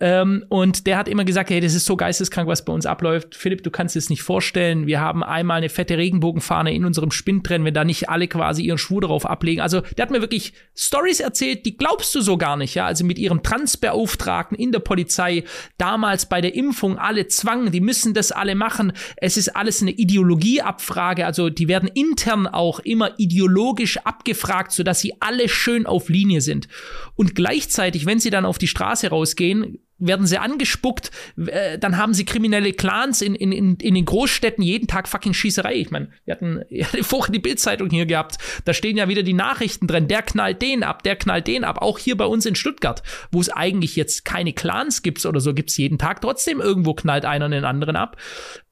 Ähm, 0.00 0.44
und 0.48 0.88
der 0.88 0.98
hat 0.98 1.06
immer 1.06 1.24
gesagt, 1.24 1.50
hey, 1.50 1.60
das 1.60 1.72
ist 1.72 1.86
so 1.86 1.96
geisteskrank, 1.96 2.48
was 2.48 2.64
bei 2.64 2.72
uns 2.72 2.84
abläuft. 2.84 3.36
Philipp, 3.36 3.62
du 3.62 3.70
kannst 3.70 3.94
es 3.94 4.10
nicht 4.10 4.24
vorstellen. 4.24 4.88
Wir 4.88 5.00
haben 5.00 5.22
einmal 5.22 5.58
eine 5.58 5.68
fette 5.68 5.96
Regenbogenfahne 5.96 6.74
in 6.74 6.84
unserem 6.84 7.12
Spind 7.12 7.48
drin, 7.48 7.64
wenn 7.64 7.74
da 7.74 7.84
nicht 7.84 8.08
alle 8.08 8.26
quasi 8.26 8.64
ihren 8.64 8.78
Schwur 8.78 9.02
darauf 9.02 9.24
ablegen. 9.24 9.60
Also 9.60 9.82
der 9.96 10.02
hat 10.02 10.10
mir 10.10 10.20
wirklich 10.20 10.52
Stories 10.74 11.20
erzählt, 11.20 11.64
die 11.64 11.76
glaubst 11.76 12.12
du 12.12 12.22
so 12.22 12.36
gar 12.38 12.56
nicht. 12.56 12.74
Ja, 12.74 12.86
also 12.86 13.04
mit 13.04 13.20
ihrem 13.20 13.44
Transbeauftragten 13.44 14.58
in 14.58 14.72
der 14.72 14.80
Polizei 14.80 15.44
damals 15.78 16.26
bei 16.26 16.40
der 16.40 16.54
Impfung 16.54 16.98
alle 16.98 17.26
zwangen, 17.28 17.72
die 17.72 17.80
müssen 17.80 18.14
das 18.14 18.32
alle 18.32 18.54
machen. 18.54 18.92
Es 19.16 19.36
ist 19.36 19.54
alles 19.56 19.82
eine 19.82 19.92
Ideologieabfrage, 19.92 21.26
also 21.26 21.50
die 21.50 21.68
werden 21.68 21.90
intern 21.92 22.46
auch 22.46 22.80
immer 22.80 23.18
ideologisch 23.18 23.98
abgefragt, 23.98 24.72
sodass 24.72 25.00
sie 25.00 25.14
alle 25.20 25.48
schön 25.48 25.86
auf 25.86 26.08
Linie 26.08 26.40
sind. 26.40 26.68
Und 27.14 27.34
gleichzeitig, 27.34 28.06
wenn 28.06 28.20
sie 28.20 28.30
dann 28.30 28.44
auf 28.44 28.58
die 28.58 28.68
Straße 28.68 29.08
rausgehen, 29.08 29.78
werden 29.98 30.26
sie 30.26 30.38
angespuckt, 30.38 31.10
äh, 31.46 31.78
dann 31.78 31.96
haben 31.96 32.12
sie 32.12 32.24
kriminelle 32.24 32.72
Clans 32.72 33.22
in, 33.22 33.34
in, 33.34 33.52
in, 33.52 33.76
in 33.76 33.94
den 33.94 34.04
Großstädten 34.04 34.62
jeden 34.62 34.88
Tag 34.88 35.08
fucking 35.08 35.32
Schießerei. 35.32 35.74
Ich 35.74 35.90
meine, 35.90 36.10
wir 36.24 36.34
hatten 36.34 36.62
vorhin 37.02 37.32
die 37.32 37.38
Bildzeitung 37.38 37.88
hier 37.90 38.06
gehabt, 38.06 38.36
da 38.64 38.74
stehen 38.74 38.96
ja 38.96 39.08
wieder 39.08 39.22
die 39.22 39.32
Nachrichten 39.32 39.86
drin, 39.86 40.08
der 40.08 40.22
knallt 40.22 40.60
den 40.60 40.82
ab, 40.82 41.02
der 41.02 41.16
knallt 41.16 41.46
den 41.46 41.64
ab, 41.64 41.80
auch 41.80 41.98
hier 41.98 42.16
bei 42.16 42.26
uns 42.26 42.44
in 42.46 42.54
Stuttgart, 42.54 43.02
wo 43.32 43.40
es 43.40 43.48
eigentlich 43.48 43.96
jetzt 43.96 44.24
keine 44.24 44.52
Clans 44.52 45.02
gibt 45.02 45.24
oder 45.24 45.40
so, 45.40 45.54
gibt 45.54 45.70
es 45.70 45.76
jeden 45.76 45.98
Tag. 45.98 46.20
Trotzdem 46.20 46.60
irgendwo 46.60 46.94
knallt 46.94 47.24
einer 47.24 47.48
den 47.48 47.64
anderen 47.64 47.96
ab. 47.96 48.16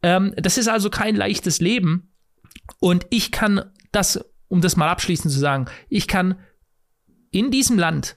Ähm, 0.03 0.35
das 0.37 0.59
ist 0.59 0.69
also 0.69 0.91
kein 0.91 1.17
leichtes 1.17 1.61
Leben. 1.61 2.13
Und 2.81 3.07
ich 3.11 3.31
kann 3.31 3.65
das, 3.93 4.25
um 4.49 4.61
das 4.61 4.77
mal 4.77 4.89
abschließend 4.89 5.33
zu 5.33 5.39
sagen, 5.39 5.67
ich 5.89 6.07
kann 6.07 6.39
in 7.31 7.51
diesem 7.51 7.79
Land 7.79 8.17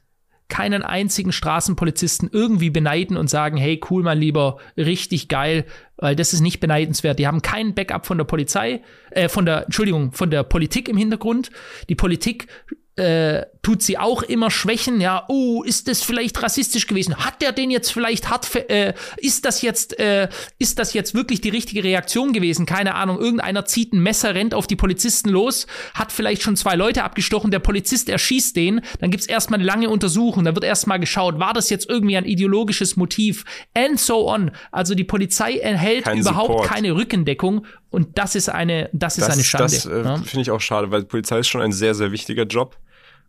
keinen 0.49 0.83
einzigen 0.83 1.31
Straßenpolizisten 1.31 2.29
irgendwie 2.31 2.69
beneiden 2.69 3.17
und 3.17 3.29
sagen, 3.29 3.57
hey, 3.57 3.81
cool, 3.89 4.03
mein 4.03 4.19
Lieber, 4.19 4.57
richtig 4.77 5.27
geil, 5.27 5.65
weil 5.97 6.15
das 6.15 6.33
ist 6.33 6.41
nicht 6.41 6.59
beneidenswert. 6.59 7.19
Die 7.19 7.27
haben 7.27 7.41
keinen 7.41 7.73
Backup 7.73 8.05
von 8.05 8.17
der 8.17 8.25
Polizei, 8.25 8.81
äh, 9.11 9.29
von 9.29 9.45
der, 9.45 9.65
Entschuldigung, 9.65 10.13
von 10.13 10.31
der 10.31 10.43
Politik 10.43 10.87
im 10.89 10.97
Hintergrund. 10.97 11.51
Die 11.89 11.95
Politik 11.95 12.47
äh, 12.95 13.45
tut 13.67 13.83
sie 13.83 13.97
auch 13.97 14.23
immer 14.23 14.49
schwächen. 14.49 15.01
Ja, 15.01 15.25
oh, 15.27 15.61
ist 15.61 15.89
das 15.89 16.01
vielleicht 16.01 16.41
rassistisch 16.41 16.87
gewesen? 16.87 17.17
Hat 17.17 17.41
der 17.41 17.51
den 17.51 17.69
jetzt 17.69 17.91
vielleicht 17.91 18.29
hart? 18.29 18.55
Äh, 18.55 18.93
ist 19.17 19.43
das 19.43 19.61
jetzt 19.61 19.99
äh, 19.99 20.29
ist 20.57 20.79
das 20.79 20.93
jetzt 20.93 21.13
wirklich 21.13 21.41
die 21.41 21.49
richtige 21.49 21.83
Reaktion 21.83 22.31
gewesen? 22.31 22.65
Keine 22.65 22.95
Ahnung. 22.95 23.19
Irgendeiner 23.19 23.65
zieht 23.65 23.91
ein 23.91 23.99
Messer, 23.99 24.33
rennt 24.33 24.53
auf 24.53 24.67
die 24.67 24.77
Polizisten 24.77 25.27
los, 25.27 25.67
hat 25.93 26.13
vielleicht 26.13 26.43
schon 26.43 26.55
zwei 26.55 26.75
Leute 26.75 27.03
abgestochen. 27.03 27.51
Der 27.51 27.59
Polizist 27.59 28.07
erschießt 28.07 28.55
den. 28.55 28.79
Dann 29.01 29.11
gibt's 29.11 29.25
erstmal 29.25 29.59
eine 29.59 29.67
lange 29.67 29.89
Untersuchung. 29.89 30.45
Dann 30.45 30.55
wird 30.55 30.63
erstmal 30.63 31.01
geschaut, 31.01 31.37
war 31.37 31.51
das 31.51 31.69
jetzt 31.69 31.89
irgendwie 31.89 32.15
ein 32.15 32.23
ideologisches 32.23 32.95
Motiv? 32.95 33.43
And 33.73 33.99
so 33.99 34.29
on. 34.29 34.51
Also 34.71 34.95
die 34.95 35.03
Polizei 35.03 35.57
erhält 35.57 36.05
Kein 36.05 36.19
überhaupt 36.19 36.51
Support. 36.51 36.69
keine 36.69 36.95
Rückendeckung. 36.95 37.65
Und 37.89 38.17
das 38.17 38.35
ist 38.35 38.47
eine, 38.47 38.89
das 38.93 39.17
ist 39.17 39.27
das, 39.27 39.33
eine 39.33 39.43
Schande. 39.43 39.65
Das 39.65 39.85
äh, 39.85 40.03
ja? 40.03 40.15
finde 40.19 40.41
ich 40.43 40.51
auch 40.51 40.61
schade, 40.61 40.89
weil 40.89 41.03
Polizei 41.03 41.39
ist 41.39 41.49
schon 41.49 41.61
ein 41.61 41.73
sehr, 41.73 41.95
sehr 41.95 42.13
wichtiger 42.13 42.43
Job. 42.43 42.77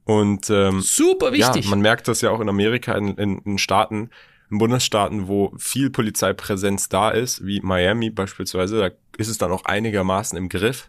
Und 0.08 0.48
ähm, 0.48 0.80
super 0.80 1.34
wichtig. 1.34 1.64
Ja, 1.64 1.70
man 1.70 1.82
merkt 1.82 2.08
das 2.08 2.22
ja 2.22 2.30
auch 2.30 2.40
in 2.40 2.48
Amerika, 2.48 2.94
in, 2.94 3.08
in, 3.18 3.40
in 3.40 3.58
Staaten, 3.58 4.08
in 4.50 4.56
Bundesstaaten, 4.56 5.28
wo 5.28 5.52
viel 5.58 5.90
Polizeipräsenz 5.90 6.88
da 6.88 7.10
ist, 7.10 7.44
wie 7.44 7.60
Miami 7.60 8.08
beispielsweise, 8.08 8.78
da 8.78 8.90
ist 9.18 9.28
es 9.28 9.36
dann 9.36 9.52
auch 9.52 9.66
einigermaßen 9.66 10.38
im 10.38 10.48
Griff 10.48 10.88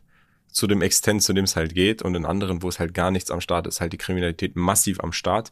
zu 0.53 0.67
dem 0.67 0.81
Extent, 0.81 1.21
zu 1.21 1.33
dem 1.33 1.43
es 1.43 1.57
halt 1.57 1.75
geht. 1.75 2.01
Und 2.01 2.15
in 2.15 2.25
anderen, 2.25 2.63
wo 2.63 2.69
es 2.69 2.79
halt 2.79 2.93
gar 2.93 3.11
nichts 3.11 3.29
am 3.29 3.41
Start 3.41 3.67
ist, 3.67 3.81
halt 3.81 3.91
die 3.91 3.97
Kriminalität 3.97 4.55
massiv 4.55 5.01
am 5.01 5.11
Start. 5.11 5.51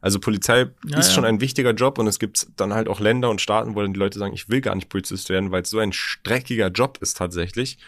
Also 0.00 0.18
Polizei 0.18 0.70
ja, 0.84 0.98
ist 0.98 1.10
ja. 1.10 1.14
schon 1.14 1.24
ein 1.24 1.40
wichtiger 1.40 1.70
Job 1.70 1.98
und 1.98 2.08
es 2.08 2.18
gibt 2.18 2.48
dann 2.56 2.74
halt 2.74 2.88
auch 2.88 2.98
Länder 2.98 3.30
und 3.30 3.40
Staaten, 3.40 3.76
wo 3.76 3.80
dann 3.82 3.92
die 3.92 4.00
Leute 4.00 4.18
sagen, 4.18 4.34
ich 4.34 4.48
will 4.48 4.60
gar 4.60 4.74
nicht 4.74 4.88
Polizist 4.88 5.28
werden, 5.28 5.52
weil 5.52 5.62
es 5.62 5.70
so 5.70 5.78
ein 5.78 5.92
streckiger 5.92 6.66
Job 6.66 6.98
ist 7.00 7.16
tatsächlich 7.16 7.78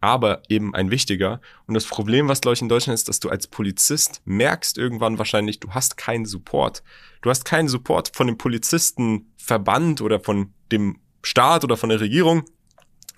aber 0.00 0.42
eben 0.48 0.74
ein 0.74 0.90
wichtiger. 0.90 1.40
Und 1.66 1.74
das 1.74 1.86
Problem, 1.86 2.28
was 2.28 2.40
glaube 2.40 2.54
ich 2.54 2.62
in 2.62 2.68
Deutschland 2.68 2.94
ist, 2.94 3.08
dass 3.08 3.20
du 3.20 3.28
als 3.28 3.46
Polizist 3.46 4.22
merkst 4.24 4.78
irgendwann 4.78 5.18
wahrscheinlich, 5.18 5.60
du 5.60 5.70
hast 5.70 5.96
keinen 5.96 6.26
Support. 6.26 6.82
Du 7.22 7.30
hast 7.30 7.44
keinen 7.44 7.68
Support 7.68 8.12
von 8.14 8.26
dem 8.26 8.38
Polizistenverband 8.38 10.00
oder 10.00 10.20
von 10.20 10.52
dem 10.70 10.98
Staat 11.22 11.64
oder 11.64 11.76
von 11.76 11.88
der 11.88 12.00
Regierung. 12.00 12.44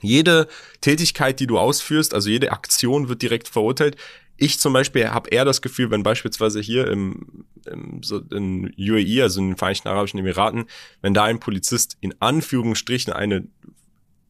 Jede 0.00 0.48
Tätigkeit, 0.80 1.40
die 1.40 1.46
du 1.46 1.58
ausführst, 1.58 2.14
also 2.14 2.30
jede 2.30 2.52
Aktion 2.52 3.08
wird 3.08 3.22
direkt 3.22 3.48
verurteilt. 3.48 3.96
Ich 4.36 4.60
zum 4.60 4.72
Beispiel 4.72 5.08
habe 5.08 5.30
eher 5.30 5.44
das 5.44 5.62
Gefühl, 5.62 5.90
wenn 5.90 6.04
beispielsweise 6.04 6.60
hier 6.60 6.86
im, 6.86 7.44
im 7.66 8.02
so 8.04 8.18
in 8.18 8.72
UAE, 8.78 9.22
also 9.22 9.40
in 9.40 9.48
den 9.48 9.56
Vereinigten 9.56 9.88
Arabischen 9.88 10.20
Emiraten, 10.20 10.66
wenn 11.02 11.12
da 11.12 11.24
ein 11.24 11.40
Polizist 11.40 11.96
in 12.00 12.14
Anführungsstrichen 12.20 13.12
eine 13.12 13.48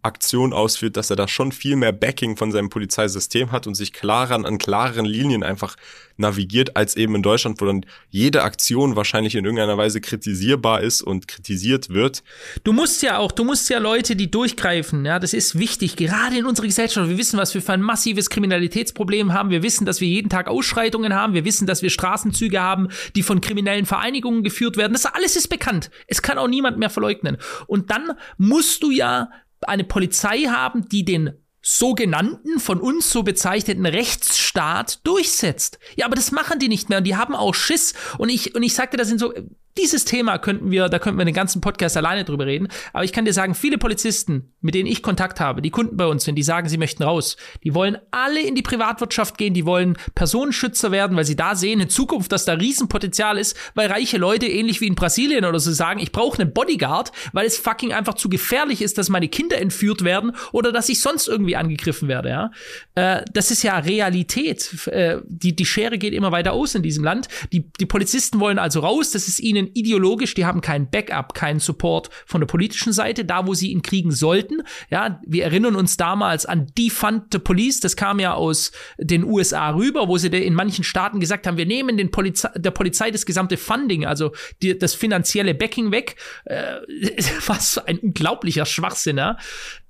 Aktion 0.02 0.52
ausführt, 0.52 0.96
dass 0.96 1.10
er 1.10 1.16
da 1.16 1.28
schon 1.28 1.52
viel 1.52 1.76
mehr 1.76 1.92
Backing 1.92 2.36
von 2.36 2.52
seinem 2.52 2.70
Polizeisystem 2.70 3.52
hat 3.52 3.66
und 3.66 3.74
sich 3.74 3.92
klarer 3.92 4.34
an 4.34 4.58
klareren 4.58 5.04
Linien 5.04 5.42
einfach 5.42 5.76
navigiert, 6.18 6.76
als 6.76 6.96
eben 6.96 7.14
in 7.14 7.22
Deutschland, 7.22 7.60
wo 7.60 7.66
dann 7.66 7.86
jede 8.10 8.42
Aktion 8.42 8.96
wahrscheinlich 8.96 9.34
in 9.34 9.44
irgendeiner 9.44 9.78
Weise 9.78 10.00
kritisierbar 10.00 10.82
ist 10.82 11.00
und 11.00 11.28
kritisiert 11.28 11.90
wird. 11.90 12.22
Du 12.64 12.72
musst 12.72 13.02
ja 13.02 13.18
auch, 13.18 13.32
du 13.32 13.44
musst 13.44 13.70
ja 13.70 13.78
Leute, 13.78 14.16
die 14.16 14.30
durchgreifen, 14.30 15.04
ja, 15.04 15.18
das 15.18 15.32
ist 15.32 15.58
wichtig, 15.58 15.96
gerade 15.96 16.36
in 16.36 16.44
unserer 16.44 16.66
Gesellschaft. 16.66 17.08
Wir 17.08 17.18
wissen, 17.18 17.38
was 17.38 17.54
wir 17.54 17.62
für 17.62 17.72
ein 17.72 17.82
massives 17.82 18.30
Kriminalitätsproblem 18.30 19.32
haben. 19.32 19.50
Wir 19.50 19.62
wissen, 19.62 19.86
dass 19.86 20.00
wir 20.00 20.08
jeden 20.08 20.28
Tag 20.28 20.48
Ausschreitungen 20.48 21.14
haben. 21.14 21.34
Wir 21.34 21.44
wissen, 21.44 21.66
dass 21.66 21.82
wir 21.82 21.90
Straßenzüge 21.90 22.60
haben, 22.60 22.88
die 23.14 23.22
von 23.22 23.40
kriminellen 23.40 23.86
Vereinigungen 23.86 24.42
geführt 24.42 24.76
werden. 24.76 24.92
Das 24.92 25.06
alles 25.06 25.36
ist 25.36 25.48
bekannt. 25.48 25.90
Es 26.06 26.22
kann 26.22 26.38
auch 26.38 26.48
niemand 26.48 26.78
mehr 26.78 26.90
verleugnen. 26.90 27.36
Und 27.66 27.90
dann 27.90 28.12
musst 28.36 28.82
du 28.82 28.90
ja 28.90 29.30
eine 29.66 29.84
Polizei 29.84 30.42
haben, 30.44 30.88
die 30.88 31.04
den 31.04 31.32
sogenannten, 31.60 32.60
von 32.60 32.80
uns 32.80 33.10
so 33.10 33.22
bezeichneten 33.22 33.84
Rechtsstaat 33.84 35.06
durchsetzt. 35.06 35.78
Ja, 35.96 36.06
aber 36.06 36.14
das 36.14 36.32
machen 36.32 36.58
die 36.58 36.68
nicht 36.68 36.88
mehr 36.88 36.98
und 36.98 37.04
die 37.04 37.16
haben 37.16 37.34
auch 37.34 37.54
Schiss. 37.54 37.94
Und 38.16 38.28
ich, 38.28 38.54
und 38.54 38.62
ich 38.62 38.74
sagte, 38.74 38.96
das 38.96 39.08
sind 39.08 39.18
so, 39.18 39.34
dieses 39.76 40.04
Thema 40.04 40.38
könnten 40.38 40.70
wir, 40.70 40.88
da 40.88 40.98
könnten 40.98 41.18
wir 41.18 41.24
den 41.24 41.34
ganzen 41.34 41.60
Podcast 41.60 41.96
alleine 41.96 42.24
drüber 42.24 42.46
reden. 42.46 42.68
Aber 42.92 43.04
ich 43.04 43.12
kann 43.12 43.24
dir 43.24 43.32
sagen, 43.32 43.54
viele 43.54 43.78
Polizisten, 43.78 44.52
mit 44.60 44.74
denen 44.74 44.88
ich 44.88 45.02
Kontakt 45.02 45.40
habe, 45.40 45.62
die 45.62 45.70
Kunden 45.70 45.96
bei 45.96 46.06
uns 46.06 46.24
sind, 46.24 46.34
die 46.34 46.42
sagen, 46.42 46.68
sie 46.68 46.78
möchten 46.78 47.02
raus. 47.02 47.36
Die 47.62 47.74
wollen 47.74 47.98
alle 48.10 48.40
in 48.40 48.54
die 48.54 48.62
Privatwirtschaft 48.62 49.38
gehen, 49.38 49.54
die 49.54 49.66
wollen 49.66 49.96
Personenschützer 50.14 50.90
werden, 50.90 51.16
weil 51.16 51.24
sie 51.24 51.36
da 51.36 51.54
sehen 51.54 51.80
in 51.80 51.88
Zukunft, 51.88 52.32
dass 52.32 52.44
da 52.44 52.54
Riesenpotenzial 52.54 53.38
ist, 53.38 53.56
weil 53.74 53.90
reiche 53.90 54.18
Leute, 54.18 54.46
ähnlich 54.46 54.80
wie 54.80 54.86
in 54.86 54.94
Brasilien 54.94 55.44
oder 55.44 55.60
so, 55.60 55.70
sagen, 55.72 56.00
ich 56.00 56.12
brauche 56.12 56.40
einen 56.40 56.52
Bodyguard, 56.52 57.12
weil 57.32 57.46
es 57.46 57.58
fucking 57.58 57.92
einfach 57.92 58.14
zu 58.14 58.28
gefährlich 58.28 58.82
ist, 58.82 58.98
dass 58.98 59.08
meine 59.08 59.28
Kinder 59.28 59.58
entführt 59.58 60.02
werden 60.02 60.32
oder 60.52 60.72
dass 60.72 60.88
ich 60.88 61.00
sonst 61.00 61.28
irgendwie 61.28 61.56
angegriffen 61.56 62.08
werde. 62.08 62.28
Ja? 62.30 62.50
Äh, 62.94 63.24
das 63.32 63.50
ist 63.50 63.62
ja 63.62 63.78
Realität. 63.78 64.88
Äh, 64.88 65.18
die, 65.26 65.54
die 65.54 65.66
Schere 65.66 65.98
geht 65.98 66.14
immer 66.14 66.32
weiter 66.32 66.52
aus 66.52 66.74
in 66.74 66.82
diesem 66.82 67.04
Land. 67.04 67.28
Die, 67.52 67.70
die 67.78 67.86
Polizisten 67.86 68.40
wollen 68.40 68.58
also 68.58 68.80
raus, 68.80 69.12
das 69.12 69.28
ist 69.28 69.38
ihnen 69.38 69.57
denn 69.58 69.70
ideologisch, 69.74 70.34
die 70.34 70.46
haben 70.46 70.60
keinen 70.60 70.90
Backup, 70.90 71.34
keinen 71.34 71.60
Support 71.60 72.10
von 72.26 72.40
der 72.40 72.46
politischen 72.46 72.92
Seite, 72.92 73.24
da 73.24 73.46
wo 73.46 73.54
sie 73.54 73.70
ihn 73.70 73.82
kriegen 73.82 74.10
sollten. 74.10 74.62
Ja, 74.90 75.20
wir 75.26 75.44
erinnern 75.44 75.76
uns 75.76 75.96
damals 75.96 76.46
an 76.46 76.66
Defund 76.76 77.24
the 77.32 77.38
Police, 77.38 77.80
das 77.80 77.96
kam 77.96 78.20
ja 78.20 78.34
aus 78.34 78.72
den 78.98 79.24
USA 79.24 79.70
rüber, 79.70 80.08
wo 80.08 80.16
sie 80.16 80.28
in 80.28 80.54
manchen 80.54 80.84
Staaten 80.84 81.20
gesagt 81.20 81.46
haben, 81.46 81.56
wir 81.56 81.66
nehmen 81.66 81.96
den 81.96 82.10
Polizei, 82.10 82.50
der 82.56 82.70
Polizei 82.70 83.10
das 83.10 83.26
gesamte 83.26 83.56
Funding, 83.56 84.06
also 84.06 84.32
die, 84.62 84.78
das 84.78 84.94
finanzielle 84.94 85.54
Backing 85.54 85.92
weg. 85.92 86.16
Äh, 86.44 86.76
was 87.46 87.78
ein 87.78 87.98
unglaublicher 87.98 88.66
Schwachsinn, 88.66 89.18
ja. 89.18 89.36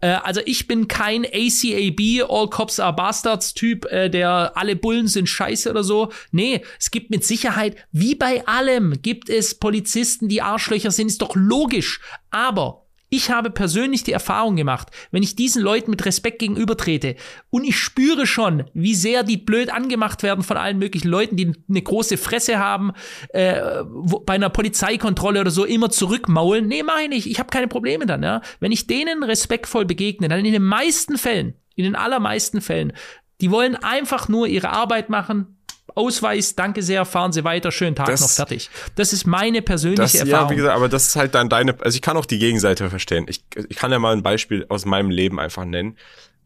Äh, 0.01 0.09
also 0.23 0.41
ich 0.45 0.67
bin 0.67 0.89
kein 0.89 1.25
ACAB, 1.25 2.29
All 2.29 2.49
Cops 2.49 2.81
are 2.81 2.95
Bastards 2.95 3.55
Typ, 3.55 3.85
äh, 3.87 4.09
der 4.09 4.53
alle 4.57 4.77
Bullen 4.77 5.09
sind 5.09 5.29
scheiße 5.29 5.71
oder 5.71 5.85
so. 5.85 6.11
Nee, 6.31 6.63
es 6.79 6.91
gibt 6.91 7.11
mit 7.11 7.25
Sicherheit, 7.25 7.77
wie 7.93 8.15
bei 8.15 8.47
allem, 8.47 9.01
gibt 9.03 9.29
es 9.29 9.59
Polizisten, 9.59 10.29
die 10.29 10.43
Arschlöcher 10.43 10.91
sind, 10.91 11.09
ist 11.09 11.23
doch 11.23 11.35
logisch. 11.35 12.01
Aber 12.31 12.88
ich 13.11 13.31
habe 13.31 13.51
persönlich 13.51 14.05
die 14.05 14.13
Erfahrung 14.13 14.57
gemacht, 14.57 14.91
wenn 15.11 15.23
ich 15.23 15.37
diesen 15.37 15.63
Leuten 15.63 15.91
mit 15.91 16.05
Respekt 16.05 16.39
gegenübertrete 16.41 17.17
und 17.51 17.65
ich 17.65 17.79
spüre 17.79 18.27
schon, 18.27 18.65
wie 18.75 18.95
sehr 18.95 19.23
die 19.23 19.37
blöd 19.37 19.73
angemacht 19.73 20.23
werden 20.23 20.45
von 20.45 20.57
allen 20.57 20.79
möglichen 20.79 21.09
Leuten, 21.09 21.37
die 21.37 21.53
eine 21.69 21.83
große 21.83 22.19
Fresse 22.19 22.59
haben, 22.59 22.93
äh, 23.31 23.83
wo, 23.89 24.21
bei 24.21 24.35
einer 24.35 24.51
Polizeikontrolle 24.51 25.41
oder 25.41 25.51
so 25.51 25.65
immer 25.65 25.91
zurückmaulen. 25.91 26.67
Nee, 26.67 26.83
meine 26.83 27.15
ich, 27.15 27.31
ich 27.31 27.39
habe 27.39 27.51
keine 27.51 27.69
Probleme 27.69 28.07
dann. 28.07 28.23
Ja? 28.23 28.43
Wenn 28.61 28.73
ich 28.73 28.87
denen 28.87 29.23
respektvoll 29.23 29.85
begegne, 29.85 30.29
dann 30.29 30.45
in 30.45 30.53
den 30.53 30.65
meisten 30.65 31.19
Fällen, 31.19 31.55
in 31.75 31.85
den 31.85 31.97
allermeisten 31.97 32.61
Fällen, 32.61 32.93
die 33.41 33.51
wollen 33.51 33.77
einfach 33.77 34.29
nur 34.29 34.47
ihre 34.47 34.71
Arbeit 34.71 35.11
machen, 35.11 35.58
Ausweis, 35.95 36.55
danke 36.55 36.83
sehr, 36.83 37.05
fahren 37.05 37.33
Sie 37.33 37.45
weiter, 37.45 37.71
schönen 37.73 37.97
Tag 37.97 38.07
Das- 38.07 38.21
noch 38.21 38.31
fertig. 38.31 38.71
Das 38.95 39.13
ist 39.13 39.27
meine 39.27 39.63
persönliche 39.63 40.03
Das, 40.03 40.15
Erfahrung. 40.15 40.47
ja, 40.49 40.51
wie 40.53 40.57
gesagt, 40.57 40.77
aber 40.77 40.89
das 40.89 41.09
ist 41.09 41.17
halt 41.17 41.35
dann 41.35 41.49
deine, 41.49 41.77
also 41.81 41.95
ich 41.97 42.03
kann 42.03 42.17
auch 42.17 42.27
die 42.27 42.39
Gegenseite 42.39 42.89
verstehen. 42.91 43.27
Ich, 43.29 43.43
ich 43.69 43.77
kann 43.77 43.91
ja 43.91 43.99
mal 43.99 44.13
ein 44.13 44.23
Beispiel 44.23 44.67
aus 44.69 44.85
meinem 44.85 45.11
Leben 45.11 45.41
einfach 45.41 45.65
nennen. 45.65 45.97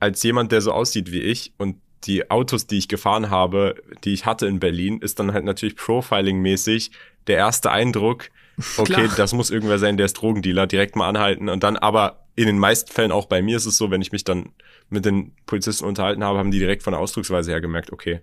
Als 0.00 0.22
jemand, 0.22 0.52
der 0.52 0.60
so 0.60 0.72
aussieht 0.72 1.12
wie 1.12 1.20
ich 1.20 1.52
und 1.58 1.76
die 2.04 2.30
Autos, 2.30 2.66
die 2.66 2.78
ich 2.78 2.88
gefahren 2.88 3.30
habe, 3.30 3.76
die 4.04 4.12
ich 4.12 4.26
hatte 4.26 4.46
in 4.46 4.58
Berlin, 4.58 4.98
ist 5.00 5.20
dann 5.20 5.32
halt 5.32 5.44
natürlich 5.44 5.76
Profiling-mäßig 5.76 6.90
der 7.28 7.36
erste 7.36 7.70
Eindruck, 7.70 8.30
okay, 8.76 8.92
Klar. 8.92 9.08
das 9.16 9.32
muss 9.32 9.50
irgendwer 9.50 9.78
sein, 9.78 9.96
der 9.96 10.06
ist 10.06 10.14
Drogendealer, 10.14 10.66
direkt 10.66 10.96
mal 10.96 11.08
anhalten 11.08 11.48
und 11.48 11.62
dann 11.62 11.76
aber 11.76 12.18
in 12.34 12.46
den 12.46 12.58
meisten 12.58 12.90
Fällen 12.90 13.12
auch 13.12 13.26
bei 13.26 13.42
mir 13.42 13.56
ist 13.56 13.66
es 13.66 13.76
so, 13.76 13.90
wenn 13.90 14.02
ich 14.02 14.10
mich 14.12 14.24
dann 14.24 14.50
mit 14.90 15.04
den 15.04 15.32
Polizisten 15.46 15.84
unterhalten 15.84 16.24
habe, 16.24 16.38
haben 16.38 16.50
die 16.50 16.58
direkt 16.58 16.82
von 16.82 16.92
der 16.92 17.00
Ausdrucksweise 17.00 17.50
her 17.50 17.60
gemerkt, 17.60 17.92
okay, 17.92 18.20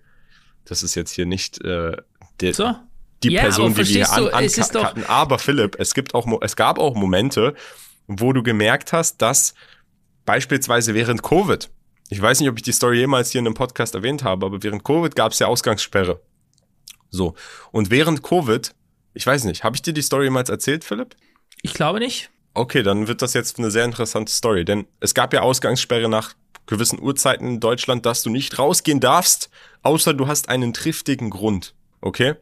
das 0.69 0.83
ist 0.83 0.95
jetzt 0.95 1.11
hier 1.11 1.25
nicht 1.25 1.63
äh, 1.63 1.97
der, 2.41 2.53
so? 2.53 2.75
die 3.23 3.31
Ja, 3.31 3.41
Person, 3.41 3.73
die 3.73 3.77
wir 3.77 3.85
hier 3.85 4.11
an, 4.11 4.29
ankarten. 4.29 5.03
Aber 5.05 5.39
Philipp, 5.39 5.75
es 5.79 5.93
gibt 5.93 6.13
auch, 6.13 6.27
es 6.41 6.55
gab 6.55 6.77
auch 6.79 6.95
Momente, 6.95 7.55
wo 8.07 8.33
du 8.33 8.43
gemerkt 8.43 8.93
hast, 8.93 9.21
dass 9.21 9.53
beispielsweise 10.25 10.93
während 10.93 11.23
Covid, 11.23 11.69
ich 12.09 12.21
weiß 12.21 12.39
nicht, 12.39 12.49
ob 12.49 12.57
ich 12.57 12.63
die 12.63 12.71
Story 12.71 12.99
jemals 12.99 13.31
hier 13.31 13.39
in 13.39 13.47
einem 13.47 13.55
Podcast 13.55 13.95
erwähnt 13.95 14.23
habe, 14.23 14.45
aber 14.45 14.63
während 14.63 14.83
Covid 14.83 15.15
gab 15.15 15.31
es 15.31 15.39
ja 15.39 15.47
Ausgangssperre. 15.47 16.21
So. 17.09 17.33
Und 17.71 17.89
während 17.89 18.21
Covid, 18.21 18.73
ich 19.13 19.25
weiß 19.25 19.45
nicht, 19.45 19.63
habe 19.63 19.75
ich 19.75 19.81
dir 19.81 19.93
die 19.93 20.01
Story 20.03 20.25
jemals 20.25 20.49
erzählt, 20.49 20.83
Philipp? 20.83 21.15
Ich 21.61 21.73
glaube 21.73 21.99
nicht. 21.99 22.29
Okay, 22.53 22.83
dann 22.83 23.07
wird 23.07 23.21
das 23.21 23.33
jetzt 23.33 23.57
eine 23.57 23.71
sehr 23.71 23.85
interessante 23.85 24.31
Story, 24.31 24.65
denn 24.65 24.85
es 24.99 25.13
gab 25.13 25.33
ja 25.33 25.41
Ausgangssperre 25.41 26.09
nach 26.09 26.33
gewissen 26.69 27.01
Uhrzeiten 27.01 27.47
in 27.47 27.59
Deutschland, 27.59 28.05
dass 28.05 28.23
du 28.23 28.29
nicht 28.29 28.57
rausgehen 28.57 28.99
darfst, 28.99 29.49
außer 29.81 30.13
du 30.13 30.27
hast 30.27 30.49
einen 30.49 30.73
triftigen 30.73 31.29
Grund. 31.29 31.73
Okay? 31.99 32.35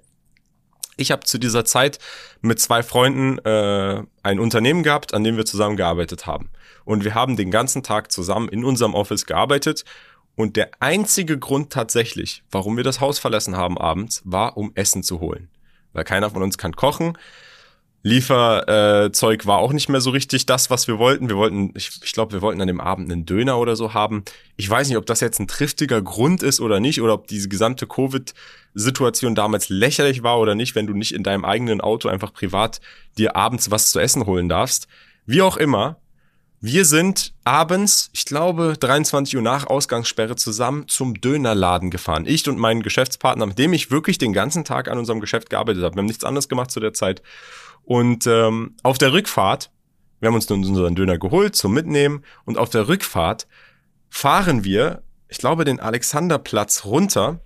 Ich 0.98 1.12
habe 1.12 1.24
zu 1.24 1.38
dieser 1.38 1.64
Zeit 1.64 2.00
mit 2.42 2.60
zwei 2.60 2.84
Freunden 2.84 3.38
äh, 3.40 4.04
ein 4.24 4.40
Unternehmen 4.40 4.84
gehabt, 4.84 5.14
an 5.14 5.24
dem 5.24 5.38
wir 5.38 5.46
zusammen 5.46 5.78
gearbeitet 5.78 6.26
haben. 6.26 6.50
Und 6.86 7.04
wir 7.04 7.16
haben 7.16 7.38
den 7.38 7.52
ganzen 7.52 7.84
Tag 7.84 8.12
zusammen 8.12 8.50
in 8.50 8.66
unserem 8.66 8.96
Office 8.96 9.26
gearbeitet. 9.26 9.86
Und 10.36 10.56
der 10.56 10.72
einzige 10.80 11.40
Grund 11.40 11.72
tatsächlich, 11.72 12.44
warum 12.52 12.78
wir 12.78 12.84
das 12.84 13.00
Haus 13.00 13.20
verlassen 13.20 13.56
haben 13.56 13.78
abends, 13.78 14.22
war, 14.26 14.58
um 14.58 14.72
Essen 14.76 15.04
zu 15.04 15.20
holen. 15.20 15.50
Weil 15.94 16.04
keiner 16.04 16.30
von 16.32 16.44
uns 16.44 16.58
kann 16.58 16.76
kochen. 16.76 17.18
Lieferzeug 18.08 19.14
Zeug 19.14 19.46
war 19.46 19.58
auch 19.58 19.74
nicht 19.74 19.90
mehr 19.90 20.02
so 20.02 20.12
richtig 20.12 20.46
das, 20.46 20.70
was 20.70 20.88
wir 20.88 20.98
wollten. 20.98 21.30
Wir 21.30 21.36
wollten, 21.36 21.72
ich, 21.76 22.00
ich 22.04 22.14
glaube, 22.14 22.34
wir 22.34 22.42
wollten 22.42 22.62
an 22.62 22.68
dem 22.68 22.80
Abend 22.80 23.12
einen 23.12 23.26
Döner 23.26 23.60
oder 23.60 23.76
so 23.76 23.94
haben. 23.94 24.24
Ich 24.56 24.70
weiß 24.70 24.88
nicht, 24.88 24.98
ob 24.98 25.06
das 25.06 25.20
jetzt 25.20 25.40
ein 25.40 25.48
triftiger 25.48 26.02
Grund 26.02 26.42
ist 26.42 26.62
oder 26.62 26.80
nicht, 26.80 27.02
oder 27.02 27.14
ob 27.14 27.28
diese 27.28 27.50
gesamte 27.50 27.86
Covid-Situation 27.86 29.36
damals 29.36 29.70
lächerlich 29.70 30.24
war 30.24 30.40
oder 30.40 30.56
nicht, 30.56 30.76
wenn 30.76 30.88
du 30.88 30.94
nicht 30.94 31.14
in 31.14 31.24
deinem 31.24 31.44
eigenen 31.44 31.82
Auto 31.82 32.08
einfach 32.08 32.34
privat 32.34 32.80
dir 33.18 33.36
abends 33.36 33.72
was 33.72 33.92
zu 33.92 34.00
essen 34.00 34.26
holen 34.26 34.48
darfst. 34.48 34.88
Wie 35.26 35.42
auch 35.42 35.58
immer, 35.58 35.98
wir 36.60 36.86
sind 36.86 37.34
abends, 37.44 38.10
ich 38.14 38.26
glaube, 38.26 38.76
23 38.80 39.36
Uhr 39.36 39.44
nach 39.44 39.68
Ausgangssperre 39.68 40.36
zusammen 40.36 40.88
zum 40.88 41.22
Dönerladen 41.22 41.92
gefahren. 41.92 42.26
Ich 42.26 42.48
und 42.50 42.58
mein 42.58 42.82
Geschäftspartner, 42.82 43.46
mit 43.46 43.60
dem 43.60 43.74
ich 43.74 43.92
wirklich 43.92 44.18
den 44.18 44.34
ganzen 44.34 44.64
Tag 44.64 44.88
an 44.88 44.98
unserem 44.98 45.20
Geschäft 45.20 45.52
gearbeitet 45.52 45.84
habe. 45.84 45.96
Wir 45.96 46.00
haben 46.00 46.08
nichts 46.08 46.24
anderes 46.24 46.50
gemacht 46.50 46.72
zu 46.72 46.80
der 46.80 46.94
Zeit. 46.94 47.22
Und 47.88 48.28
ähm, 48.28 48.76
auf 48.84 48.98
der 48.98 49.14
Rückfahrt, 49.14 49.72
wir 50.20 50.28
haben 50.28 50.36
uns 50.36 50.50
nun 50.50 50.66
unseren 50.66 50.94
Döner 50.94 51.18
geholt 51.18 51.56
zum 51.56 51.74
Mitnehmen 51.74 52.22
und 52.44 52.58
auf 52.58 52.70
der 52.70 52.90
Rückfahrt 52.90 53.48
fahren 54.10 54.66
wir, 54.66 55.04
ich 55.30 55.38
glaube, 55.38 55.64
den 55.64 55.80
Alexanderplatz 55.80 56.84
runter 56.84 57.40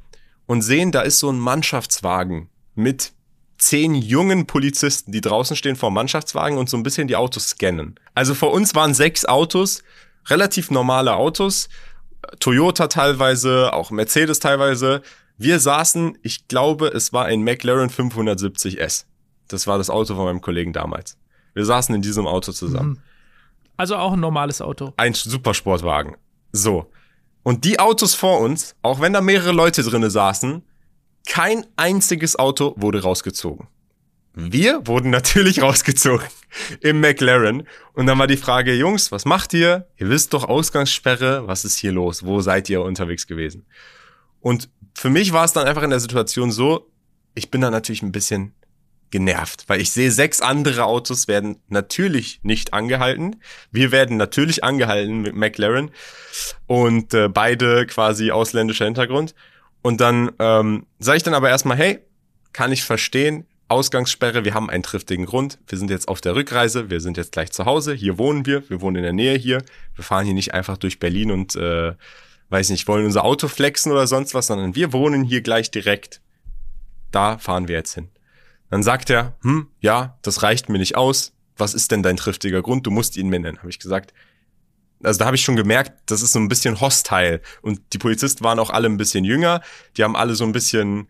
und 0.48 0.64
sehen, 0.64 0.92
da 0.92 1.02
ist 1.02 1.20
so 1.20 1.30
ein 1.32 1.38
Mannschaftswagen 1.38 2.50
mit 2.74 3.14
zehn 3.60 3.94
jungen 3.94 4.48
Polizisten, 4.48 5.12
die 5.12 5.22
draußen 5.22 5.56
stehen 5.56 5.76
vor 5.76 5.92
dem 5.92 5.94
Mannschaftswagen 5.94 6.58
und 6.58 6.72
so 6.72 6.76
ein 6.76 6.82
bisschen 6.82 7.08
die 7.08 7.16
Autos 7.16 7.50
scannen. 7.50 8.00
Also 8.16 8.34
vor 8.34 8.52
uns 8.52 8.74
waren 8.74 8.96
sechs 8.96 9.26
Autos, 9.26 9.84
relativ 10.26 10.72
normale 10.72 11.14
Autos, 11.14 11.70
Toyota 12.40 12.88
teilweise, 12.88 13.74
auch 13.74 13.92
Mercedes 13.92 14.40
teilweise. 14.40 15.04
Wir 15.38 15.60
saßen, 15.60 16.18
ich 16.24 16.48
glaube, 16.48 16.88
es 16.88 17.14
war 17.14 17.26
ein 17.26 17.44
McLaren 17.44 17.92
570S. 17.92 19.06
Das 19.54 19.68
war 19.68 19.78
das 19.78 19.90
Auto 19.90 20.16
von 20.16 20.26
meinem 20.26 20.42
Kollegen 20.42 20.74
damals. 20.74 21.18
Wir 21.54 21.66
saßen 21.66 21.94
in 21.94 22.02
diesem 22.02 22.28
Auto 22.28 22.52
zusammen. 22.52 23.02
Also 23.78 23.96
auch 23.96 24.14
ein 24.14 24.20
normales 24.20 24.62
Auto. 24.62 24.94
Ein 24.98 25.14
Supersportwagen. 25.14 26.16
So. 26.52 26.92
Und 27.44 27.66
die 27.66 27.80
Autos 27.80 28.14
vor 28.14 28.40
uns, 28.40 28.76
auch 28.82 29.02
wenn 29.02 29.14
da 29.14 29.22
mehrere 29.22 29.52
Leute 29.52 29.82
drinne 29.84 30.10
saßen, 30.10 30.64
kein 31.28 31.66
einziges 31.76 32.38
Auto 32.38 32.74
wurde 32.78 33.02
rausgezogen. 33.02 33.68
Wir 34.34 34.86
wurden 34.88 35.10
natürlich 35.10 35.62
rausgezogen 35.64 36.28
im 36.82 37.02
McLaren. 37.02 37.68
Und 37.94 38.06
dann 38.06 38.20
war 38.20 38.28
die 38.28 38.38
Frage, 38.38 38.74
Jungs, 38.76 39.12
was 39.12 39.26
macht 39.26 39.54
ihr? 39.54 39.88
Ihr 39.98 40.10
wisst 40.10 40.34
doch 40.34 40.48
Ausgangssperre, 40.48 41.48
was 41.48 41.66
ist 41.66 41.78
hier 41.78 41.92
los? 41.92 42.26
Wo 42.26 42.42
seid 42.42 42.70
ihr 42.70 42.82
unterwegs 42.82 43.28
gewesen? 43.28 43.66
Und 44.40 44.70
für 44.94 45.10
mich 45.10 45.34
war 45.34 45.46
es 45.46 45.54
dann 45.54 45.68
einfach 45.68 45.84
in 45.84 45.90
der 45.90 46.00
Situation 46.00 46.52
so, 46.52 46.90
ich 47.34 47.50
bin 47.52 47.62
da 47.62 47.70
natürlich 47.70 48.02
ein 48.02 48.12
bisschen 48.12 48.54
genervt, 49.12 49.66
weil 49.68 49.82
ich 49.82 49.92
sehe, 49.92 50.12
sechs 50.12 50.42
andere 50.42 50.86
Autos 50.86 51.28
werden 51.28 51.58
natürlich 51.68 52.40
nicht 52.44 52.74
angehalten. 52.74 53.42
Wir 53.72 53.92
werden 53.92 54.18
natürlich 54.18 54.64
angehalten 54.64 55.22
mit 55.22 55.36
McLaren 55.36 55.92
und 56.68 57.14
äh, 57.14 57.28
beide 57.28 57.86
quasi 57.86 58.32
ausländischer 58.32 58.86
Hintergrund. 58.86 59.36
Und 59.82 60.02
dann 60.02 60.32
ähm, 60.40 60.86
sage 61.00 61.18
ich 61.18 61.24
dann 61.24 61.34
aber 61.34 61.50
erstmal, 61.50 61.78
hey, 61.78 62.00
kann 62.54 62.72
ich 62.72 62.84
verstehen, 62.84 63.46
Ausgangssperre, 63.68 64.44
wir 64.44 64.54
haben 64.54 64.70
einen 64.70 64.84
triftigen 64.84 65.26
Grund. 65.26 65.58
Wir 65.66 65.78
sind 65.78 65.90
jetzt 65.90 66.10
auf 66.10 66.20
der 66.20 66.36
Rückreise, 66.36 66.90
wir 66.90 67.00
sind 67.00 67.16
jetzt 67.16 67.32
gleich 67.32 67.52
zu 67.52 67.66
Hause, 67.66 67.94
hier 67.94 68.18
wohnen 68.18 68.46
wir, 68.46 68.70
wir 68.70 68.82
wohnen 68.82 68.98
in 68.98 69.04
der 69.04 69.14
Nähe 69.14 69.38
hier. 69.38 69.64
Wir 69.96 70.04
fahren 70.04 70.26
hier 70.26 70.34
nicht 70.34 70.54
einfach 70.54 70.78
durch 70.78 71.00
Berlin 71.00 71.32
und 71.32 71.56
äh, 71.56 71.94
weiß 72.50 72.70
nicht, 72.70 72.86
wollen 72.90 73.06
unser 73.06 73.24
Auto 73.24 73.48
flexen 73.48 73.92
oder 73.94 74.08
sonst 74.08 74.34
was, 74.34 74.48
sondern 74.48 74.76
wir 74.76 74.92
wohnen 74.92 75.24
hier 75.24 75.42
gleich 75.42 75.72
direkt. 75.72 76.20
Da 77.12 77.38
fahren 77.38 77.70
wir 77.70 77.76
jetzt 77.76 77.94
hin. 77.94 78.10
Dann 78.72 78.82
sagt 78.82 79.10
er, 79.10 79.38
hm, 79.42 79.68
ja, 79.82 80.18
das 80.24 80.42
reicht 80.42 80.70
mir 80.70 80.80
nicht 80.80 80.96
aus. 80.96 81.34
Was 81.58 81.74
ist 81.74 81.92
denn 81.92 82.02
dein 82.02 82.18
triftiger 82.18 82.64
Grund? 82.64 82.88
Du 82.88 82.92
musst 82.92 83.18
ihn 83.18 83.30
mir 83.30 83.40
nennen. 83.40 83.60
Habe 83.60 83.70
ich 83.70 83.80
gesagt. 83.80 84.14
Also 85.04 85.20
da 85.20 85.26
habe 85.26 85.36
ich 85.36 85.44
schon 85.44 85.56
gemerkt, 85.56 85.94
das 86.06 86.22
ist 86.22 86.32
so 86.32 86.40
ein 86.40 86.48
bisschen 86.48 86.80
hostile. 86.80 87.42
Und 87.62 87.82
die 87.94 87.98
Polizisten 87.98 88.44
waren 88.44 88.60
auch 88.60 88.70
alle 88.70 88.88
ein 88.88 88.98
bisschen 88.98 89.26
jünger. 89.26 89.62
Die 89.98 90.04
haben 90.04 90.16
alle 90.16 90.36
so 90.36 90.46
ein 90.46 90.54
bisschen 90.54 91.08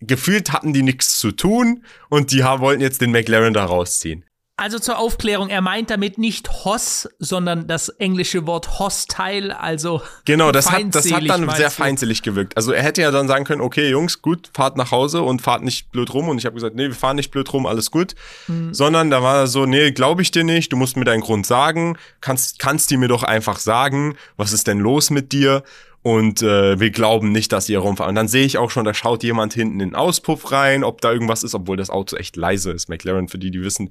gefühlt 0.00 0.52
hatten 0.52 0.72
die 0.72 0.82
nichts 0.82 1.18
zu 1.18 1.30
tun 1.30 1.84
und 2.08 2.32
die 2.32 2.42
wollten 2.42 2.82
jetzt 2.82 3.00
den 3.00 3.12
McLaren 3.12 3.54
da 3.54 3.64
rausziehen. 3.64 4.24
Also 4.56 4.78
zur 4.78 4.98
Aufklärung, 4.98 5.48
er 5.48 5.62
meint 5.62 5.88
damit 5.88 6.18
nicht 6.18 6.64
Hoss, 6.64 7.08
sondern 7.18 7.66
das 7.66 7.88
englische 7.88 8.46
Wort 8.46 8.78
hostile, 8.78 9.58
also 9.58 10.02
Genau, 10.26 10.52
das 10.52 10.70
hat, 10.70 10.82
das 10.94 11.10
hat 11.10 11.26
dann 11.26 11.48
sehr 11.50 11.70
feindselig 11.70 12.22
gewirkt. 12.22 12.56
Also 12.56 12.70
er 12.70 12.82
hätte 12.82 13.00
ja 13.00 13.10
dann 13.10 13.28
sagen 13.28 13.44
können, 13.44 13.62
okay, 13.62 13.88
Jungs, 13.88 14.20
gut, 14.20 14.50
fahrt 14.52 14.76
nach 14.76 14.90
Hause 14.90 15.22
und 15.22 15.40
fahrt 15.40 15.62
nicht 15.62 15.90
blöd 15.90 16.12
rum. 16.12 16.28
Und 16.28 16.36
ich 16.36 16.44
habe 16.44 16.54
gesagt, 16.54 16.76
nee, 16.76 16.88
wir 16.88 16.94
fahren 16.94 17.16
nicht 17.16 17.30
blöd 17.30 17.50
rum, 17.52 17.64
alles 17.64 17.90
gut. 17.90 18.14
Mhm. 18.46 18.74
Sondern 18.74 19.10
da 19.10 19.22
war 19.22 19.36
er 19.36 19.46
so, 19.46 19.64
nee, 19.64 19.90
glaube 19.90 20.20
ich 20.20 20.30
dir 20.30 20.44
nicht, 20.44 20.70
du 20.70 20.76
musst 20.76 20.96
mir 20.96 21.04
deinen 21.06 21.22
Grund 21.22 21.46
sagen, 21.46 21.96
kannst, 22.20 22.58
kannst 22.58 22.90
die 22.90 22.98
mir 22.98 23.08
doch 23.08 23.22
einfach 23.22 23.58
sagen, 23.58 24.16
was 24.36 24.52
ist 24.52 24.66
denn 24.66 24.78
los 24.78 25.08
mit 25.08 25.32
dir? 25.32 25.62
Und 26.02 26.42
äh, 26.42 26.80
wir 26.80 26.90
glauben 26.90 27.30
nicht, 27.30 27.52
dass 27.52 27.68
ihr 27.68 27.78
rumfahrt. 27.78 28.08
Und 28.08 28.16
dann 28.16 28.26
sehe 28.26 28.44
ich 28.44 28.58
auch 28.58 28.70
schon, 28.70 28.84
da 28.84 28.92
schaut 28.92 29.22
jemand 29.22 29.54
hinten 29.54 29.74
in 29.74 29.90
den 29.90 29.94
Auspuff 29.94 30.50
rein, 30.50 30.82
ob 30.82 31.00
da 31.00 31.12
irgendwas 31.12 31.44
ist, 31.44 31.54
obwohl 31.54 31.76
das 31.76 31.90
Auto 31.90 32.16
echt 32.16 32.36
leise 32.36 32.72
ist. 32.72 32.88
McLaren, 32.88 33.28
für 33.28 33.38
die, 33.38 33.52
die 33.52 33.62
wissen, 33.62 33.90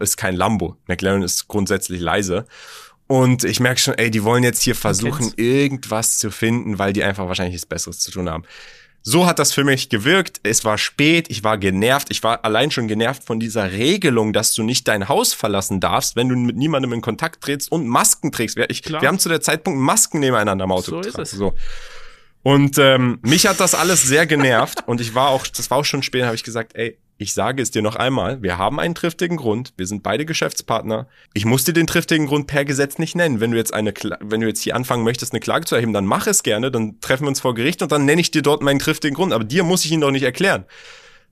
ist 0.00 0.16
kein 0.16 0.34
Lambo. 0.34 0.76
McLaren 0.88 1.22
ist 1.22 1.46
grundsätzlich 1.46 2.00
leise. 2.00 2.46
Und 3.06 3.44
ich 3.44 3.60
merke 3.60 3.80
schon, 3.80 3.94
ey, 3.94 4.10
die 4.10 4.24
wollen 4.24 4.42
jetzt 4.42 4.62
hier 4.62 4.74
versuchen, 4.74 5.32
irgendwas 5.36 6.18
zu 6.18 6.30
finden, 6.30 6.78
weil 6.78 6.92
die 6.92 7.02
einfach 7.04 7.26
wahrscheinlich 7.26 7.54
nichts 7.54 7.66
Besseres 7.66 8.00
zu 8.00 8.10
tun 8.10 8.28
haben. 8.28 8.44
So 9.02 9.26
hat 9.26 9.38
das 9.38 9.52
für 9.52 9.64
mich 9.64 9.88
gewirkt. 9.88 10.40
Es 10.42 10.64
war 10.64 10.76
spät, 10.76 11.30
ich 11.30 11.42
war 11.42 11.56
genervt. 11.56 12.08
Ich 12.10 12.22
war 12.22 12.44
allein 12.44 12.70
schon 12.70 12.86
genervt 12.86 13.24
von 13.24 13.40
dieser 13.40 13.72
Regelung, 13.72 14.32
dass 14.32 14.54
du 14.54 14.62
nicht 14.62 14.86
dein 14.88 15.08
Haus 15.08 15.32
verlassen 15.32 15.80
darfst, 15.80 16.16
wenn 16.16 16.28
du 16.28 16.36
mit 16.36 16.56
niemandem 16.56 16.92
in 16.92 17.00
Kontakt 17.00 17.42
trittst 17.42 17.72
und 17.72 17.86
Masken 17.86 18.30
trägst. 18.30 18.58
Ich, 18.68 18.86
wir 18.88 19.08
haben 19.08 19.18
zu 19.18 19.28
der 19.28 19.40
Zeitpunkt 19.40 19.80
Masken 19.80 20.20
nebeneinander 20.20 20.64
am 20.64 20.72
Auto 20.72 20.90
so 20.90 21.00
getragen. 21.00 21.22
Ist 21.22 21.32
es. 21.32 21.38
So. 21.38 21.54
Und 22.42 22.78
ähm, 22.78 23.18
mich 23.22 23.46
hat 23.46 23.60
das 23.60 23.74
alles 23.74 24.02
sehr 24.02 24.26
genervt 24.26 24.86
und 24.86 25.00
ich 25.00 25.14
war 25.14 25.28
auch, 25.28 25.46
das 25.46 25.70
war 25.70 25.78
auch 25.78 25.84
schon 25.84 26.02
spät, 26.02 26.24
habe 26.24 26.34
ich 26.34 26.44
gesagt, 26.44 26.74
ey, 26.74 26.98
ich 27.20 27.34
sage 27.34 27.60
es 27.60 27.70
dir 27.70 27.82
noch 27.82 27.96
einmal, 27.96 28.40
wir 28.42 28.56
haben 28.56 28.80
einen 28.80 28.94
triftigen 28.94 29.36
Grund, 29.36 29.74
wir 29.76 29.86
sind 29.86 30.02
beide 30.02 30.24
Geschäftspartner. 30.24 31.06
Ich 31.34 31.44
muss 31.44 31.64
dir 31.64 31.74
den 31.74 31.86
triftigen 31.86 32.26
Grund 32.26 32.46
per 32.46 32.64
Gesetz 32.64 32.98
nicht 32.98 33.14
nennen. 33.14 33.40
Wenn 33.40 33.50
du 33.50 33.58
jetzt 33.58 33.74
eine, 33.74 33.92
wenn 34.20 34.40
du 34.40 34.46
jetzt 34.46 34.62
hier 34.62 34.74
anfangen 34.74 35.04
möchtest, 35.04 35.34
eine 35.34 35.40
Klage 35.40 35.66
zu 35.66 35.74
erheben, 35.74 35.92
dann 35.92 36.06
mach 36.06 36.26
es 36.26 36.42
gerne, 36.42 36.70
dann 36.70 36.98
treffen 37.02 37.24
wir 37.24 37.28
uns 37.28 37.40
vor 37.40 37.54
Gericht 37.54 37.82
und 37.82 37.92
dann 37.92 38.06
nenne 38.06 38.22
ich 38.22 38.30
dir 38.30 38.40
dort 38.40 38.62
meinen 38.62 38.78
triftigen 38.78 39.14
Grund. 39.14 39.34
Aber 39.34 39.44
dir 39.44 39.64
muss 39.64 39.84
ich 39.84 39.92
ihn 39.92 40.00
doch 40.00 40.10
nicht 40.10 40.22
erklären. 40.22 40.64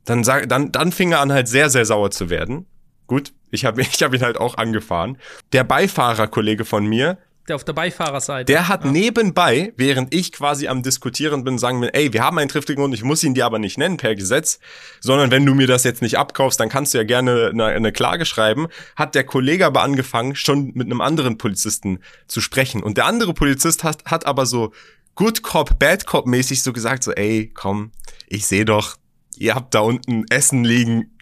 Dann 0.04 0.24
sag, 0.24 0.46
dann, 0.50 0.72
dann 0.72 0.92
fing 0.92 1.12
er 1.12 1.20
an 1.20 1.32
halt 1.32 1.48
sehr, 1.48 1.70
sehr 1.70 1.86
sauer 1.86 2.10
zu 2.10 2.28
werden. 2.28 2.66
Gut, 3.06 3.32
ich 3.50 3.64
habe 3.64 3.80
ich 3.90 4.02
hab 4.02 4.12
ihn 4.12 4.20
halt 4.20 4.36
auch 4.36 4.58
angefahren. 4.58 5.16
Der 5.52 5.64
Beifahrerkollege 5.64 6.66
von 6.66 6.84
mir, 6.84 7.16
der 7.48 7.56
auf 7.56 7.64
der 7.64 7.72
Beifahrerseite. 7.72 8.52
Der 8.52 8.68
hat 8.68 8.84
ja. 8.84 8.90
nebenbei, 8.90 9.72
während 9.76 10.14
ich 10.14 10.32
quasi 10.32 10.68
am 10.68 10.82
Diskutieren 10.82 11.44
bin, 11.44 11.58
sagen 11.58 11.80
will, 11.80 11.90
ey, 11.92 12.12
wir 12.12 12.22
haben 12.22 12.38
einen 12.38 12.48
triftigen 12.48 12.82
Grund, 12.82 12.94
ich 12.94 13.02
muss 13.02 13.22
ihn 13.22 13.34
dir 13.34 13.46
aber 13.46 13.58
nicht 13.58 13.78
nennen 13.78 13.96
per 13.96 14.14
Gesetz, 14.14 14.58
sondern 15.00 15.30
wenn 15.30 15.44
du 15.46 15.54
mir 15.54 15.66
das 15.66 15.84
jetzt 15.84 16.02
nicht 16.02 16.18
abkaufst, 16.18 16.60
dann 16.60 16.68
kannst 16.68 16.94
du 16.94 16.98
ja 16.98 17.04
gerne 17.04 17.50
eine, 17.52 17.66
eine 17.66 17.92
Klage 17.92 18.24
schreiben, 18.24 18.68
hat 18.96 19.14
der 19.14 19.24
Kollege 19.24 19.66
aber 19.66 19.82
angefangen, 19.82 20.34
schon 20.34 20.72
mit 20.74 20.86
einem 20.86 21.00
anderen 21.00 21.38
Polizisten 21.38 22.00
zu 22.26 22.40
sprechen. 22.40 22.82
Und 22.82 22.96
der 22.96 23.06
andere 23.06 23.34
Polizist 23.34 23.84
hat, 23.84 24.04
hat 24.04 24.26
aber 24.26 24.46
so 24.46 24.72
Good 25.14 25.42
Cop, 25.42 25.78
Bad 25.78 26.06
Cop 26.06 26.26
mäßig 26.26 26.62
so 26.62 26.72
gesagt, 26.72 27.02
so, 27.02 27.12
ey, 27.12 27.50
komm, 27.52 27.90
ich 28.28 28.46
sehe 28.46 28.64
doch, 28.64 28.96
ihr 29.36 29.54
habt 29.54 29.74
da 29.74 29.80
unten 29.80 30.24
Essen 30.30 30.64
liegen, 30.64 31.16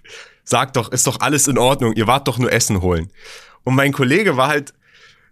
sagt 0.44 0.76
doch, 0.76 0.92
ist 0.92 1.06
doch 1.06 1.20
alles 1.20 1.48
in 1.48 1.58
Ordnung, 1.58 1.92
ihr 1.94 2.06
wart 2.06 2.28
doch 2.28 2.38
nur 2.38 2.52
Essen 2.52 2.82
holen. 2.82 3.10
Und 3.64 3.74
mein 3.74 3.92
Kollege 3.92 4.36
war 4.36 4.48
halt 4.48 4.74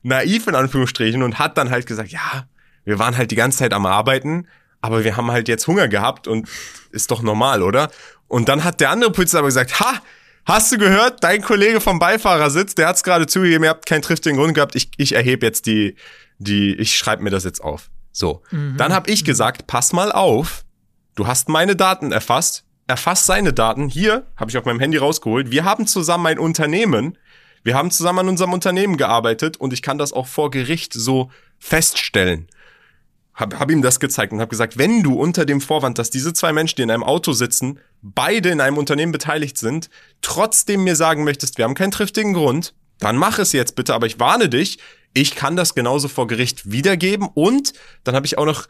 naiv 0.05 0.47
in 0.47 0.55
Anführungsstrichen 0.55 1.23
und 1.23 1.39
hat 1.39 1.59
dann 1.59 1.71
halt 1.71 1.87
gesagt, 1.87 2.11
ja, 2.11 2.47
wir 2.85 2.99
waren 2.99 3.17
halt 3.17 3.31
die 3.31 3.37
ganze 3.37 3.59
Zeit 3.59 3.73
am 3.73 3.87
Arbeiten, 3.87 4.47
aber 4.81 5.03
wir 5.03 5.17
haben 5.17 5.31
halt 5.31 5.49
jetzt 5.49 5.67
Hunger 5.67 5.89
gehabt 5.89 6.29
und 6.29 6.49
ist 6.93 7.11
doch 7.11 7.23
normal, 7.23 7.63
oder? 7.63 7.91
Und 8.29 8.49
dann 8.49 8.63
hat 8.63 8.81
der 8.81 8.91
andere 8.91 9.11
Polizist 9.11 9.37
aber 9.37 9.49
gesagt, 9.49 9.81
ha, 9.81 10.01
hast 10.45 10.73
du 10.73 10.79
gehört, 10.79 11.25
dein 11.25 11.41
Kollege 11.41 11.81
vom 11.81 11.99
Beifahrersitz, 11.99 12.75
der 12.75 12.89
hat's 12.89 13.03
gerade 13.03 13.27
zugegeben, 13.27 13.65
ihr 13.65 13.71
habt 13.71 13.87
keinen 13.87 14.03
triftigen 14.03 14.39
Grund 14.39 14.55
gehabt, 14.55 14.77
ich, 14.77 14.91
ich 14.99 15.15
erhebe 15.15 15.47
jetzt 15.47 15.67
die, 15.67 15.97
die, 16.39 16.75
ich 16.75 16.97
schreibe 16.97 17.23
mir 17.23 17.31
das 17.31 17.45
jetzt 17.45 17.63
auf. 17.65 17.91
So, 18.13 18.43
mhm. 18.51 18.77
dann 18.77 18.93
habe 18.93 19.11
ich 19.11 19.25
gesagt, 19.25 19.67
pass 19.67 19.93
mal 19.93 20.13
auf, 20.13 20.65
du 21.15 21.27
hast 21.27 21.49
meine 21.49 21.77
Daten 21.77 22.13
erfasst, 22.13 22.65
erfasst 22.87 23.25
seine 23.25 23.55
Daten, 23.55 23.89
hier, 23.89 24.27
habe 24.37 24.51
ich 24.51 24.59
auf 24.59 24.67
meinem 24.67 24.81
Handy 24.81 24.99
rausgeholt, 24.99 25.51
wir 25.51 25.65
haben 25.65 25.87
zusammen 25.87 26.27
ein 26.27 26.39
Unternehmen, 26.39 27.17
wir 27.65 27.75
haben 27.75 27.91
zusammen 27.91 28.21
an 28.21 28.29
unserem 28.29 28.53
Unternehmen 28.53 28.97
gearbeitet 28.97 29.57
und 29.57 29.73
ich 29.73 29.83
kann 29.83 29.99
das 29.99 30.13
auch 30.13 30.27
vor 30.27 30.51
Gericht 30.51 30.93
so 30.93 31.31
feststellen. 31.59 32.47
Hab, 33.35 33.59
hab 33.59 33.71
ihm 33.71 33.83
das 33.83 33.99
gezeigt 33.99 34.33
und 34.33 34.41
hab 34.41 34.51
gesagt, 34.51 34.79
wenn 34.79 35.03
du 35.03 35.15
unter 35.15 35.45
dem 35.45 35.61
Vorwand, 35.61 35.99
dass 35.99 36.11
diese 36.11 36.33
zwei 36.35 36.53
Menschen, 36.53 36.77
die 36.77 36.83
in 36.83 36.91
einem 36.91 37.03
Auto 37.03 37.33
sitzen, 37.33 37.81
beide 38.01 38.51
in 38.51 38.61
einem 38.61 38.77
Unternehmen 38.77 39.11
beteiligt 39.11 39.59
sind, 39.59 39.91
trotzdem 40.21 40.85
mir 40.85 40.95
sagen 40.95 41.25
möchtest, 41.25 41.59
wir 41.59 41.65
haben 41.65 41.75
keinen 41.75 41.91
triftigen 41.91 42.35
Grund, 42.35 42.75
dann 43.01 43.17
mach 43.17 43.41
es 43.41 43.53
jetzt 43.53 43.75
bitte, 43.75 43.95
aber 43.95 44.07
ich 44.07 44.21
warne 44.21 44.49
dich, 44.49 44.79
ich 45.15 45.35
kann 45.35 45.57
das 45.57 45.75
genauso 45.75 46.09
vor 46.09 46.27
Gericht 46.27 46.71
wiedergeben 46.71 47.29
und 47.33 47.73
dann 48.05 48.15
habe 48.15 48.27
ich 48.27 48.39
auch 48.39 48.47
noch 48.47 48.67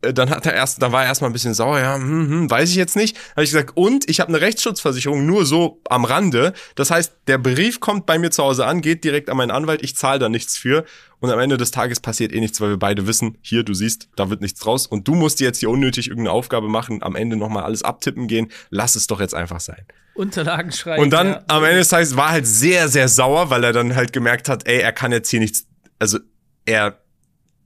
dann 0.00 0.30
hat 0.30 0.46
er 0.46 0.54
erst, 0.54 0.82
da 0.82 0.92
war 0.92 1.02
er 1.02 1.08
erstmal 1.08 1.30
ein 1.30 1.32
bisschen 1.32 1.54
sauer, 1.54 1.78
ja, 1.78 1.96
hm, 1.96 2.28
hm, 2.28 2.50
weiß 2.50 2.70
ich 2.70 2.76
jetzt 2.76 2.96
nicht. 2.96 3.16
Habe 3.32 3.44
ich 3.44 3.50
gesagt, 3.50 3.76
und 3.76 4.08
ich 4.08 4.20
habe 4.20 4.28
eine 4.28 4.40
Rechtsschutzversicherung 4.40 5.24
nur 5.24 5.46
so 5.46 5.80
am 5.88 6.04
Rande. 6.04 6.52
Das 6.74 6.90
heißt, 6.90 7.14
der 7.26 7.38
Brief 7.38 7.80
kommt 7.80 8.06
bei 8.06 8.18
mir 8.18 8.30
zu 8.30 8.42
Hause 8.42 8.66
an, 8.66 8.80
geht 8.80 9.04
direkt 9.04 9.30
an 9.30 9.36
meinen 9.36 9.50
Anwalt, 9.50 9.82
ich 9.82 9.96
zahle 9.96 10.18
da 10.18 10.28
nichts 10.28 10.56
für. 10.56 10.84
Und 11.18 11.30
am 11.30 11.38
Ende 11.38 11.56
des 11.56 11.70
Tages 11.70 12.00
passiert 12.00 12.32
eh 12.32 12.40
nichts, 12.40 12.60
weil 12.60 12.68
wir 12.70 12.78
beide 12.78 13.06
wissen, 13.06 13.38
hier, 13.40 13.62
du 13.62 13.72
siehst, 13.72 14.08
da 14.16 14.28
wird 14.28 14.42
nichts 14.42 14.60
draus. 14.60 14.86
Und 14.86 15.08
du 15.08 15.14
musst 15.14 15.40
dir 15.40 15.44
jetzt 15.44 15.58
hier 15.58 15.70
unnötig 15.70 16.08
irgendeine 16.08 16.32
Aufgabe 16.32 16.68
machen, 16.68 17.02
am 17.02 17.16
Ende 17.16 17.36
nochmal 17.36 17.64
alles 17.64 17.82
abtippen 17.82 18.28
gehen. 18.28 18.48
Lass 18.68 18.96
es 18.96 19.06
doch 19.06 19.20
jetzt 19.20 19.34
einfach 19.34 19.60
sein. 19.60 19.86
Unterlagen 20.14 20.72
schreiben. 20.72 21.02
Und 21.02 21.10
dann 21.10 21.28
ja. 21.28 21.44
am 21.48 21.64
Ende 21.64 21.78
des 21.78 21.88
Tages 21.88 22.16
war 22.16 22.30
halt 22.30 22.46
sehr, 22.46 22.88
sehr 22.88 23.08
sauer, 23.08 23.48
weil 23.50 23.64
er 23.64 23.72
dann 23.72 23.94
halt 23.94 24.12
gemerkt 24.12 24.48
hat, 24.48 24.66
ey, 24.66 24.80
er 24.80 24.92
kann 24.92 25.10
jetzt 25.12 25.30
hier 25.30 25.40
nichts, 25.40 25.66
also 25.98 26.18
er 26.66 27.00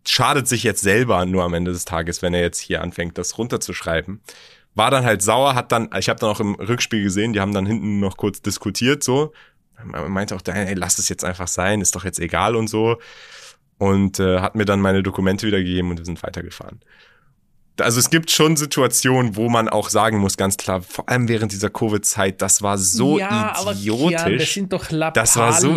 schadet 0.07 0.49
sich 0.49 0.63
jetzt 0.63 0.83
selber 0.83 1.27
nur 1.27 1.45
am 1.45 1.55
Ende 1.55 1.73
des 1.73 1.85
Tages, 1.85 2.23
wenn 2.23 2.35
er 2.35 2.41
jetzt 2.41 2.59
hier 2.59 2.83
anfängt, 2.83 3.19
das 3.19 3.39
runterzuschreiben. 3.39 4.21
War 4.75 4.91
dann 4.91 5.05
halt 5.05 5.23
sauer, 5.23 5.55
hat 5.55 5.73
dann, 5.73 5.91
ich 5.99 6.09
habe 6.09 6.21
dann 6.21 6.31
auch 6.31 6.41
im 6.41 6.55
Rückspiel 6.55 7.03
gesehen, 7.03 7.33
die 7.33 7.41
haben 7.41 7.53
dann 7.53 7.67
hinten 7.67 8.01
noch 8.01 8.17
kurz 8.17 8.41
diskutiert 8.41 9.03
so. 9.03 9.33
Man 9.85 10.11
meinte 10.13 10.37
auch, 10.37 10.43
ey, 10.47 10.75
lass 10.75 10.99
es 10.99 11.09
jetzt 11.09 11.25
einfach 11.25 11.49
sein, 11.49 11.81
ist 11.81 11.95
doch 11.95 12.05
jetzt 12.05 12.21
egal 12.21 12.55
und 12.55 12.69
so. 12.69 12.99
Und 13.79 14.21
äh, 14.21 14.41
hat 14.41 14.55
mir 14.55 14.67
dann 14.67 14.81
meine 14.81 15.03
Dokumente 15.03 15.47
wiedergegeben 15.47 15.91
und 15.91 15.99
wir 15.99 16.05
sind 16.05 16.23
weitergefahren. 16.23 16.81
Also 17.81 17.99
es 17.99 18.11
gibt 18.11 18.31
schon 18.31 18.57
Situationen, 18.57 19.37
wo 19.37 19.49
man 19.49 19.69
auch 19.71 19.89
sagen 19.89 20.19
muss, 20.19 20.37
ganz 20.37 20.59
klar, 20.59 20.83
vor 20.83 21.09
allem 21.09 21.29
während 21.29 21.53
dieser 21.53 21.71
Covid-Zeit, 21.71 22.43
das 22.43 22.61
war 22.61 22.77
so 22.77 23.19
ja, 23.19 23.55
idiotisch. 23.71 24.19
Aber 24.19 24.25
Kian, 24.25 24.39
das 24.39 24.53
sind 24.53 24.73
doch 24.73 24.91
Lappalien. 24.91 25.15
Das 25.15 25.37
war 25.37 25.53
so, 25.55 25.77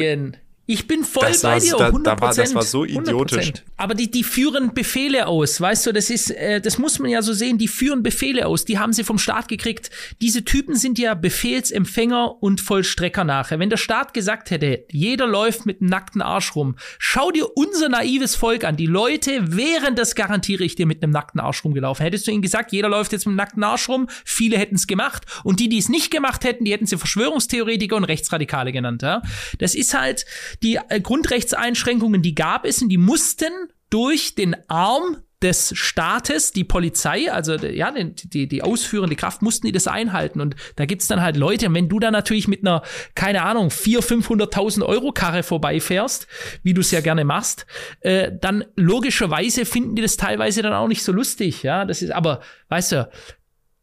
ich 0.65 0.87
bin 0.87 1.03
voll 1.03 1.27
das 1.27 1.41
bei 1.41 1.59
dir, 1.59 1.75
100%. 1.75 2.03
Da, 2.03 2.21
war, 2.21 2.33
das 2.33 2.55
war 2.55 2.63
so 2.63 2.85
idiotisch. 2.85 3.47
100%. 3.47 3.61
Aber 3.75 3.95
die, 3.95 4.09
die 4.09 4.23
führen 4.23 4.73
Befehle 4.73 5.27
aus, 5.27 5.59
weißt 5.59 5.87
du, 5.87 5.91
das 5.91 6.09
ist, 6.09 6.31
äh, 6.31 6.61
das 6.61 6.77
muss 6.77 6.99
man 6.99 7.11
ja 7.11 7.21
so 7.21 7.33
sehen, 7.33 7.57
die 7.57 7.67
führen 7.67 8.01
Befehle 8.01 8.47
aus, 8.47 8.63
die 8.63 8.79
haben 8.79 8.93
sie 8.93 9.03
vom 9.03 9.17
Staat 9.17 9.49
gekriegt. 9.49 9.89
Diese 10.21 10.45
Typen 10.45 10.75
sind 10.77 10.97
ja 10.97 11.15
Befehlsempfänger 11.15 12.41
und 12.41 12.61
Vollstrecker 12.61 13.25
nachher. 13.25 13.59
Wenn 13.59 13.69
der 13.69 13.77
Staat 13.77 14.13
gesagt 14.13 14.51
hätte, 14.51 14.85
jeder 14.89 15.27
läuft 15.27 15.65
mit 15.65 15.81
einem 15.81 15.89
nackten 15.89 16.21
Arsch 16.21 16.55
rum, 16.55 16.77
schau 16.97 17.31
dir 17.31 17.57
unser 17.57 17.89
naives 17.89 18.35
Volk 18.35 18.63
an. 18.63 18.77
Die 18.77 18.85
Leute 18.85 19.57
wären 19.57 19.95
das, 19.95 20.15
garantiere 20.15 20.63
ich 20.63 20.75
dir, 20.75 20.85
mit 20.85 21.03
einem 21.03 21.11
nackten 21.11 21.41
Arsch 21.41 21.65
rumgelaufen. 21.65 22.05
Hättest 22.05 22.25
du 22.25 22.31
ihnen 22.31 22.41
gesagt, 22.41 22.71
jeder 22.71 22.87
läuft 22.87 23.11
jetzt 23.11 23.25
mit 23.25 23.31
einem 23.31 23.37
nackten 23.37 23.63
Arsch 23.65 23.89
rum, 23.89 24.07
viele 24.23 24.57
hätten 24.57 24.75
es 24.75 24.87
gemacht. 24.87 25.25
Und 25.43 25.59
die, 25.59 25.67
die 25.67 25.77
es 25.77 25.89
nicht 25.89 26.09
gemacht 26.09 26.45
hätten, 26.45 26.63
die 26.63 26.71
hätten 26.71 26.85
sie 26.85 26.97
Verschwörungstheoretiker 26.97 27.97
und 27.97 28.05
Rechtsradikale 28.05 28.71
genannt. 28.71 29.01
Ja? 29.01 29.21
Das 29.57 29.75
ist 29.75 29.93
halt, 29.93 30.25
die 30.61 30.79
äh, 30.89 30.99
Grundrechtseinschränkungen, 30.99 32.21
die 32.21 32.35
gab 32.35 32.65
es 32.65 32.81
und 32.81 32.89
die 32.89 32.97
mussten 32.97 33.51
durch 33.89 34.35
den 34.35 34.55
Arm 34.69 35.17
des 35.43 35.73
Staates, 35.75 36.53
die 36.53 36.63
Polizei, 36.63 37.31
also 37.31 37.55
ja, 37.55 37.91
die, 37.91 38.47
die 38.47 38.63
ausführende 38.63 39.15
Kraft, 39.15 39.41
mussten 39.41 39.67
die 39.67 39.73
das 39.73 39.87
einhalten. 39.87 40.39
Und 40.39 40.55
da 40.77 40.85
gibt's 40.85 41.07
dann 41.07 41.21
halt 41.21 41.35
Leute, 41.35 41.71
wenn 41.73 41.89
du 41.89 41.99
da 41.99 42.11
natürlich 42.11 42.47
mit 42.47 42.61
einer, 42.61 42.81
keine 43.13 43.43
Ahnung, 43.43 43.67
400.000, 43.67 44.23
500.000 44.23 44.85
Euro 44.85 45.11
Karre 45.11 45.43
vorbeifährst, 45.43 46.27
wie 46.63 46.73
du 46.73 46.81
es 46.81 46.91
ja 46.91 47.01
gerne 47.01 47.25
machst, 47.25 47.65
äh, 47.99 48.31
dann 48.39 48.63
logischerweise 48.77 49.65
finden 49.65 49.95
die 49.95 50.01
das 50.01 50.17
teilweise 50.17 50.61
dann 50.61 50.73
auch 50.73 50.87
nicht 50.87 51.03
so 51.03 51.11
lustig. 51.11 51.61
Ja, 51.61 51.83
das 51.83 52.01
ist, 52.01 52.11
aber, 52.11 52.39
weißt 52.69 52.93
du, 52.93 53.09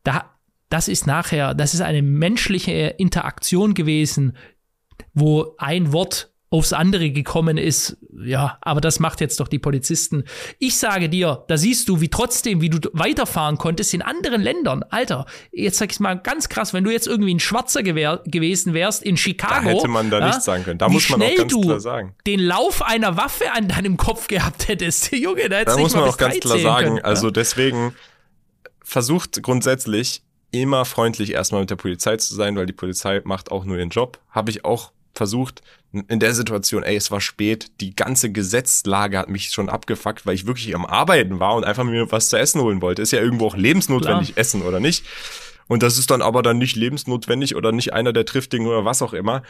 da, 0.03 0.35
das 0.71 0.89
ist 0.89 1.07
nachher, 1.07 1.55
das 1.55 1.75
ist 1.75 1.83
eine 1.83 2.01
menschliche 2.01 2.95
Interaktion 2.97 3.75
gewesen, 3.75 4.37
wo 5.13 5.55
ein 5.59 5.93
Wort 5.93 6.30
aufs 6.51 6.73
andere 6.73 7.11
gekommen 7.11 7.57
ist. 7.57 7.97
Ja, 8.25 8.59
aber 8.61 8.81
das 8.81 8.99
macht 8.99 9.21
jetzt 9.21 9.39
doch 9.39 9.47
die 9.47 9.61
Polizisten. 9.61 10.25
Ich 10.59 10.77
sage 10.77 11.09
dir, 11.09 11.45
da 11.47 11.57
siehst 11.57 11.89
du, 11.89 12.01
wie 12.01 12.09
trotzdem, 12.09 12.61
wie 12.61 12.69
du 12.69 12.91
weiterfahren 12.93 13.57
konntest 13.57 13.95
in 13.95 14.03
anderen 14.03 14.43
Ländern. 14.43 14.83
Alter, 14.91 15.27
jetzt 15.53 15.79
sag 15.79 15.93
ich 15.93 16.01
mal 16.01 16.15
ganz 16.15 16.49
krass, 16.49 16.75
wenn 16.75 16.83
du 16.83 16.91
jetzt 16.91 17.07
irgendwie 17.07 17.33
ein 17.33 17.41
Schwarzer 17.41 17.85
gewesen 17.85 18.75
wärst 18.75 19.05
in 19.05 19.17
Chicago. 19.17 19.65
Da 19.65 19.71
hätte 19.71 19.89
man 19.89 20.11
da 20.11 20.19
ja, 20.19 20.27
nichts 20.27 20.45
sagen 20.45 20.65
können. 20.65 20.79
Da 20.79 20.89
muss 20.89 21.09
man 21.09 21.23
auch 21.23 21.35
ganz 21.37 21.53
klar 21.53 21.81
sagen. 21.81 22.15
Den 22.27 22.41
Lauf 22.41 22.83
einer 22.83 23.17
Waffe 23.17 23.53
an 23.53 23.69
deinem 23.69 23.97
Kopf 23.97 24.27
gehabt 24.27 24.67
hättest. 24.67 25.13
Junge, 25.17 25.49
da, 25.49 25.65
da 25.65 25.79
muss 25.79 25.95
man 25.95 26.05
auch 26.05 26.17
ganz 26.17 26.41
klar 26.41 26.59
sagen. 26.59 26.87
Können, 26.87 27.05
also 27.05 27.29
ja? 27.29 27.33
deswegen 27.33 27.95
versucht 28.83 29.41
grundsätzlich 29.41 30.23
immer 30.51 30.85
freundlich 30.85 31.33
erstmal 31.33 31.61
mit 31.61 31.71
der 31.71 31.77
Polizei 31.77 32.17
zu 32.17 32.35
sein, 32.35 32.57
weil 32.57 32.67
die 32.67 32.73
Polizei 32.73 33.21
macht 33.23 33.53
auch 33.53 33.65
nur 33.65 33.79
ihren 33.79 33.91
Job. 33.91 34.19
Habe 34.31 34.51
ich 34.51 34.65
auch 34.65 34.91
versucht, 35.15 35.63
in 35.93 36.21
der 36.21 36.35
Situation, 36.35 36.85
ey, 36.85 36.95
es 36.95 37.11
war 37.11 37.21
spät, 37.21 37.73
die 37.81 37.97
ganze 37.97 38.31
Gesetzlage 38.31 39.19
hat 39.19 39.29
mich 39.29 39.51
schon 39.51 39.69
abgefuckt, 39.69 40.25
weil 40.25 40.35
ich 40.35 40.47
wirklich 40.47 40.75
am 40.75 40.87
Arbeiten 40.87 41.41
war 41.41 41.57
und 41.57 41.65
einfach 41.65 41.85
mir 41.85 42.11
was 42.13 42.29
zu 42.29 42.39
essen 42.39 42.61
holen 42.61 42.81
wollte. 42.81 43.03
Ist 43.03 43.11
ja 43.11 43.21
irgendwo 43.21 43.47
auch 43.47 43.57
lebensnotwendig 43.57 44.29
Klar. 44.29 44.39
essen, 44.39 44.63
oder 44.63 44.79
nicht? 44.79 45.05
Und 45.67 45.83
das 45.83 45.99
ist 45.99 46.11
dann 46.11 46.23
aber 46.23 46.43
dann 46.43 46.59
nicht 46.59 46.77
lebensnotwendig 46.77 47.57
oder 47.57 47.73
nicht 47.73 47.93
einer 47.93 48.13
der 48.13 48.25
Triftigen 48.25 48.67
oder 48.67 48.85
was 48.85 49.03
auch 49.03 49.13
immer. 49.13 49.43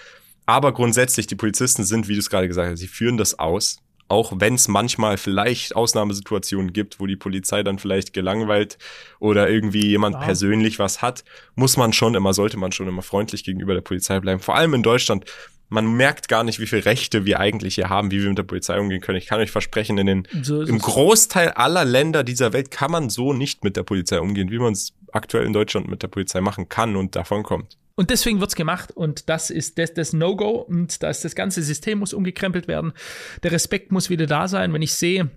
Aber 0.46 0.72
grundsätzlich, 0.72 1.26
die 1.26 1.36
Polizisten 1.36 1.84
sind, 1.84 2.08
wie 2.08 2.14
du 2.14 2.20
es 2.20 2.30
gerade 2.30 2.48
gesagt 2.48 2.70
hast, 2.70 2.80
sie 2.80 2.88
führen 2.88 3.18
das 3.18 3.38
aus 3.38 3.78
auch 4.10 4.32
wenn 4.36 4.56
es 4.56 4.66
manchmal 4.66 5.16
vielleicht 5.16 5.76
Ausnahmesituationen 5.76 6.72
gibt, 6.72 6.98
wo 6.98 7.06
die 7.06 7.16
Polizei 7.16 7.62
dann 7.62 7.78
vielleicht 7.78 8.12
gelangweilt 8.12 8.76
oder 9.20 9.48
irgendwie 9.48 9.86
jemand 9.86 10.16
ja. 10.16 10.22
persönlich 10.22 10.80
was 10.80 11.00
hat, 11.00 11.24
muss 11.54 11.76
man 11.76 11.92
schon 11.92 12.16
immer, 12.16 12.34
sollte 12.34 12.56
man 12.56 12.72
schon 12.72 12.88
immer 12.88 13.02
freundlich 13.02 13.44
gegenüber 13.44 13.72
der 13.72 13.82
Polizei 13.82 14.18
bleiben. 14.18 14.40
Vor 14.40 14.56
allem 14.56 14.74
in 14.74 14.82
Deutschland. 14.82 15.24
Man 15.70 15.92
merkt 15.94 16.28
gar 16.28 16.44
nicht, 16.44 16.60
wie 16.60 16.66
viele 16.66 16.84
Rechte 16.84 17.24
wir 17.24 17.40
eigentlich 17.40 17.76
hier 17.76 17.88
haben, 17.88 18.10
wie 18.10 18.20
wir 18.20 18.28
mit 18.28 18.38
der 18.38 18.42
Polizei 18.42 18.78
umgehen 18.78 19.00
können. 19.00 19.18
Ich 19.18 19.26
kann 19.26 19.40
euch 19.40 19.50
versprechen, 19.50 19.96
in 19.98 20.06
den, 20.06 20.28
so 20.42 20.62
im 20.62 20.78
Großteil 20.78 21.50
aller 21.50 21.84
Länder 21.84 22.24
dieser 22.24 22.52
Welt 22.52 22.70
kann 22.70 22.90
man 22.90 23.08
so 23.08 23.32
nicht 23.32 23.64
mit 23.64 23.76
der 23.76 23.84
Polizei 23.84 24.20
umgehen, 24.20 24.50
wie 24.50 24.58
man 24.58 24.72
es 24.72 24.92
aktuell 25.12 25.46
in 25.46 25.52
Deutschland 25.52 25.88
mit 25.88 26.02
der 26.02 26.08
Polizei 26.08 26.40
machen 26.40 26.68
kann 26.68 26.96
und 26.96 27.16
davon 27.16 27.44
kommt. 27.44 27.78
Und 27.94 28.10
deswegen 28.10 28.40
wird 28.40 28.50
es 28.50 28.56
gemacht 28.56 28.92
und 28.92 29.28
das 29.28 29.50
ist 29.50 29.78
das, 29.78 29.92
das 29.92 30.12
No-Go 30.12 30.52
und 30.52 31.02
das, 31.02 31.20
das 31.20 31.34
ganze 31.34 31.62
System 31.62 31.98
muss 31.98 32.14
umgekrempelt 32.14 32.66
werden. 32.66 32.92
Der 33.42 33.52
Respekt 33.52 33.92
muss 33.92 34.08
wieder 34.08 34.26
da 34.26 34.48
sein. 34.48 34.72
Wenn 34.72 34.80
ich 34.80 34.94
sehe, 34.94 35.28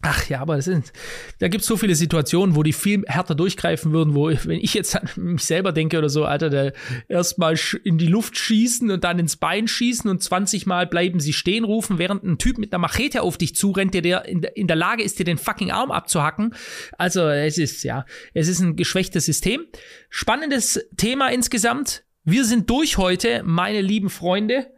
Ach 0.00 0.28
ja, 0.28 0.40
aber 0.40 0.54
das 0.54 0.66
sind, 0.66 0.92
da 1.40 1.48
gibt 1.48 1.62
es 1.62 1.66
so 1.66 1.76
viele 1.76 1.96
Situationen, 1.96 2.54
wo 2.54 2.62
die 2.62 2.72
viel 2.72 3.02
härter 3.08 3.34
durchgreifen 3.34 3.92
würden, 3.92 4.14
wo, 4.14 4.28
wenn 4.28 4.60
ich 4.60 4.72
jetzt 4.72 4.94
an 4.94 5.08
mich 5.16 5.44
selber 5.44 5.72
denke 5.72 5.98
oder 5.98 6.08
so, 6.08 6.24
Alter, 6.24 6.50
der 6.50 6.72
erstmal 7.08 7.56
in 7.82 7.98
die 7.98 8.06
Luft 8.06 8.38
schießen 8.38 8.92
und 8.92 9.02
dann 9.02 9.18
ins 9.18 9.36
Bein 9.36 9.66
schießen 9.66 10.08
und 10.08 10.22
20 10.22 10.66
Mal 10.66 10.86
bleiben 10.86 11.18
sie 11.18 11.32
stehen 11.32 11.64
rufen, 11.64 11.98
während 11.98 12.22
ein 12.22 12.38
Typ 12.38 12.58
mit 12.58 12.72
einer 12.72 12.78
Machete 12.78 13.22
auf 13.22 13.38
dich 13.38 13.56
zurennt, 13.56 13.92
der, 13.92 14.02
der 14.02 14.24
in, 14.26 14.44
in 14.44 14.68
der 14.68 14.76
Lage 14.76 15.02
ist, 15.02 15.18
dir 15.18 15.24
den 15.24 15.36
fucking 15.36 15.72
Arm 15.72 15.90
abzuhacken. 15.90 16.54
Also, 16.96 17.28
es 17.28 17.58
ist, 17.58 17.82
ja, 17.82 18.06
es 18.34 18.46
ist 18.46 18.60
ein 18.60 18.76
geschwächtes 18.76 19.24
System. 19.24 19.66
Spannendes 20.10 20.88
Thema 20.96 21.28
insgesamt. 21.32 22.04
Wir 22.22 22.44
sind 22.44 22.70
durch 22.70 22.98
heute, 22.98 23.42
meine 23.44 23.80
lieben 23.80 24.10
Freunde. 24.10 24.68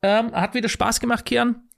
Ähm, 0.00 0.32
hat 0.32 0.54
wieder 0.54 0.70
Spaß 0.70 0.98
gemacht, 0.98 1.26
Kian. 1.26 1.68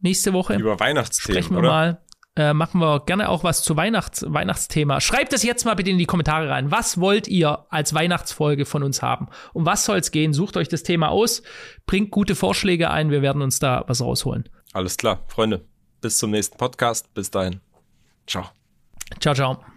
Nächste 0.00 0.32
Woche. 0.32 0.54
Über 0.54 0.80
Weihnachtsthemen, 0.80 1.42
sprechen 1.42 1.54
wir 1.54 1.58
oder? 1.58 1.68
mal 1.68 2.07
äh, 2.38 2.54
machen 2.54 2.80
wir 2.80 3.00
gerne 3.00 3.28
auch 3.28 3.42
was 3.42 3.62
zu 3.62 3.76
Weihnachts 3.76 4.24
Weihnachtsthema. 4.26 5.00
Schreibt 5.00 5.32
es 5.32 5.42
jetzt 5.42 5.64
mal 5.64 5.74
bitte 5.74 5.90
in 5.90 5.98
die 5.98 6.06
Kommentare 6.06 6.48
rein. 6.48 6.70
Was 6.70 7.00
wollt 7.00 7.26
ihr 7.26 7.66
als 7.68 7.92
Weihnachtsfolge 7.92 8.64
von 8.64 8.84
uns 8.84 9.02
haben? 9.02 9.28
Um 9.52 9.66
was 9.66 9.84
soll 9.84 9.98
es 9.98 10.12
gehen? 10.12 10.32
Sucht 10.32 10.56
euch 10.56 10.68
das 10.68 10.84
Thema 10.84 11.08
aus, 11.08 11.42
bringt 11.84 12.12
gute 12.12 12.36
Vorschläge 12.36 12.90
ein. 12.90 13.10
Wir 13.10 13.22
werden 13.22 13.42
uns 13.42 13.58
da 13.58 13.84
was 13.88 14.00
rausholen. 14.00 14.48
Alles 14.72 14.96
klar, 14.96 15.24
Freunde. 15.26 15.64
Bis 16.00 16.18
zum 16.18 16.30
nächsten 16.30 16.56
Podcast. 16.56 17.12
Bis 17.12 17.30
dahin. 17.30 17.60
Ciao. 18.26 18.44
Ciao, 19.20 19.34
ciao. 19.34 19.58